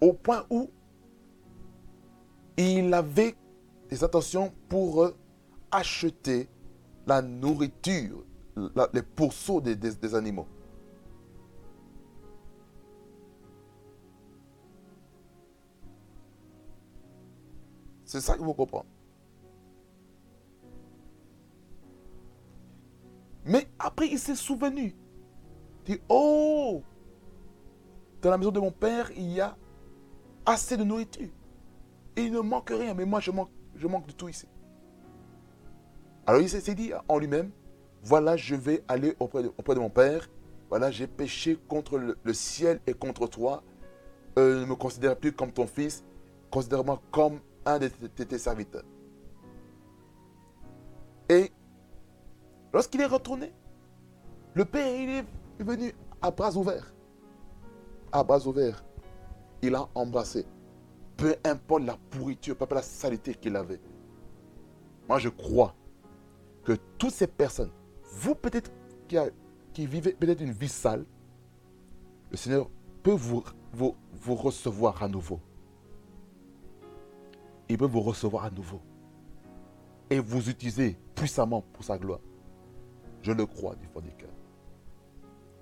Au 0.00 0.12
point 0.12 0.46
où 0.50 0.70
il 2.56 2.92
avait 2.94 3.34
des 3.88 4.02
intentions 4.02 4.52
pour 4.68 5.04
euh, 5.04 5.16
acheter 5.70 6.48
la 7.06 7.22
nourriture, 7.22 8.24
les 8.92 9.02
pourceaux 9.02 9.60
des 9.60 10.14
animaux. 10.14 10.46
C'est 18.10 18.20
ça 18.20 18.36
que 18.36 18.42
vous 18.42 18.54
comprenez. 18.54 18.88
Mais 23.44 23.68
après, 23.78 24.08
il 24.08 24.18
s'est 24.18 24.34
souvenu. 24.34 24.96
Il 25.86 25.94
dit, 25.94 26.00
oh, 26.08 26.82
dans 28.20 28.30
la 28.30 28.36
maison 28.36 28.50
de 28.50 28.58
mon 28.58 28.72
père, 28.72 29.12
il 29.16 29.30
y 29.30 29.40
a 29.40 29.56
assez 30.44 30.76
de 30.76 30.82
nourriture. 30.82 31.28
Et 32.16 32.22
il 32.22 32.32
ne 32.32 32.40
manque 32.40 32.70
rien, 32.70 32.94
mais 32.94 33.04
moi, 33.04 33.20
je 33.20 33.30
manque, 33.30 33.52
je 33.76 33.86
manque 33.86 34.08
de 34.08 34.12
tout 34.12 34.28
ici. 34.28 34.48
Alors 36.26 36.40
il 36.40 36.48
s'est 36.48 36.74
dit 36.74 36.92
en 37.06 37.16
lui-même, 37.16 37.52
voilà, 38.02 38.36
je 38.36 38.56
vais 38.56 38.82
aller 38.88 39.14
auprès 39.20 39.44
de, 39.44 39.52
auprès 39.56 39.76
de 39.76 39.80
mon 39.80 39.88
père. 39.88 40.28
Voilà, 40.68 40.90
j'ai 40.90 41.06
péché 41.06 41.56
contre 41.68 41.96
le, 41.96 42.34
ciel 42.34 42.80
et 42.88 42.92
contre 42.92 43.28
toi. 43.28 43.62
Euh, 44.36 44.62
ne 44.62 44.66
me 44.66 44.74
considère 44.74 45.16
plus 45.16 45.30
comme 45.30 45.52
ton 45.52 45.68
fils. 45.68 46.02
Considère-moi 46.50 47.00
comme 47.12 47.38
un 47.66 47.78
de 47.78 47.88
tes 47.88 48.38
serviteurs. 48.38 48.84
Et 51.28 51.52
Lorsqu'il 52.72 53.00
est 53.00 53.06
retourné, 53.06 53.52
le 54.54 54.64
père 54.64 54.86
est 54.86 55.24
venu 55.62 55.92
à 56.22 56.30
bras 56.30 56.56
ouverts. 56.56 56.94
À 58.12 58.22
bras 58.22 58.46
ouverts. 58.46 58.84
Il 59.62 59.74
a 59.74 59.88
embrassé. 59.94 60.46
Peu 61.16 61.34
importe 61.44 61.84
la 61.84 61.96
pourriture, 62.10 62.56
peu 62.56 62.64
importe 62.64 62.78
la 62.78 62.82
saleté 62.82 63.34
qu'il 63.34 63.56
avait. 63.56 63.80
Moi, 65.08 65.18
je 65.18 65.28
crois 65.28 65.74
que 66.64 66.72
toutes 66.98 67.12
ces 67.12 67.26
personnes, 67.26 67.72
vous 68.12 68.34
peut-être 68.34 68.70
qui, 69.72 69.86
vivez 69.86 70.12
peut-être 70.12 70.40
une 70.40 70.52
vie 70.52 70.68
sale, 70.68 71.04
le 72.30 72.36
Seigneur 72.36 72.70
peut 73.02 73.12
vous 73.12 74.34
recevoir 74.34 75.02
à 75.02 75.08
nouveau. 75.08 75.40
Il 77.70 77.78
peut 77.78 77.86
vous 77.86 78.00
recevoir 78.00 78.46
à 78.46 78.50
nouveau. 78.50 78.80
Et 80.10 80.18
vous 80.18 80.50
utiliser 80.50 80.98
puissamment 81.14 81.62
pour 81.72 81.84
sa 81.84 81.96
gloire. 81.98 82.18
Je 83.22 83.30
le 83.30 83.46
crois 83.46 83.76
du 83.76 83.86
fond 83.86 84.00
du 84.00 84.10
cœur. 84.10 84.32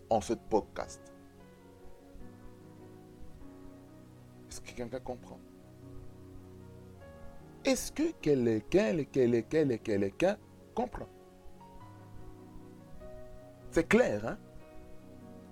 En 0.09 0.23
ce 0.23 0.33
podcast. 0.33 1.13
Est-ce 4.49 4.63
que 4.63 4.71
quelqu'un 4.71 5.01
comprend? 5.01 5.39
Est-ce 7.63 7.93
que 7.93 8.11
quelqu'un, 8.23 9.05
quelqu'un, 9.05 9.77
quelqu'un 9.77 10.37
comprend? 10.75 11.09
C'est 13.71 13.87
clair, 13.87 14.27
hein? 14.27 14.39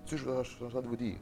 Ce 0.05 0.15
que 0.15 0.17
je 0.17 0.49
suis 0.49 0.65
en 0.65 0.69
train 0.69 0.81
de 0.81 0.87
vous 0.87 0.97
dire. 0.97 1.19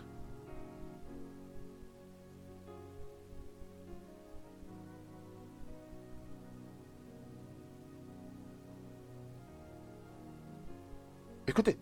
Écoutez. 11.48 11.78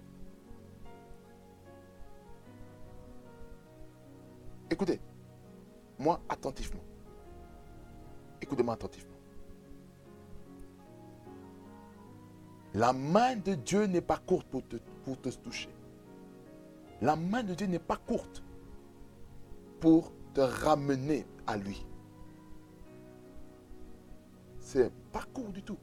Écoutez. 4.70 5.00
Moi 6.00 6.20
attentivement. 6.28 6.84
Écoutez-moi 8.42 8.74
attentivement. 8.74 9.14
La 12.74 12.92
main 12.92 13.36
de 13.36 13.54
Dieu 13.54 13.86
n'est 13.86 14.02
pas 14.02 14.18
courte 14.18 14.48
pour 14.48 14.64
te, 14.68 15.30
toucher. 15.30 15.70
La 17.02 17.16
main 17.16 17.44
de 17.44 17.54
Dieu 17.54 17.68
n'est 17.68 17.78
pas 17.78 17.98
courte 17.98 18.44
pour 19.80 20.12
te 20.34 20.42
ramener 20.42 21.26
à 21.46 21.56
lui. 21.56 21.86
C'est 24.60 24.92
pas 25.12 25.24
court 25.34 25.52
du 25.52 25.62
tout. 25.62 25.78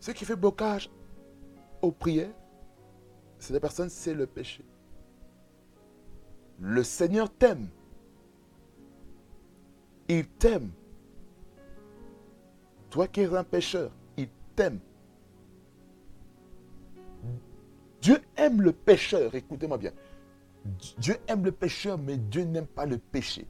Ce 0.00 0.10
qui 0.10 0.24
fait 0.24 0.36
blocage 0.36 0.88
aux 1.84 1.92
prières, 1.92 2.34
c'est 3.38 3.52
des 3.52 3.60
personnes, 3.60 3.90
c'est 3.90 4.14
le 4.14 4.26
péché. 4.26 4.64
Le 6.60 6.82
Seigneur 6.82 7.30
t'aime. 7.30 7.68
Il 10.08 10.26
t'aime. 10.26 10.70
Toi 12.90 13.08
qui 13.08 13.20
es 13.20 13.34
un 13.34 13.44
pécheur, 13.44 13.90
il 14.16 14.28
t'aime. 14.54 14.78
Dieu 18.00 18.20
aime 18.36 18.60
le 18.60 18.72
pécheur, 18.72 19.34
écoutez-moi 19.34 19.78
bien. 19.78 19.92
Dieu 20.98 21.16
aime 21.26 21.44
le 21.44 21.52
pécheur, 21.52 21.98
mais 21.98 22.16
Dieu 22.16 22.44
n'aime 22.44 22.66
pas 22.66 22.86
le 22.86 22.98
péché. 22.98 23.46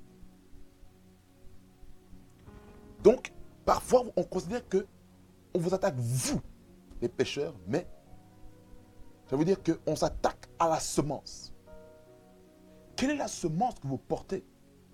Donc, 3.02 3.32
parfois, 3.64 4.04
on 4.16 4.22
considère 4.22 4.66
que 4.68 4.86
on 5.52 5.58
vous 5.58 5.74
attaque, 5.74 5.94
vous, 5.96 6.40
les 7.02 7.08
pécheurs, 7.08 7.54
mais 7.68 7.86
ça 9.26 9.36
veut 9.36 9.44
dire 9.44 9.58
qu'on 9.62 9.96
s'attaque 9.96 10.48
à 10.58 10.68
la 10.68 10.80
semence. 10.80 11.52
Quelle 12.96 13.10
est 13.10 13.16
la 13.16 13.28
semence 13.28 13.74
que 13.80 13.86
vous 13.86 13.98
portez 13.98 14.44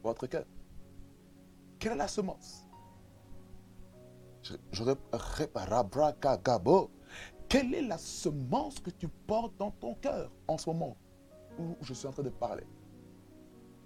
dans 0.03 0.11
votre 0.11 0.26
cœur? 0.26 0.45
Quelle 1.78 1.93
est 1.93 1.97
la 1.97 2.09
semence? 2.09 2.66
Je, 4.43 4.55
je, 4.72 4.85
quelle 7.49 7.74
est 7.74 7.83
la 7.83 7.99
semence 7.99 8.81
que 8.81 8.91
tu 8.91 9.09
portes 9.09 9.57
dans 9.59 9.70
ton 9.72 9.95
cœur 9.95 10.31
en 10.47 10.57
ce 10.57 10.70
moment 10.70 10.97
où 11.59 11.76
je 11.83 11.93
suis 11.93 12.07
en 12.07 12.12
train 12.12 12.22
de 12.22 12.31
parler? 12.31 12.66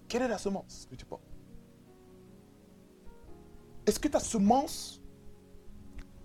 Quelle 0.07 0.21
est 0.21 0.27
la 0.27 0.37
semence 0.37 0.87
que 0.89 0.95
tu 0.95 1.05
portes? 1.05 1.23
Est-ce 3.85 3.99
que 3.99 4.07
ta 4.07 4.19
semence 4.19 5.01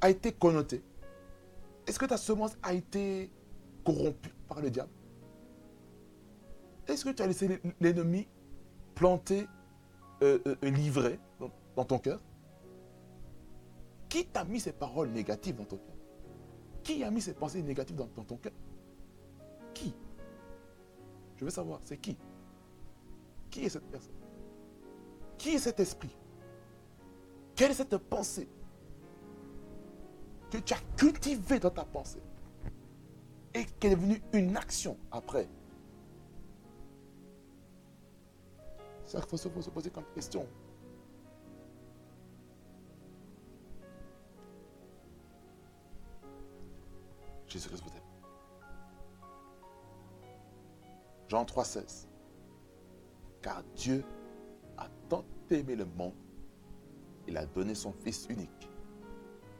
a 0.00 0.10
été 0.10 0.32
connotée? 0.32 0.84
Est-ce 1.86 1.98
que 1.98 2.06
ta 2.06 2.16
semence 2.16 2.56
a 2.62 2.72
été 2.72 3.30
corrompue 3.84 4.34
par 4.48 4.60
le 4.60 4.70
diable. 4.70 4.90
Est-ce 6.86 7.04
que 7.04 7.10
tu 7.10 7.22
as 7.22 7.26
laissé 7.26 7.60
l'ennemi 7.80 8.26
planter, 8.94 9.46
euh, 10.22 10.38
euh, 10.46 10.56
livrer 10.62 11.18
dans, 11.38 11.50
dans 11.76 11.84
ton 11.84 11.98
cœur? 11.98 12.20
Qui 14.08 14.26
t'a 14.26 14.44
mis 14.44 14.60
ces 14.60 14.72
paroles 14.72 15.10
négatives 15.10 15.56
dans 15.56 15.64
ton 15.64 15.76
cœur? 15.76 15.96
Qui 16.82 17.04
a 17.04 17.10
mis 17.10 17.20
ces 17.20 17.34
pensées 17.34 17.62
négatives 17.62 17.96
dans, 17.96 18.06
ton 18.06 18.36
cœur? 18.36 18.52
Qui? 19.72 19.94
Je 21.36 21.44
veux 21.44 21.50
savoir, 21.50 21.80
c'est 21.84 21.96
qui? 21.96 22.16
Qui 23.50 23.64
est 23.64 23.68
cette 23.68 23.86
personne? 23.86 24.14
Qui 25.38 25.50
est 25.50 25.58
cet 25.58 25.80
esprit? 25.80 26.16
Quelle 27.54 27.70
est 27.70 27.74
cette 27.74 27.96
pensée 27.96 28.48
que 30.50 30.58
tu 30.58 30.74
as 30.74 30.80
cultivée 30.96 31.60
dans 31.60 31.70
ta 31.70 31.84
pensée? 31.84 32.22
Et 33.54 33.64
qui 33.64 33.86
est 33.86 33.90
devenue 33.90 34.22
une 34.32 34.56
action 34.56 34.96
après 35.10 35.48
Ça, 39.10 39.18
il 39.18 39.28
faut 39.28 39.36
se 39.36 39.48
poser 39.48 39.90
comme 39.90 40.04
question. 40.14 40.46
Jésus-Christ 47.48 47.82
vous 47.82 47.90
aime. 47.90 48.04
Jean 51.28 51.44
3,16. 51.44 52.06
Car 53.42 53.64
Dieu 53.74 54.04
a 54.76 54.88
tant 55.08 55.24
aimé 55.50 55.74
le 55.74 55.86
monde, 55.86 56.14
il 57.26 57.36
a 57.36 57.46
donné 57.46 57.74
son 57.74 57.92
Fils 57.92 58.28
unique, 58.30 58.70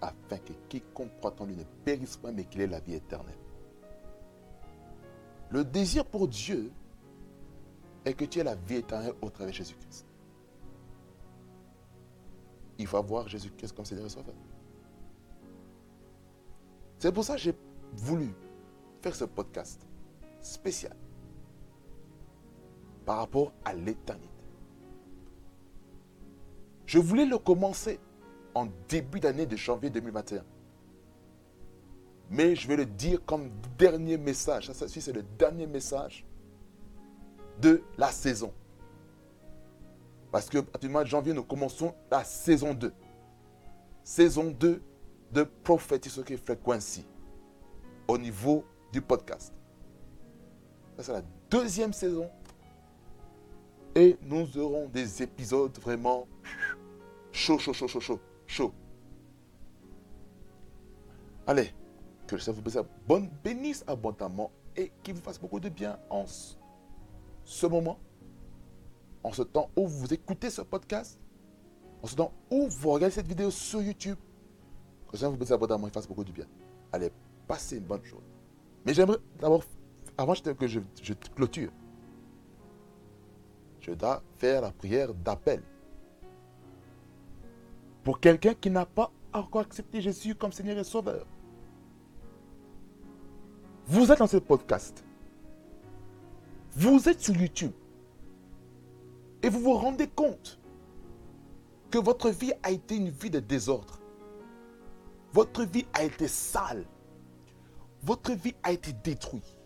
afin 0.01 0.39
que 0.39 0.53
quiconque 0.69 1.19
croit 1.19 1.35
en 1.41 1.47
lui 1.47 1.57
ne 1.57 1.65
périsse 1.85 2.17
pas, 2.17 2.31
mais 2.31 2.45
qu'il 2.45 2.61
ait 2.61 2.69
la 2.69 2.79
vie 2.79 2.95
éternelle. 2.95 3.40
Le 5.51 5.65
désir 5.65 6.05
pour 6.05 6.29
Dieu 6.29 6.73
est 8.05 8.15
que 8.15 8.25
tu 8.25 8.39
aies 8.39 8.45
la 8.45 8.55
vie 8.55 8.77
éternelle 8.77 9.15
au 9.21 9.29
travers 9.31 9.49
de 9.49 9.57
Jésus-Christ. 9.57 10.07
Il 12.79 12.87
faut 12.87 12.97
avoir 12.97 13.29
Jésus-Christ 13.29 13.75
comme 13.75 13.85
Seigneur 13.85 14.07
et 14.07 14.11
Sauveur. 14.11 14.35
C'est 16.99 17.13
pour 17.13 17.25
ça 17.25 17.35
que 17.35 17.41
j'ai 17.41 17.55
voulu 17.97 18.33
faire 19.03 19.15
ce 19.15 19.25
podcast 19.25 19.87
spécial 20.41 20.97
par 23.05 23.19
rapport 23.19 23.53
à 23.65 23.75
l'éternité. 23.75 24.29
Je 26.87 26.99
voulais 26.99 27.27
le 27.27 27.39
commencer 27.39 27.99
en 28.55 28.67
début 28.89 29.21
d'année 29.21 29.47
de 29.47 29.57
janvier 29.57 29.91
2021. 29.91 30.45
Mais 32.31 32.55
je 32.55 32.69
vais 32.69 32.77
le 32.77 32.87
dire 32.87 33.19
comme 33.27 33.51
dernier 33.77 34.17
message. 34.17 34.71
Ça, 34.71 34.87
c'est 34.89 35.13
le 35.13 35.25
dernier 35.37 35.67
message 35.67 36.25
de 37.61 37.83
la 37.99 38.13
saison. 38.13 38.53
Parce 40.31 40.49
que 40.49 40.59
à 40.59 41.05
janvier, 41.05 41.33
nous 41.33 41.43
commençons 41.43 41.93
la 42.11 42.23
saison 42.23 42.73
2. 42.73 42.93
Saison 44.05 44.51
2 44.51 44.81
de 45.33 45.43
Prophetic 45.43 46.37
Frequency 46.45 47.05
au 48.07 48.17
niveau 48.17 48.65
du 48.93 49.01
podcast. 49.01 49.53
c'est 50.99 51.13
la 51.13 51.23
deuxième 51.51 51.93
saison. 51.93 52.31
Et 53.95 54.17
nous 54.23 54.57
aurons 54.57 54.89
des 54.89 55.23
épisodes 55.23 55.77
vraiment 55.81 56.29
chaud, 57.33 57.59
chaud, 57.59 57.73
chaud, 57.73 57.89
chaud, 57.89 58.01
chaud, 58.01 58.21
chaud. 58.47 58.73
Allez, 61.47 61.73
que 62.31 62.37
le 62.37 62.41
Seigneur 62.41 62.87
vous 63.09 63.29
bénisse 63.43 63.85
abondamment 63.89 64.53
et 64.77 64.93
qu'il 65.03 65.15
vous 65.15 65.21
fasse 65.21 65.41
beaucoup 65.41 65.59
de 65.59 65.69
bien 65.69 65.99
en 66.11 66.25
ce 67.45 67.67
moment, 67.67 67.99
en 69.25 69.33
ce 69.33 69.43
temps 69.43 69.69
où 69.77 69.89
vous 69.89 70.15
écoutez 70.15 70.49
ce 70.49 70.63
podcast, 70.63 71.19
en 72.03 72.07
ce 72.07 72.15
temps 72.15 72.33
où 72.51 72.69
vous 72.69 72.91
regardez 72.91 73.15
cette 73.15 73.27
vidéo 73.27 73.51
sur 73.51 73.83
YouTube. 73.83 74.17
Que 75.09 75.13
le 75.13 75.19
Seigneur 75.19 75.33
vous 75.33 75.39
bénisse 75.39 75.51
abondamment 75.51 75.89
et 75.89 75.91
fasse 75.91 76.07
beaucoup 76.07 76.23
de 76.23 76.31
bien. 76.31 76.47
Allez, 76.93 77.11
passer 77.49 77.79
une 77.79 77.85
bonne 77.85 78.05
chose. 78.05 78.23
Mais 78.87 78.95
j'aimerais 78.95 79.19
d'abord, 79.41 79.65
avant 80.17 80.35
que 80.35 80.67
je, 80.69 80.81
je 81.03 81.15
clôture, 81.35 81.73
je 83.81 83.91
dois 83.91 84.23
faire 84.39 84.63
la 84.63 84.71
prière 84.71 85.13
d'appel. 85.15 85.63
Pour 88.05 88.21
quelqu'un 88.21 88.55
qui 88.55 88.71
n'a 88.71 88.87
pas 88.87 89.11
encore 89.33 89.63
accepté 89.63 90.01
Jésus 90.01 90.37
comme 90.37 90.53
Seigneur 90.53 90.79
et 90.79 90.85
Sauveur. 90.85 91.27
Vous 93.91 94.11
êtes 94.13 94.19
dans 94.21 94.27
ce 94.27 94.37
podcast. 94.37 95.05
Vous 96.73 97.09
êtes 97.09 97.21
sur 97.21 97.37
YouTube. 97.37 97.73
Et 99.43 99.49
vous 99.49 99.61
vous 99.61 99.75
rendez 99.75 100.07
compte 100.07 100.61
que 101.91 101.99
votre 101.99 102.31
vie 102.31 102.53
a 102.63 102.71
été 102.71 102.97
une 102.97 103.11
vie 103.11 103.31
de 103.31 103.41
désordre. 103.41 103.99
Votre 105.33 105.65
vie 105.65 105.87
a 105.93 106.05
été 106.05 106.29
sale 106.29 106.87
votre 108.03 108.33
vie 108.33 108.55
a 108.63 108.73
été 108.73 108.93
détruite. 108.93 109.57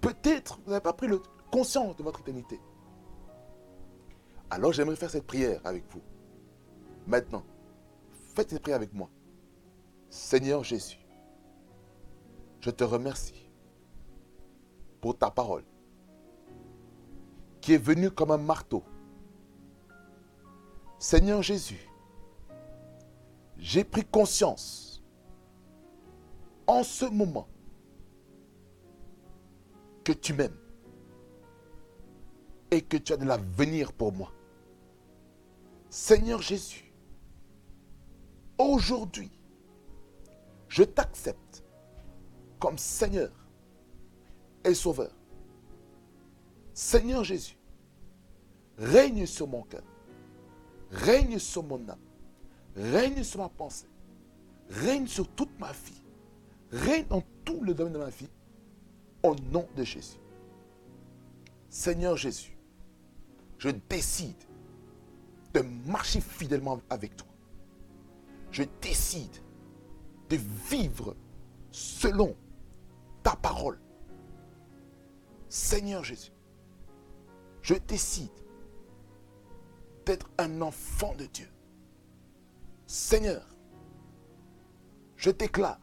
Peut-être 0.00 0.58
vous 0.64 0.70
n'avez 0.70 0.82
pas 0.82 0.92
pris 0.92 1.06
le 1.06 1.20
conscience 1.50 1.96
de 1.96 2.02
votre 2.02 2.20
éternité. 2.20 2.60
Alors 4.50 4.72
j'aimerais 4.72 4.96
faire 4.96 5.10
cette 5.10 5.26
prière 5.26 5.60
avec 5.64 5.84
vous. 5.90 6.00
Maintenant, 7.06 7.44
faites 8.34 8.50
cette 8.50 8.62
prière 8.62 8.76
avec 8.76 8.92
moi. 8.92 9.08
Seigneur 10.16 10.64
Jésus, 10.64 10.98
je 12.60 12.70
te 12.70 12.82
remercie 12.82 13.50
pour 15.02 15.16
ta 15.16 15.30
parole 15.30 15.62
qui 17.60 17.74
est 17.74 17.78
venue 17.78 18.10
comme 18.10 18.30
un 18.30 18.38
marteau. 18.38 18.82
Seigneur 20.98 21.42
Jésus, 21.42 21.90
j'ai 23.58 23.84
pris 23.84 24.06
conscience 24.06 25.04
en 26.66 26.82
ce 26.82 27.04
moment 27.04 27.46
que 30.02 30.12
tu 30.12 30.32
m'aimes 30.32 30.58
et 32.70 32.80
que 32.80 32.96
tu 32.96 33.12
as 33.12 33.18
de 33.18 33.26
l'avenir 33.26 33.92
pour 33.92 34.12
moi. 34.12 34.32
Seigneur 35.90 36.40
Jésus, 36.40 36.90
aujourd'hui, 38.56 39.30
je 40.68 40.82
t'accepte 40.82 41.64
comme 42.58 42.78
Seigneur 42.78 43.30
et 44.64 44.74
Sauveur. 44.74 45.12
Seigneur 46.74 47.24
Jésus, 47.24 47.56
règne 48.76 49.26
sur 49.26 49.46
mon 49.46 49.62
cœur, 49.62 49.84
règne 50.90 51.38
sur 51.38 51.62
mon 51.62 51.88
âme, 51.88 51.98
règne 52.74 53.22
sur 53.22 53.40
ma 53.40 53.48
pensée, 53.48 53.88
règne 54.68 55.06
sur 55.06 55.28
toute 55.28 55.58
ma 55.58 55.72
vie 55.72 56.02
règne 56.70 57.06
dans 57.06 57.22
tout 57.44 57.60
le 57.62 57.74
domaine 57.74 57.94
de 57.94 57.98
ma 57.98 58.10
vie 58.10 58.28
au 59.22 59.34
nom 59.52 59.66
de 59.76 59.84
Jésus. 59.84 60.18
Seigneur 61.68 62.16
Jésus, 62.16 62.56
je 63.58 63.70
décide 63.70 64.36
de 65.54 65.60
marcher 65.86 66.20
fidèlement 66.20 66.80
avec 66.90 67.16
toi. 67.16 67.28
Je 68.50 68.64
décide 68.80 69.36
de 70.28 70.36
vivre 70.36 71.16
selon 71.70 72.36
ta 73.22 73.36
parole. 73.36 73.80
Seigneur 75.48 76.04
Jésus, 76.04 76.32
je 77.62 77.74
décide 77.74 78.30
d'être 80.04 80.28
un 80.38 80.60
enfant 80.60 81.14
de 81.14 81.26
Dieu. 81.26 81.48
Seigneur, 82.86 83.46
je 85.16 85.30
déclare 85.30 85.80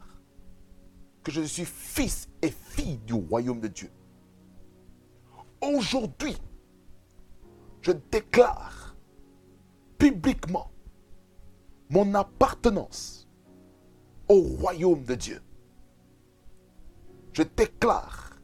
que 1.22 1.32
je 1.32 1.42
suis 1.42 1.64
fils 1.64 2.28
et 2.42 2.50
fille 2.50 2.98
du 2.98 3.14
royaume 3.14 3.60
de 3.60 3.68
Dieu. 3.68 3.90
Aujourd'hui, 5.60 6.36
je 7.80 7.92
déclare 7.92 8.96
publiquement 9.98 10.70
mon 11.90 12.14
appartenance 12.14 13.23
au 14.28 14.40
royaume 14.40 15.04
de 15.04 15.14
Dieu. 15.14 15.40
Je 17.32 17.42
déclare 17.42 18.38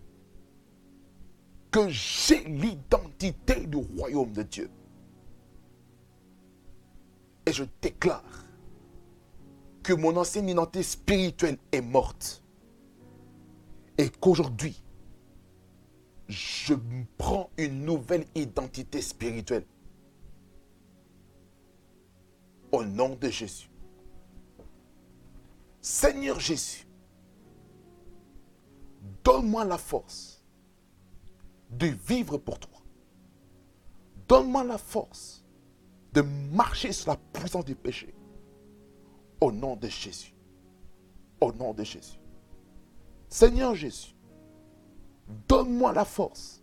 que 1.70 1.88
j'ai 1.88 2.44
l'identité 2.44 3.66
du 3.66 3.76
royaume 3.76 4.32
de 4.32 4.42
Dieu. 4.42 4.70
Et 7.46 7.52
je 7.52 7.64
déclare 7.80 8.44
que 9.82 9.92
mon 9.92 10.16
ancienne 10.16 10.48
identité 10.48 10.82
spirituelle 10.82 11.58
est 11.72 11.80
morte. 11.80 12.42
Et 13.96 14.08
qu'aujourd'hui, 14.08 14.82
je 16.28 16.74
prends 17.18 17.50
une 17.56 17.84
nouvelle 17.84 18.24
identité 18.34 19.00
spirituelle. 19.02 19.64
Au 22.72 22.84
nom 22.84 23.16
de 23.16 23.28
Jésus. 23.28 23.69
Seigneur 25.80 26.38
Jésus, 26.38 26.86
donne-moi 29.24 29.64
la 29.64 29.78
force 29.78 30.42
de 31.70 31.86
vivre 31.86 32.36
pour 32.36 32.58
toi. 32.58 32.80
Donne-moi 34.28 34.64
la 34.64 34.78
force 34.78 35.44
de 36.12 36.20
marcher 36.20 36.92
sur 36.92 37.10
la 37.10 37.16
puissance 37.16 37.64
du 37.64 37.74
péché. 37.74 38.14
Au 39.40 39.50
nom 39.50 39.76
de 39.76 39.88
Jésus. 39.88 40.34
Au 41.40 41.52
nom 41.52 41.72
de 41.72 41.82
Jésus. 41.82 42.20
Seigneur 43.28 43.74
Jésus, 43.74 44.14
donne-moi 45.48 45.92
la 45.92 46.04
force 46.04 46.62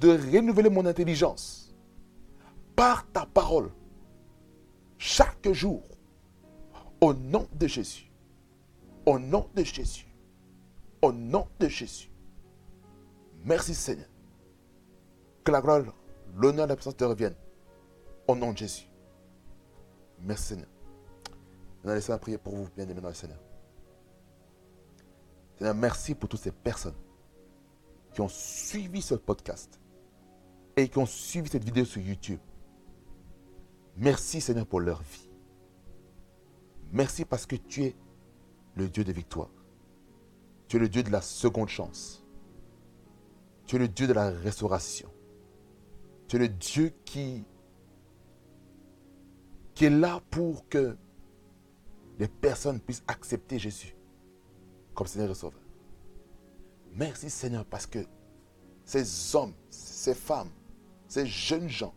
de 0.00 0.08
renouveler 0.08 0.70
mon 0.70 0.84
intelligence 0.86 1.74
par 2.74 3.06
ta 3.12 3.26
parole 3.26 3.70
chaque 4.98 5.52
jour. 5.52 5.82
Au 7.00 7.12
nom 7.14 7.46
de 7.54 7.66
Jésus. 7.66 8.11
Au 9.06 9.18
nom 9.18 9.48
de 9.54 9.64
Jésus. 9.64 10.06
Au 11.00 11.12
nom 11.12 11.48
de 11.58 11.68
Jésus. 11.68 12.10
Merci 13.44 13.74
Seigneur. 13.74 14.08
Que 15.44 15.50
la 15.50 15.60
gloire, 15.60 15.82
l'honneur 16.34 16.66
et 16.66 16.68
la 16.68 16.76
puissance 16.76 16.96
te 16.96 17.04
reviennent. 17.04 17.36
Au 18.28 18.36
nom 18.36 18.52
de 18.52 18.58
Jésus. 18.58 18.88
Merci 20.20 20.44
Seigneur. 20.48 20.68
Maintenant, 21.78 21.94
laissez-moi 21.94 22.18
prier 22.18 22.38
pour 22.38 22.54
vous, 22.54 22.68
bien 22.76 22.88
aimés 22.88 23.00
dans 23.00 23.08
le 23.08 23.14
Seigneur. 23.14 23.40
Seigneur, 25.58 25.74
merci 25.74 26.14
pour 26.14 26.28
toutes 26.28 26.40
ces 26.40 26.52
personnes 26.52 26.94
qui 28.14 28.20
ont 28.20 28.28
suivi 28.28 29.02
ce 29.02 29.16
podcast 29.16 29.80
et 30.76 30.88
qui 30.88 30.98
ont 30.98 31.06
suivi 31.06 31.48
cette 31.48 31.64
vidéo 31.64 31.84
sur 31.84 32.00
YouTube. 32.00 32.38
Merci 33.96 34.40
Seigneur 34.40 34.66
pour 34.66 34.80
leur 34.80 35.02
vie. 35.02 35.28
Merci 36.92 37.24
parce 37.24 37.46
que 37.46 37.56
tu 37.56 37.84
es 37.84 37.96
le 38.76 38.88
Dieu 38.88 39.04
de 39.04 39.12
victoire. 39.12 39.50
Tu 40.68 40.76
es 40.76 40.80
le 40.80 40.88
Dieu 40.88 41.02
de 41.02 41.10
la 41.10 41.20
seconde 41.20 41.68
chance. 41.68 42.24
Tu 43.66 43.76
es 43.76 43.78
le 43.78 43.88
Dieu 43.88 44.06
de 44.06 44.12
la 44.12 44.30
restauration. 44.30 45.10
Tu 46.28 46.36
es 46.36 46.38
le 46.38 46.48
Dieu 46.48 46.92
qui, 47.04 47.44
qui 49.74 49.84
est 49.84 49.90
là 49.90 50.20
pour 50.30 50.68
que 50.68 50.96
les 52.18 52.28
personnes 52.28 52.80
puissent 52.80 53.04
accepter 53.06 53.58
Jésus 53.58 53.94
comme 54.94 55.06
Seigneur 55.06 55.30
et 55.30 55.34
Sauveur. 55.34 55.60
Merci 56.94 57.30
Seigneur 57.30 57.64
parce 57.64 57.86
que 57.86 58.06
ces 58.84 59.34
hommes, 59.34 59.54
ces 59.70 60.14
femmes, 60.14 60.50
ces 61.08 61.26
jeunes 61.26 61.68
gens, 61.68 61.94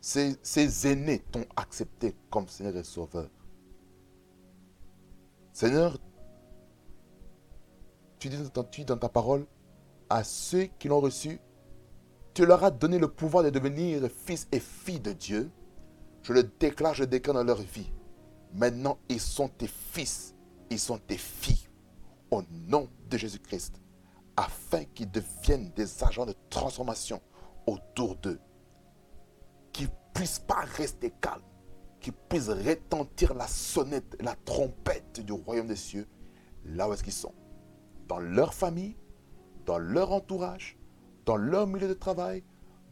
ces, 0.00 0.36
ces 0.42 0.86
aînés 0.86 1.20
t'ont 1.30 1.46
accepté 1.56 2.14
comme 2.30 2.48
Seigneur 2.48 2.76
et 2.76 2.84
Sauveur. 2.84 3.28
Seigneur, 5.54 5.96
tu 8.18 8.28
dis 8.28 8.84
dans 8.84 8.96
ta 8.96 9.08
parole 9.08 9.46
à 10.10 10.24
ceux 10.24 10.64
qui 10.64 10.88
l'ont 10.88 10.98
reçu, 10.98 11.40
tu 12.34 12.44
leur 12.44 12.64
as 12.64 12.72
donné 12.72 12.98
le 12.98 13.06
pouvoir 13.06 13.44
de 13.44 13.50
devenir 13.50 14.02
fils 14.10 14.48
et 14.50 14.58
filles 14.58 14.98
de 14.98 15.12
Dieu. 15.12 15.52
Je 16.22 16.32
le 16.32 16.42
déclare, 16.42 16.94
je 16.94 17.04
déclare 17.04 17.36
dans 17.36 17.44
leur 17.44 17.60
vie. 17.60 17.92
Maintenant, 18.52 18.98
ils 19.08 19.20
sont 19.20 19.46
tes 19.46 19.68
fils, 19.68 20.34
ils 20.70 20.80
sont 20.80 20.98
tes 20.98 21.18
filles. 21.18 21.68
Au 22.32 22.42
nom 22.66 22.88
de 23.08 23.16
Jésus-Christ. 23.16 23.80
Afin 24.36 24.82
qu'ils 24.86 25.12
deviennent 25.12 25.70
des 25.76 26.02
agents 26.02 26.26
de 26.26 26.34
transformation 26.50 27.22
autour 27.64 28.16
d'eux. 28.16 28.40
Qu'ils 29.72 29.86
ne 29.86 29.92
puissent 30.14 30.40
pas 30.40 30.64
rester 30.76 31.12
calmes. 31.20 31.42
Qu'ils 32.04 32.12
puissent 32.12 32.50
retentir 32.50 33.32
la 33.32 33.46
sonnette, 33.46 34.18
la 34.20 34.34
trompette 34.44 35.24
du 35.24 35.32
royaume 35.32 35.68
des 35.68 35.74
cieux. 35.74 36.06
Là 36.66 36.86
où 36.86 36.92
est-ce 36.92 37.02
qu'ils 37.02 37.14
sont. 37.14 37.32
Dans 38.08 38.18
leur 38.18 38.52
famille, 38.52 38.94
dans 39.64 39.78
leur 39.78 40.12
entourage, 40.12 40.76
dans 41.24 41.38
leur 41.38 41.66
milieu 41.66 41.88
de 41.88 41.94
travail, 41.94 42.44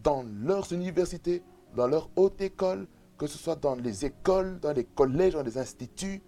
dans 0.02 0.24
leurs 0.40 0.72
universités, 0.72 1.42
dans 1.76 1.88
leur 1.88 2.08
haute 2.16 2.40
école, 2.40 2.86
que 3.18 3.26
ce 3.26 3.36
soit 3.36 3.56
dans 3.56 3.74
les 3.74 4.06
écoles, 4.06 4.58
dans 4.60 4.72
les 4.72 4.84
collèges, 4.84 5.34
dans 5.34 5.42
les 5.42 5.58
instituts, 5.58 6.22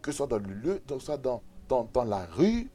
que 0.00 0.12
ce 0.12 0.18
soit 0.18 0.28
dans 0.28 0.38
le 0.38 0.54
lieu, 0.54 0.80
que 0.86 0.94
ce 0.94 1.06
soit 1.06 1.18
dans, 1.18 1.42
dans, 1.68 2.04
la 2.04 2.24
rue, 2.26 2.70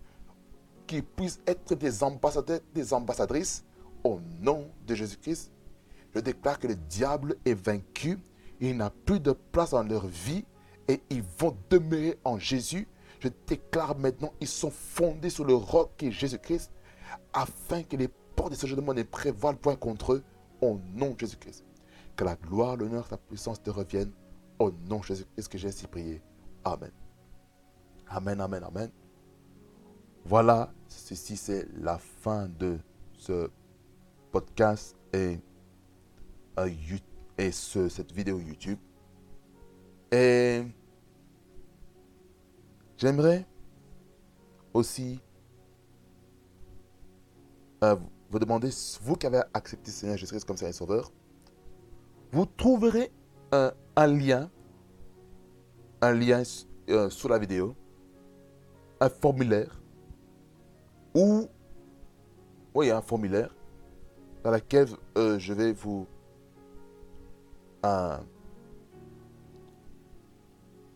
qu'ils 0.88 1.06
puissent 1.06 1.40
être 1.48 1.74
des 1.76 2.04
ambassadeurs, 2.04 2.60
des 2.74 2.94
ambassadrices 2.94 3.64
au 4.04 4.20
nom 4.42 4.70
de 4.86 4.94
Jésus-Christ. 4.94 5.54
Je 6.14 6.20
déclare 6.20 6.60
que 6.60 6.68
le 6.68 6.76
diable 6.76 7.38
est 7.46 7.54
vaincu, 7.54 8.20
il 8.70 8.78
n'a 8.78 8.90
plus 8.90 9.20
de 9.20 9.32
place 9.32 9.72
dans 9.72 9.84
leur 9.84 10.08
vie 10.08 10.46
et 10.88 11.02
ils 11.10 11.24
vont 11.38 11.56
demeurer 11.70 12.18
en 12.24 12.38
Jésus. 12.38 12.88
Je 13.20 13.30
déclare 13.48 13.98
maintenant, 13.98 14.34
ils 14.42 14.48
sont 14.48 14.72
fondés 14.72 15.30
sur 15.30 15.46
le 15.46 15.56
roc 15.56 15.92
qui 15.98 16.08
est 16.08 16.12
Jésus-Christ, 16.12 16.72
afin 17.32 17.84
que 17.84 17.96
les 17.96 18.08
portes 18.08 18.52
de 18.52 18.56
ce 18.56 18.68
jeu 18.68 18.76
de 18.76 18.82
monde 18.82 18.98
ne 18.98 19.04
prévoient 19.04 19.54
point 19.54 19.76
contre 19.76 20.14
eux, 20.14 20.24
au 20.62 20.80
nom 20.94 21.12
de 21.12 21.20
Jésus-Christ. 21.20 21.64
Que 22.16 22.26
la 22.26 22.36
gloire, 22.36 22.76
l'honneur, 22.78 23.08
la 23.12 23.18
puissance 23.18 23.62
te 23.62 23.70
reviennent. 23.70 24.12
Au 24.60 24.72
nom 24.90 25.00
de 25.00 25.06
Jésus-Christ 25.06 25.48
que 25.48 25.58
j'ai 25.58 25.68
ainsi 25.70 25.88
prié. 25.88 26.22
Amen. 26.64 26.92
Amen, 28.08 28.40
amen, 28.40 28.64
amen. 28.64 28.92
Voilà, 30.26 30.72
ceci 30.88 31.36
c'est 31.36 31.68
la 31.82 31.98
fin 31.98 32.48
de 32.48 32.78
ce 33.18 33.50
podcast 34.32 34.96
et, 35.12 35.40
euh, 36.60 36.70
et 37.38 37.52
cette 37.52 38.12
vidéo 38.12 38.40
YouTube. 38.40 38.78
Et 40.12 40.64
j'aimerais 42.98 43.46
aussi 44.74 45.20
euh, 47.84 47.96
vous 48.30 48.40
demander, 48.40 48.70
vous 49.02 49.16
qui 49.16 49.28
avez 49.28 49.42
accepté 49.54 49.92
Seigneur 49.92 50.18
Jésus-Christ 50.18 50.46
comme 50.46 50.58
Seigneur 50.58 50.74
Sauveur, 50.74 51.12
vous 52.32 52.46
trouverez 52.46 53.12
un, 53.52 54.08
lien, 54.08 54.50
un 56.02 56.14
lien 56.14 56.42
euh, 56.90 57.10
sous 57.12 57.28
la 57.28 57.38
vidéo, 57.38 57.76
un 59.00 59.10
formulaire, 59.10 59.82
ou, 61.14 61.48
oui, 62.74 62.90
un 62.90 63.02
formulaire 63.02 63.56
dans 64.44 64.52
lequel 64.52 64.88
euh, 65.18 65.38
je 65.38 65.54
vais 65.54 65.74
vous, 65.74 66.08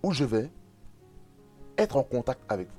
où 0.04 0.12
je 0.12 0.24
vais 0.24 0.50
être 1.78 1.98
en 1.98 2.04
contact 2.04 2.42
avec 2.50 2.68
vous. 2.68 2.74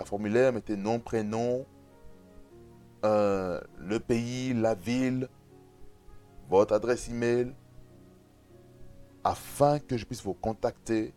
Un 0.00 0.04
formulaire, 0.04 0.52
mettez 0.52 0.76
nom, 0.76 0.98
prénom, 0.98 1.64
euh, 3.04 3.60
le 3.78 4.00
pays, 4.00 4.54
la 4.54 4.74
ville, 4.74 5.28
votre 6.48 6.74
adresse 6.74 7.08
email, 7.08 7.54
afin 9.24 9.78
que 9.78 9.96
je 9.96 10.04
puisse 10.04 10.22
vous 10.22 10.34
contacter, 10.34 11.12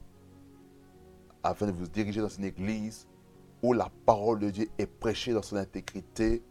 afin 1.43 1.67
de 1.67 1.71
vous 1.71 1.87
diriger 1.87 2.21
dans 2.21 2.29
une 2.29 2.43
église 2.43 3.07
où 3.63 3.73
la 3.73 3.89
parole 4.05 4.39
de 4.39 4.49
Dieu 4.49 4.69
est 4.77 4.85
prêchée 4.85 5.33
dans 5.33 5.41
son 5.41 5.55
intégrité 5.55 6.43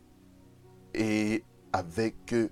et 0.95 1.45
avec 1.73 2.33
euh, 2.33 2.49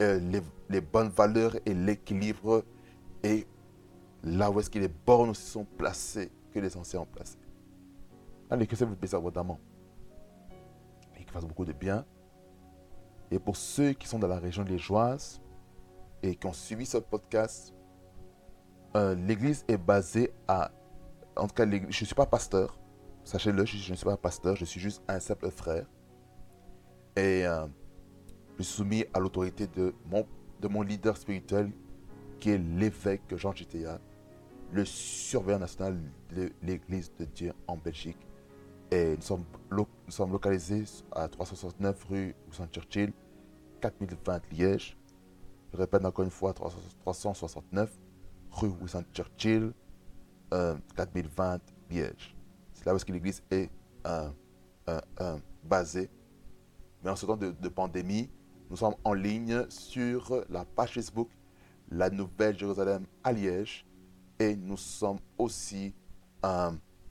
les, 0.00 0.40
les, 0.68 0.80
bonnes 0.80 1.08
valeurs 1.08 1.56
et 1.66 1.74
l'équilibre 1.74 2.64
et 3.22 3.46
là 4.22 4.50
où 4.50 4.60
est-ce 4.60 4.70
que 4.70 4.78
les 4.78 4.88
bornes 4.88 5.30
aussi 5.30 5.50
sont 5.50 5.64
placées 5.64 6.30
que 6.52 6.58
les 6.58 6.76
anciens 6.76 7.00
ont 7.00 7.06
placées. 7.06 7.38
Allez, 8.50 8.66
que 8.66 8.76
ça 8.76 8.86
vous 8.86 8.96
plaise 8.96 9.14
abondamment. 9.14 9.60
Et 11.16 11.24
qu'il 11.24 11.30
fasse 11.30 11.44
beaucoup 11.44 11.64
de 11.64 11.72
bien. 11.72 12.04
Et 13.30 13.38
pour 13.38 13.56
ceux 13.56 13.92
qui 13.92 14.08
sont 14.08 14.18
dans 14.18 14.28
la 14.28 14.38
région 14.38 14.64
liégeoise, 14.64 15.40
et 16.22 16.34
qui 16.34 16.46
ont 16.46 16.52
suivi 16.52 16.86
ce 16.86 16.98
podcast, 16.98 17.74
euh, 18.96 19.14
l'église 19.14 19.64
est 19.68 19.76
basée 19.76 20.32
à. 20.46 20.70
En 21.36 21.46
tout 21.46 21.54
cas, 21.54 21.68
je 21.70 21.76
ne 21.76 21.92
suis 21.92 22.14
pas 22.14 22.26
pasteur. 22.26 22.78
Sachez-le, 23.24 23.64
je, 23.64 23.90
ne 23.90 23.96
suis 23.96 24.04
pas 24.04 24.16
pasteur, 24.16 24.56
je 24.56 24.64
suis 24.64 24.80
juste 24.80 25.02
un 25.06 25.20
simple 25.20 25.50
frère. 25.50 25.86
Et 27.14 27.46
euh, 27.46 27.66
je 28.56 28.62
suis 28.62 28.74
soumis 28.74 29.04
à 29.12 29.20
l'autorité 29.20 29.66
de 29.66 29.94
mon, 30.06 30.26
de 30.60 30.68
mon 30.68 30.82
leader 30.82 31.16
spirituel, 31.16 31.70
qui 32.40 32.50
est 32.50 32.58
l'évêque 32.58 33.34
Jean 33.36 33.52
GTA, 33.52 34.00
le 34.72 34.84
surveillant 34.84 35.58
national 35.58 35.98
de 36.34 36.52
l'église 36.62 37.12
de 37.18 37.24
Dieu 37.24 37.52
en 37.66 37.76
Belgique. 37.76 38.18
Et 38.90 39.16
nous 39.16 39.22
sommes, 39.22 39.44
nous 39.70 40.32
localisés 40.32 40.84
à 41.12 41.28
369 41.28 42.04
rue 42.04 42.34
Saint 42.52 42.68
Churchill, 42.68 43.12
4020 43.80 44.52
Liège. 44.52 44.96
Je 45.72 45.76
répète 45.76 46.04
encore 46.04 46.24
une 46.24 46.30
fois, 46.30 46.54
369 46.54 47.90
rue 48.50 48.68
Wilson 48.80 49.04
Churchill, 49.12 49.72
4020 50.50 51.54
euh, 51.54 51.58
Liège. 51.90 52.34
C'est 52.72 52.86
là 52.86 52.94
où 52.94 52.96
est 52.96 53.08
l'église 53.08 53.42
est 53.50 53.70
euh, 54.06 54.30
euh, 54.88 55.38
basée. 55.64 56.08
Mais 57.02 57.10
en 57.10 57.16
ce 57.16 57.26
temps 57.26 57.36
de, 57.36 57.68
pandémie, 57.68 58.30
nous 58.70 58.76
sommes 58.76 58.96
en 59.04 59.14
ligne 59.14 59.64
sur 59.70 60.44
la 60.50 60.64
page 60.64 60.92
Facebook 60.92 61.30
La 61.90 62.10
Nouvelle 62.10 62.58
Jérusalem 62.58 63.06
à 63.24 63.32
Liège. 63.32 63.86
Et 64.38 64.56
nous 64.56 64.76
sommes 64.76 65.18
aussi 65.38 65.94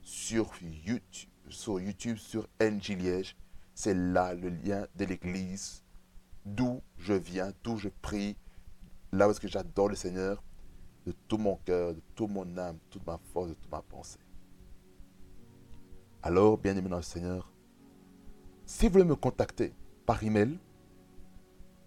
sur 0.02 0.50
YouTube, 0.62 1.28
sur 1.48 1.80
YouTube, 1.80 2.16
NG 2.60 2.96
Liège. 2.96 3.36
C'est 3.74 3.94
là 3.94 4.34
le 4.34 4.48
lien 4.48 4.86
de 4.96 5.04
l'église, 5.04 5.84
d'où 6.44 6.80
je 6.96 7.12
viens, 7.12 7.52
d'où 7.62 7.76
je 7.76 7.88
prie, 7.88 8.36
là 9.12 9.28
où 9.28 9.30
est-ce 9.30 9.40
que 9.40 9.48
j'adore 9.48 9.88
le 9.88 9.94
Seigneur 9.94 10.42
de 11.06 11.12
tout 11.26 11.38
mon 11.38 11.56
cœur, 11.64 11.94
de 11.94 12.02
toute 12.14 12.30
mon 12.30 12.56
âme, 12.58 12.78
toute 12.90 13.06
ma 13.06 13.18
force, 13.32 13.48
de 13.48 13.54
toute 13.54 13.70
ma 13.70 13.80
pensée. 13.82 14.18
Alors, 16.22 16.58
bien 16.58 16.76
aimé 16.76 16.88
dans 16.88 16.96
le 16.96 17.02
Seigneur, 17.02 17.52
si 18.66 18.86
vous 18.86 18.92
voulez 18.92 19.04
me 19.04 19.14
contacter 19.16 19.72
par 20.04 20.22
email, 20.22 20.58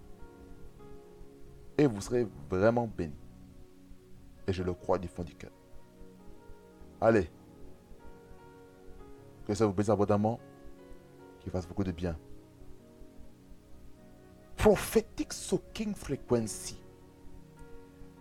Et 1.76 1.86
vous 1.86 2.00
serez 2.00 2.26
vraiment 2.48 2.86
béni. 2.86 3.14
Et 4.46 4.52
je 4.54 4.62
le 4.62 4.72
crois 4.72 4.98
du 4.98 5.08
fond 5.08 5.24
du 5.24 5.34
cœur. 5.34 5.52
Allez, 7.02 7.30
que 9.46 9.54
ça 9.54 9.66
vous 9.66 9.74
bénisse 9.74 9.90
abondamment. 9.90 10.40
Qu'il 11.40 11.52
fasse 11.52 11.68
beaucoup 11.68 11.84
de 11.84 11.92
bien. 11.92 12.18
Prophetic 14.56 15.34
Soaking 15.34 15.94
Frequency. 15.94 16.80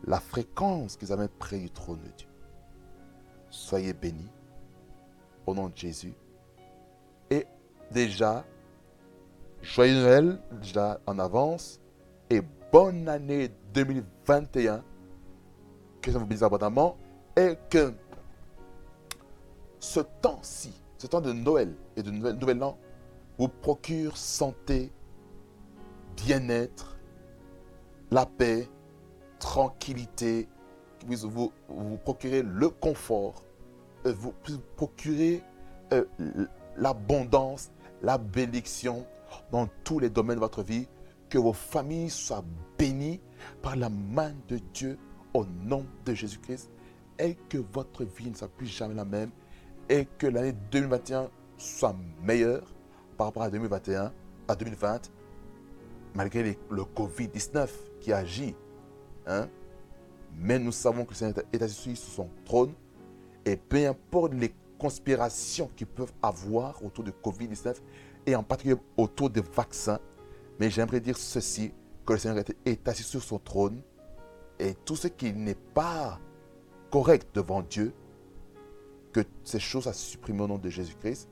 La 0.05 0.19
fréquence 0.19 0.95
qu'ils 0.95 1.11
avaient 1.11 1.27
près 1.27 1.59
du 1.59 1.69
trône 1.69 1.99
de 1.99 2.11
Dieu. 2.17 2.27
Soyez 3.49 3.93
bénis. 3.93 4.31
Au 5.45 5.53
nom 5.53 5.69
de 5.69 5.77
Jésus. 5.77 6.13
Et 7.29 7.45
déjà, 7.91 8.45
joyeux 9.61 10.01
Noël, 10.01 10.41
déjà 10.61 10.99
en 11.05 11.19
avance. 11.19 11.79
Et 12.29 12.41
bonne 12.71 13.07
année 13.07 13.49
2021. 13.73 14.83
Que 16.01 16.11
ça 16.11 16.19
vous 16.19 16.25
bénisse 16.25 16.43
abondamment. 16.43 16.97
Et 17.35 17.57
que 17.69 17.93
ce 19.79 20.01
temps-ci 20.21 20.73
ce 20.97 21.07
temps 21.07 21.21
de 21.21 21.31
Noël 21.31 21.73
et 21.95 22.03
de 22.03 22.11
Nouvel 22.11 22.63
An 22.63 22.77
vous 23.37 23.47
procure 23.47 24.17
santé, 24.17 24.91
bien-être, 26.15 26.97
la 28.09 28.25
paix, 28.25 28.67
tranquillité, 29.39 30.47
vous, 31.05 31.29
vous, 31.29 31.53
vous 31.69 31.99
le 32.23 32.69
confort, 32.69 33.43
euh, 34.05 34.13
vous, 34.13 34.33
procurez 34.75 35.43
euh, 35.93 36.03
l'abondance, 36.75 37.71
la 38.01 38.17
bénédiction 38.17 39.05
dans 39.51 39.67
tous 39.83 39.99
les 39.99 40.09
domaines 40.09 40.35
de 40.35 40.41
votre 40.41 40.63
vie, 40.63 40.87
que 41.29 41.37
vos 41.37 41.53
familles 41.53 42.09
soient 42.09 42.45
bénies 42.77 43.19
par 43.61 43.75
la 43.75 43.89
main 43.89 44.33
de 44.47 44.59
Dieu 44.73 44.97
au 45.33 45.45
nom 45.45 45.85
de 46.05 46.13
Jésus-Christ 46.13 46.71
et 47.19 47.35
que 47.49 47.57
votre 47.73 48.05
vie 48.05 48.29
ne 48.29 48.35
soit 48.35 48.47
plus 48.47 48.67
jamais 48.67 48.93
la 48.93 49.05
même 49.05 49.31
et 49.89 50.05
que 50.17 50.27
l'année 50.27 50.53
2021 50.71 51.29
soit 51.57 51.95
meilleure 52.23 52.63
par 53.17 53.27
rapport 53.27 53.43
à 53.43 53.49
2021, 53.49 54.11
à 54.47 54.55
2020, 54.55 55.11
malgré 56.15 56.57
le 56.69 56.83
Covid-19 56.83 57.67
qui 57.99 58.13
agit. 58.13 58.55
Hein. 59.27 59.47
Mais 60.39 60.59
nous 60.59 60.71
savons 60.71 61.03
que 61.03 61.11
le 61.11 61.15
Seigneur 61.15 61.43
est 61.51 61.61
assis 61.61 61.95
sur 61.95 62.09
son 62.09 62.29
trône 62.45 62.73
et 63.45 63.55
peu 63.55 63.87
importe 63.87 64.33
les 64.33 64.53
conspirations 64.77 65.69
qu'ils 65.75 65.87
peuvent 65.87 66.13
avoir 66.21 66.83
autour 66.83 67.03
de 67.03 67.11
Covid-19 67.11 67.75
et 68.25 68.35
en 68.35 68.43
particulier 68.43 68.79
autour 68.95 69.29
des 69.29 69.41
vaccins, 69.41 69.99
mais 70.59 70.69
j'aimerais 70.69 70.99
dire 70.99 71.17
ceci, 71.17 71.71
que 72.05 72.13
le 72.13 72.19
Seigneur 72.19 72.43
est 72.65 72.87
assis 72.87 73.03
sur 73.03 73.21
son 73.21 73.37
trône 73.37 73.81
et 74.59 74.73
tout 74.85 74.95
ce 74.95 75.07
qui 75.07 75.33
n'est 75.33 75.55
pas 75.55 76.19
correct 76.89 77.27
devant 77.33 77.61
Dieu, 77.61 77.93
que 79.11 79.21
ces 79.43 79.59
choses 79.59 79.83
soient 79.83 79.93
supprimées 79.93 80.43
au 80.43 80.47
nom 80.47 80.57
de 80.57 80.69
Jésus-Christ. 80.69 81.29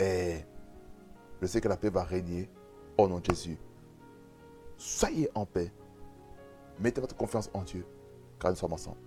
Et 0.00 0.36
je 1.40 1.46
sais 1.46 1.60
que 1.60 1.68
la 1.68 1.76
paix 1.76 1.90
va 1.90 2.02
régner 2.02 2.48
au 2.98 3.08
nom 3.08 3.18
de 3.20 3.24
Jésus. 3.24 3.56
Soyez 4.76 5.28
en 5.34 5.46
paix. 5.46 5.70
Mettez 6.78 7.00
votre 7.00 7.16
confiance 7.16 7.50
en 7.54 7.62
Dieu, 7.62 7.86
car 8.38 8.50
nous 8.50 8.56
sommes 8.56 8.72
ensemble. 8.72 8.98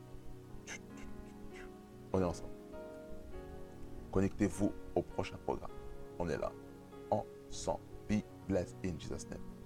On 2.11 2.19
est 2.19 2.25
ensemble. 2.25 2.49
Connectez-vous 4.11 4.71
au 4.95 5.01
prochain 5.03 5.37
programme. 5.45 5.71
On 6.17 6.27
est 6.27 6.37
là. 6.37 6.51
Ensemble. 7.11 7.83
Be 8.09 8.23
blessed 8.47 8.75
in 8.83 8.97
Jesus' 8.97 9.27
name. 9.29 9.58